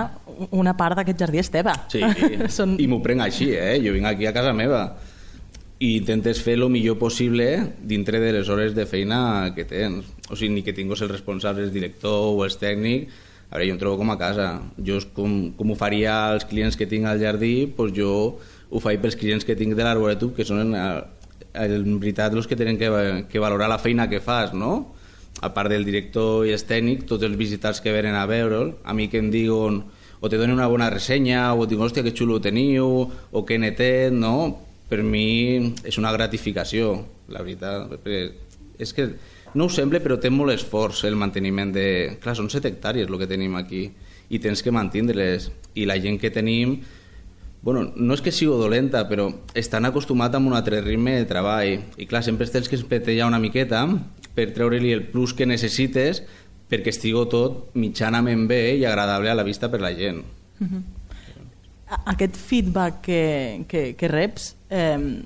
una 0.51 0.77
part 0.77 0.99
d'aquest 0.99 1.23
jardí 1.23 1.41
és 1.43 1.51
teva. 1.53 1.75
Sí, 1.93 2.03
Són... 2.59 2.77
i 2.81 2.89
m'ho 2.91 3.01
prenc 3.05 3.27
així, 3.27 3.53
eh? 3.57 3.79
Jo 3.85 3.95
vinc 3.97 4.11
aquí 4.11 4.29
a 4.29 4.35
casa 4.37 4.53
meva 4.57 4.85
i 5.81 5.95
intentes 5.97 6.43
fer 6.45 6.59
el 6.59 6.67
millor 6.69 6.99
possible 7.01 7.47
dintre 7.89 8.21
de 8.21 8.35
les 8.37 8.49
hores 8.53 8.75
de 8.77 8.85
feina 8.85 9.53
que 9.57 9.65
tens. 9.65 10.05
O 10.29 10.37
sigui, 10.37 10.53
ni 10.59 10.63
que 10.63 10.75
tinguis 10.77 11.01
el 11.01 11.09
responsable, 11.09 11.65
el 11.65 11.73
director 11.73 12.35
o 12.37 12.45
el 12.45 12.53
tècnic, 12.53 13.09
a 13.49 13.57
veure, 13.57 13.67
jo 13.71 13.75
em 13.75 13.81
trobo 13.81 13.99
com 14.03 14.13
a 14.13 14.19
casa. 14.21 14.51
Jo, 14.77 15.01
com, 15.17 15.39
com 15.57 15.73
ho 15.73 15.79
faria 15.81 16.19
als 16.35 16.45
clients 16.47 16.77
que 16.77 16.87
tinc 16.87 17.09
al 17.09 17.23
jardí, 17.23 17.73
doncs 17.79 17.97
jo 17.97 18.13
ho 18.71 18.83
faig 18.85 19.01
pels 19.03 19.17
clients 19.19 19.49
que 19.49 19.57
tinc 19.59 19.75
de 19.75 19.87
l'Arboretum, 19.87 20.35
que 20.37 20.45
són 20.47 20.61
en, 20.69 20.77
en 21.51 21.97
veritat 21.99 22.37
els 22.37 22.47
que 22.47 22.61
tenen 22.61 22.79
que, 22.79 22.93
que 23.33 23.43
valorar 23.43 23.73
la 23.73 23.81
feina 23.81 24.07
que 24.13 24.21
fas, 24.21 24.53
no? 24.53 24.93
A 25.41 25.53
part 25.55 25.71
del 25.73 25.87
director 25.87 26.47
i 26.47 26.53
el 26.53 26.65
tècnic, 26.67 27.07
tots 27.09 27.25
els 27.25 27.39
visitats 27.39 27.81
que 27.81 27.95
venen 27.95 28.19
a 28.19 28.27
veure'l, 28.29 28.75
a 28.85 28.93
mi 28.93 29.09
que 29.09 29.23
em 29.23 29.31
diuen 29.33 29.85
o 30.21 30.29
te 30.29 30.37
donen 30.37 30.59
una 30.59 30.69
bona 30.69 30.91
ressenya, 30.93 31.55
o 31.55 31.65
et 31.65 31.71
diuen, 31.71 31.87
hòstia, 31.87 32.05
que 32.05 32.13
xulo 32.13 32.43
teniu, 32.45 33.09
o 33.09 33.45
que 33.49 33.57
netet, 33.59 34.13
no? 34.13 34.67
per 34.91 35.05
mi 35.07 35.71
és 35.87 35.97
una 36.03 36.11
gratificació, 36.13 36.97
la 37.31 37.45
veritat. 37.47 37.95
És 38.81 38.93
que 38.93 39.07
no 39.55 39.67
ho 39.67 39.73
sembla, 39.73 40.01
però 40.03 40.19
té 40.19 40.33
molt 40.35 40.53
esforç 40.57 41.05
el 41.07 41.17
manteniment 41.19 41.71
de... 41.75 41.87
Clar, 42.23 42.35
són 42.39 42.51
set 42.51 42.67
hectàrees 42.67 43.09
el 43.09 43.19
que 43.21 43.31
tenim 43.31 43.55
aquí 43.59 43.87
i 44.31 44.41
tens 44.43 44.65
que 44.67 44.75
mantindre-les. 44.75 45.49
I 45.79 45.87
la 45.87 45.99
gent 46.03 46.19
que 46.19 46.33
tenim, 46.35 46.81
bueno, 47.63 47.87
no 47.95 48.19
és 48.19 48.23
que 48.25 48.35
sigui 48.35 48.59
dolenta, 48.59 49.05
però 49.07 49.29
estan 49.55 49.87
acostumats 49.87 50.35
a 50.35 50.43
un 50.43 50.59
altre 50.59 50.83
ritme 50.83 51.21
de 51.21 51.29
treball. 51.31 51.87
I 51.95 52.11
clar, 52.11 52.25
sempre 52.27 52.51
tens 52.51 52.69
que 52.69 52.79
espetellar 52.79 53.31
una 53.31 53.43
miqueta 53.43 53.87
per 54.35 54.51
treure-li 54.55 54.93
el 54.95 55.05
plus 55.11 55.35
que 55.37 55.49
necessites 55.49 56.23
perquè 56.71 56.93
estigui 56.95 57.27
tot 57.31 57.75
mitjanament 57.75 58.47
bé 58.51 58.77
i 58.79 58.87
agradable 58.87 59.31
a 59.31 59.35
la 59.35 59.47
vista 59.47 59.71
per 59.71 59.81
la 59.81 59.93
gent. 59.95 60.23
Uh 60.61 60.67
-huh. 60.67 60.83
Aquest 62.07 62.37
feedback 62.37 63.01
que, 63.03 63.65
que, 63.67 63.97
que 63.97 64.09
reps, 64.09 64.55
eh, 64.71 65.23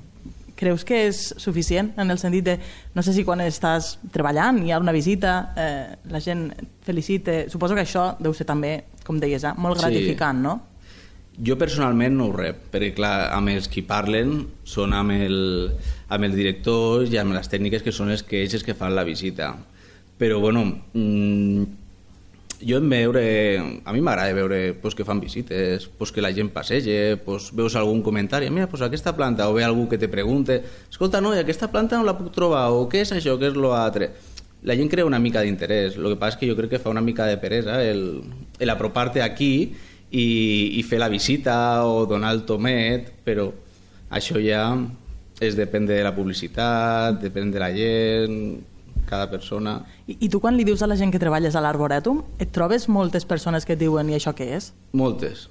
creus 0.55 0.85
que 0.85 1.09
és 1.09 1.35
suficient 1.37 1.93
en 1.99 2.11
el 2.11 2.19
sentit 2.19 2.45
de, 2.45 2.59
no 2.95 3.03
sé 3.03 3.13
si 3.13 3.25
quan 3.25 3.41
estàs 3.41 3.99
treballant 4.15 4.63
hi 4.65 4.73
ha 4.73 4.79
una 4.79 4.93
visita, 4.93 5.53
eh, 5.57 5.97
la 6.09 6.21
gent 6.21 6.53
felicita, 6.83 7.51
suposo 7.51 7.75
que 7.75 7.83
això 7.83 8.17
deu 8.19 8.35
ser 8.35 8.47
també, 8.47 8.85
com 9.05 9.19
deies, 9.21 9.45
eh, 9.45 9.53
molt 9.57 9.79
gratificant, 9.79 10.39
sí. 10.39 10.43
no? 10.43 10.61
Jo 11.35 11.57
personalment 11.59 12.15
no 12.15 12.29
ho 12.29 12.35
rep, 12.35 12.69
perquè 12.71 12.93
clar, 12.95 13.15
amb 13.35 13.51
els 13.51 13.67
qui 13.67 13.83
parlen 13.83 14.45
són 14.63 14.93
amb 14.95 15.17
el, 15.17 15.39
amb 16.07 16.29
el 16.29 16.37
director 16.37 17.09
i 17.11 17.19
amb 17.19 17.35
les 17.35 17.51
tècniques 17.51 17.83
que 17.83 17.95
són 17.95 18.13
les 18.13 18.23
que 18.23 18.45
ells 18.45 18.63
que 18.63 18.77
fan 18.79 18.95
la 18.95 19.03
visita. 19.03 19.51
Però 20.15 20.39
bueno, 20.39 20.63
mmm, 20.95 21.65
jo 22.65 22.79
en 22.79 22.89
veure, 22.89 23.25
a 23.85 23.93
mi 23.93 24.01
m'agrada 24.01 24.33
veure 24.33 24.75
pues, 24.81 24.95
que 24.95 25.05
fan 25.05 25.21
visites, 25.21 25.89
pues, 25.99 26.13
que 26.13 26.23
la 26.23 26.33
gent 26.33 26.53
passege, 26.55 27.17
pues, 27.17 27.51
veus 27.53 27.75
algun 27.77 28.03
comentari, 28.03 28.49
mira, 28.51 28.69
pues, 28.69 28.83
aquesta 28.83 29.15
planta, 29.17 29.49
o 29.49 29.55
ve 29.55 29.65
algú 29.65 29.89
que 29.89 29.99
te 29.99 30.09
pregunte, 30.09 30.63
escolta, 30.91 31.21
no, 31.21 31.33
aquesta 31.33 31.71
planta 31.71 31.99
no 31.99 32.07
la 32.07 32.17
puc 32.19 32.33
trobar, 32.33 32.71
o 32.73 32.87
què 32.89 33.03
és 33.05 33.13
això, 33.13 33.37
què 33.41 33.51
és 33.51 33.59
l'altre? 33.59 34.13
La 34.65 34.77
gent 34.79 34.89
crea 34.89 35.05
una 35.05 35.21
mica 35.21 35.43
d'interès, 35.45 35.99
el 35.99 36.15
que 36.15 36.21
passa 36.21 36.39
és 36.39 36.41
que 36.41 36.49
jo 36.49 36.57
crec 36.57 36.77
que 36.77 36.81
fa 36.81 36.95
una 36.95 37.05
mica 37.05 37.27
de 37.29 37.37
peresa 37.37 37.83
el, 37.85 38.23
el 38.59 38.71
apropar-te 38.73 39.21
aquí 39.21 39.75
i, 40.15 40.79
i 40.79 40.83
fer 40.87 41.01
la 41.03 41.11
visita 41.11 41.57
o 41.87 42.05
donar 42.07 42.33
el 42.37 42.45
tomet, 42.47 43.11
però 43.27 43.49
això 44.15 44.39
ja 44.43 44.69
és 45.43 45.57
depèn 45.59 45.89
de 45.91 45.99
la 46.07 46.15
publicitat, 46.15 47.19
depèn 47.23 47.51
de 47.51 47.63
la 47.63 47.73
gent, 47.75 48.39
cada 49.09 49.27
persona... 49.31 49.81
I, 50.07 50.17
I 50.21 50.31
tu 50.31 50.41
quan 50.41 50.55
li 50.57 50.65
dius 50.67 50.85
a 50.85 50.89
la 50.91 50.97
gent 51.01 51.13
que 51.13 51.21
treballes 51.23 51.57
a 51.59 51.63
l'Arboretum, 51.65 52.23
et 52.39 52.55
trobes 52.55 52.87
moltes 52.89 53.27
persones 53.27 53.67
que 53.67 53.75
et 53.75 53.83
diuen 53.83 54.11
i 54.11 54.17
això 54.17 54.33
què 54.37 54.53
és? 54.57 54.71
Moltes, 54.95 55.49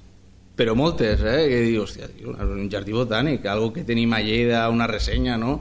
però 0.56 0.74
moltes, 0.78 1.20
eh? 1.20 1.44
Que 1.50 1.60
dius, 1.68 1.92
hòstia, 1.98 2.08
un 2.48 2.68
jardí 2.72 2.96
botànic, 2.96 3.46
algo 3.50 3.72
que 3.74 3.84
tenim 3.84 4.16
a 4.16 4.22
Lleida, 4.24 4.64
una 4.72 4.88
ressenya, 4.90 5.36
no? 5.40 5.58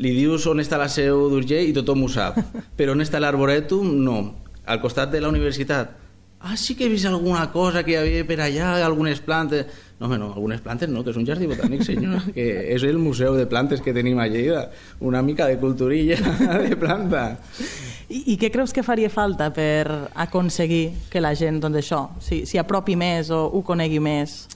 Li 0.00 0.14
dius 0.16 0.46
on 0.50 0.62
està 0.62 0.78
la 0.80 0.88
seu 0.90 1.28
d'Urgell 1.30 1.70
i 1.70 1.76
tothom 1.76 2.06
ho 2.06 2.10
sap, 2.10 2.38
però 2.78 2.98
on 2.98 3.06
està 3.06 3.22
l'Arboretum, 3.22 3.94
no. 4.02 4.20
Al 4.66 4.82
costat 4.82 5.14
de 5.14 5.22
la 5.22 5.30
universitat, 5.30 5.94
ah, 6.40 6.56
sí 6.56 6.74
que 6.74 6.86
he 6.86 6.88
vist 6.88 7.06
alguna 7.06 7.50
cosa 7.52 7.84
que 7.84 7.92
hi 7.92 8.00
havia 8.00 8.26
per 8.26 8.40
allà, 8.40 8.74
algunes 8.84 9.20
plantes... 9.20 9.66
No, 10.00 10.06
home, 10.06 10.16
no, 10.16 10.30
algunes 10.32 10.62
plantes 10.64 10.88
no, 10.88 11.02
que 11.04 11.12
és 11.12 11.18
un 11.20 11.26
jardí 11.28 11.44
botànic, 11.44 11.82
senyor, 11.84 12.22
que 12.36 12.46
és 12.72 12.84
el 12.88 12.96
museu 12.96 13.34
de 13.36 13.44
plantes 13.44 13.82
que 13.84 13.92
tenim 13.92 14.16
a 14.18 14.24
Lleida, 14.32 14.70
una 15.04 15.20
mica 15.20 15.44
de 15.46 15.58
culturilla 15.60 16.16
de 16.64 16.78
planta. 16.80 17.36
I, 18.08 18.22
I 18.32 18.38
què 18.40 18.48
creus 18.50 18.72
que 18.72 18.82
faria 18.82 19.10
falta 19.12 19.50
per 19.52 20.08
aconseguir 20.16 20.86
que 21.12 21.20
la 21.20 21.34
gent, 21.36 21.60
doncs 21.60 21.82
això, 21.82 22.00
s'hi 22.24 22.46
si 22.48 22.58
apropi 22.58 22.96
més 22.96 23.28
o 23.28 23.42
ho 23.52 23.60
conegui 23.60 24.00
més? 24.00 24.46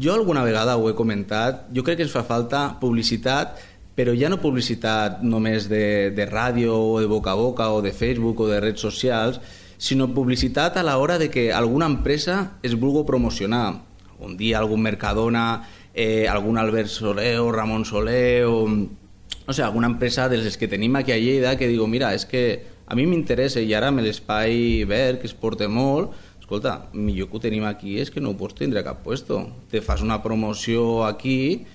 Jo 0.00 0.16
alguna 0.16 0.42
vegada 0.42 0.78
ho 0.80 0.88
he 0.88 0.96
comentat, 0.96 1.68
jo 1.76 1.84
crec 1.84 2.00
que 2.00 2.08
ens 2.08 2.16
fa 2.16 2.24
falta 2.26 2.64
publicitat, 2.80 3.60
però 3.96 4.16
ja 4.16 4.32
no 4.32 4.40
publicitat 4.40 5.20
només 5.24 5.68
de, 5.68 6.10
de 6.16 6.24
ràdio 6.28 6.72
o 6.72 6.98
de 7.04 7.06
boca 7.08 7.36
a 7.36 7.38
boca 7.38 7.68
o 7.72 7.84
de 7.84 7.92
Facebook 7.92 8.40
o 8.40 8.48
de 8.48 8.64
redes 8.64 8.80
socials, 8.80 9.38
sinó 9.78 10.12
publicitat 10.14 10.76
a 10.76 10.82
l'hora 10.82 11.18
de 11.18 11.30
que 11.30 11.52
alguna 11.52 11.86
empresa 11.86 12.58
es 12.62 12.76
vulgui 12.80 13.04
promocionar 13.06 13.82
un 14.18 14.36
dia 14.36 14.58
algun 14.58 14.80
Mercadona, 14.80 15.68
eh, 15.94 16.26
algun 16.28 16.58
Albert 16.58 16.88
Soler 16.88 17.38
o 17.40 17.52
Ramon 17.52 17.84
Soler 17.84 18.44
o 18.46 18.66
no 18.66 19.52
sé, 19.52 19.62
alguna 19.62 19.86
empresa 19.86 20.28
de 20.28 20.38
les 20.38 20.56
que 20.56 20.68
tenim 20.68 20.96
aquí 20.96 21.12
a 21.12 21.18
Lleida 21.18 21.56
que 21.56 21.68
digo, 21.68 21.86
mira, 21.86 22.14
és 22.14 22.26
que 22.26 22.66
a 22.86 22.94
mi 22.98 23.06
m'interessa 23.06 23.62
i 23.62 23.74
ara 23.74 23.92
amb 23.92 24.02
l'espai 24.02 24.82
verd 24.88 25.20
que 25.22 25.30
es 25.30 25.34
porta 25.34 25.68
molt, 25.70 26.16
escolta, 26.40 26.88
millor 26.92 27.30
que 27.30 27.38
ho 27.38 27.42
tenim 27.42 27.64
aquí 27.66 27.98
és 28.02 28.10
que 28.10 28.20
no 28.20 28.32
ho 28.32 28.38
pots 28.38 28.58
tindre 28.58 28.82
a 28.82 28.86
cap 28.86 29.02
puesto. 29.02 29.44
Te 29.70 29.82
fas 29.82 30.02
una 30.02 30.22
promoció 30.22 31.04
aquí, 31.06 31.66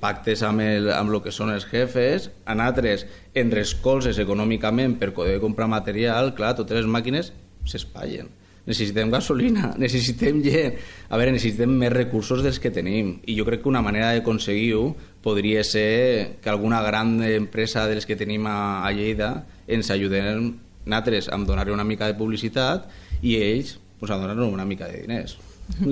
pactes 0.00 0.42
amb, 0.42 0.64
el, 0.64 0.90
amb 0.94 1.14
el 1.14 1.22
que 1.22 1.34
són 1.34 1.52
els 1.54 1.68
jefes, 1.70 2.30
a 2.44 2.56
altres 2.66 3.06
en 3.38 3.52
recolzes 3.54 4.18
econòmicament 4.18 4.98
per 4.98 5.12
poder 5.14 5.38
comprar 5.44 5.70
material, 5.70 6.34
clar, 6.34 6.56
totes 6.58 6.82
les 6.82 6.90
màquines 6.90 7.32
s'espatllen 7.68 8.34
necessitem 8.68 9.10
gasolina, 9.10 9.72
necessitem 9.84 10.42
gent. 10.44 10.76
A 11.08 11.18
veure, 11.18 11.32
necessitem 11.34 11.72
més 11.80 11.92
recursos 11.94 12.44
dels 12.44 12.60
que 12.60 12.72
tenim. 12.74 13.16
I 13.26 13.38
jo 13.38 13.46
crec 13.48 13.64
que 13.64 13.72
una 13.72 13.82
manera 13.84 14.12
d'aconseguir-ho 14.12 14.92
podria 15.24 15.64
ser 15.64 16.38
que 16.42 16.52
alguna 16.52 16.82
gran 16.84 17.16
empresa 17.24 17.86
de 17.88 17.98
les 17.98 18.06
que 18.06 18.18
tenim 18.20 18.46
a, 18.46 18.84
a 18.84 18.92
Lleida 18.92 19.32
ens 19.66 19.90
ajuden 19.90 20.58
nosaltres 20.88 21.28
a 21.32 21.36
donar 21.40 21.68
una 21.72 21.84
mica 21.84 22.06
de 22.08 22.16
publicitat 22.16 22.88
i 23.20 23.36
ells 23.40 23.76
pues, 23.98 24.12
a 24.12 24.20
donar 24.20 24.36
una 24.44 24.68
mica 24.68 24.88
de 24.88 25.02
diners. 25.02 25.38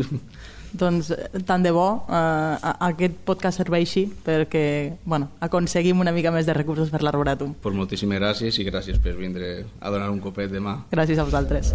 doncs 0.79 1.13
tant 1.47 1.65
de 1.65 1.73
bo 1.75 1.89
eh, 2.09 2.73
aquest 2.89 3.19
podcast 3.29 3.63
serveixi 3.63 4.07
perquè 4.27 4.67
bueno, 5.05 5.31
aconseguim 5.41 6.01
una 6.01 6.15
mica 6.17 6.33
més 6.35 6.47
de 6.47 6.57
recursos 6.57 6.93
per 6.93 7.03
l'Arboratum. 7.05 7.57
Pues 7.63 7.77
moltíssimes 7.77 8.21
gràcies 8.21 8.61
i 8.61 8.69
gràcies 8.69 9.01
per 9.03 9.17
vindre 9.19 9.65
a 9.81 9.91
donar 9.91 10.11
un 10.11 10.21
copet 10.21 10.53
de 10.53 10.63
mà. 10.63 10.79
Gràcies 10.93 11.19
a 11.19 11.27
vosaltres. 11.27 11.75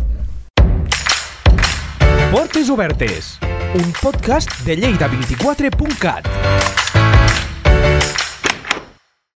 Portes 2.32 2.70
Obertes, 2.72 3.36
un 3.76 3.92
podcast 4.02 4.62
de 4.64 4.78
Lleida24.cat. 4.80 6.81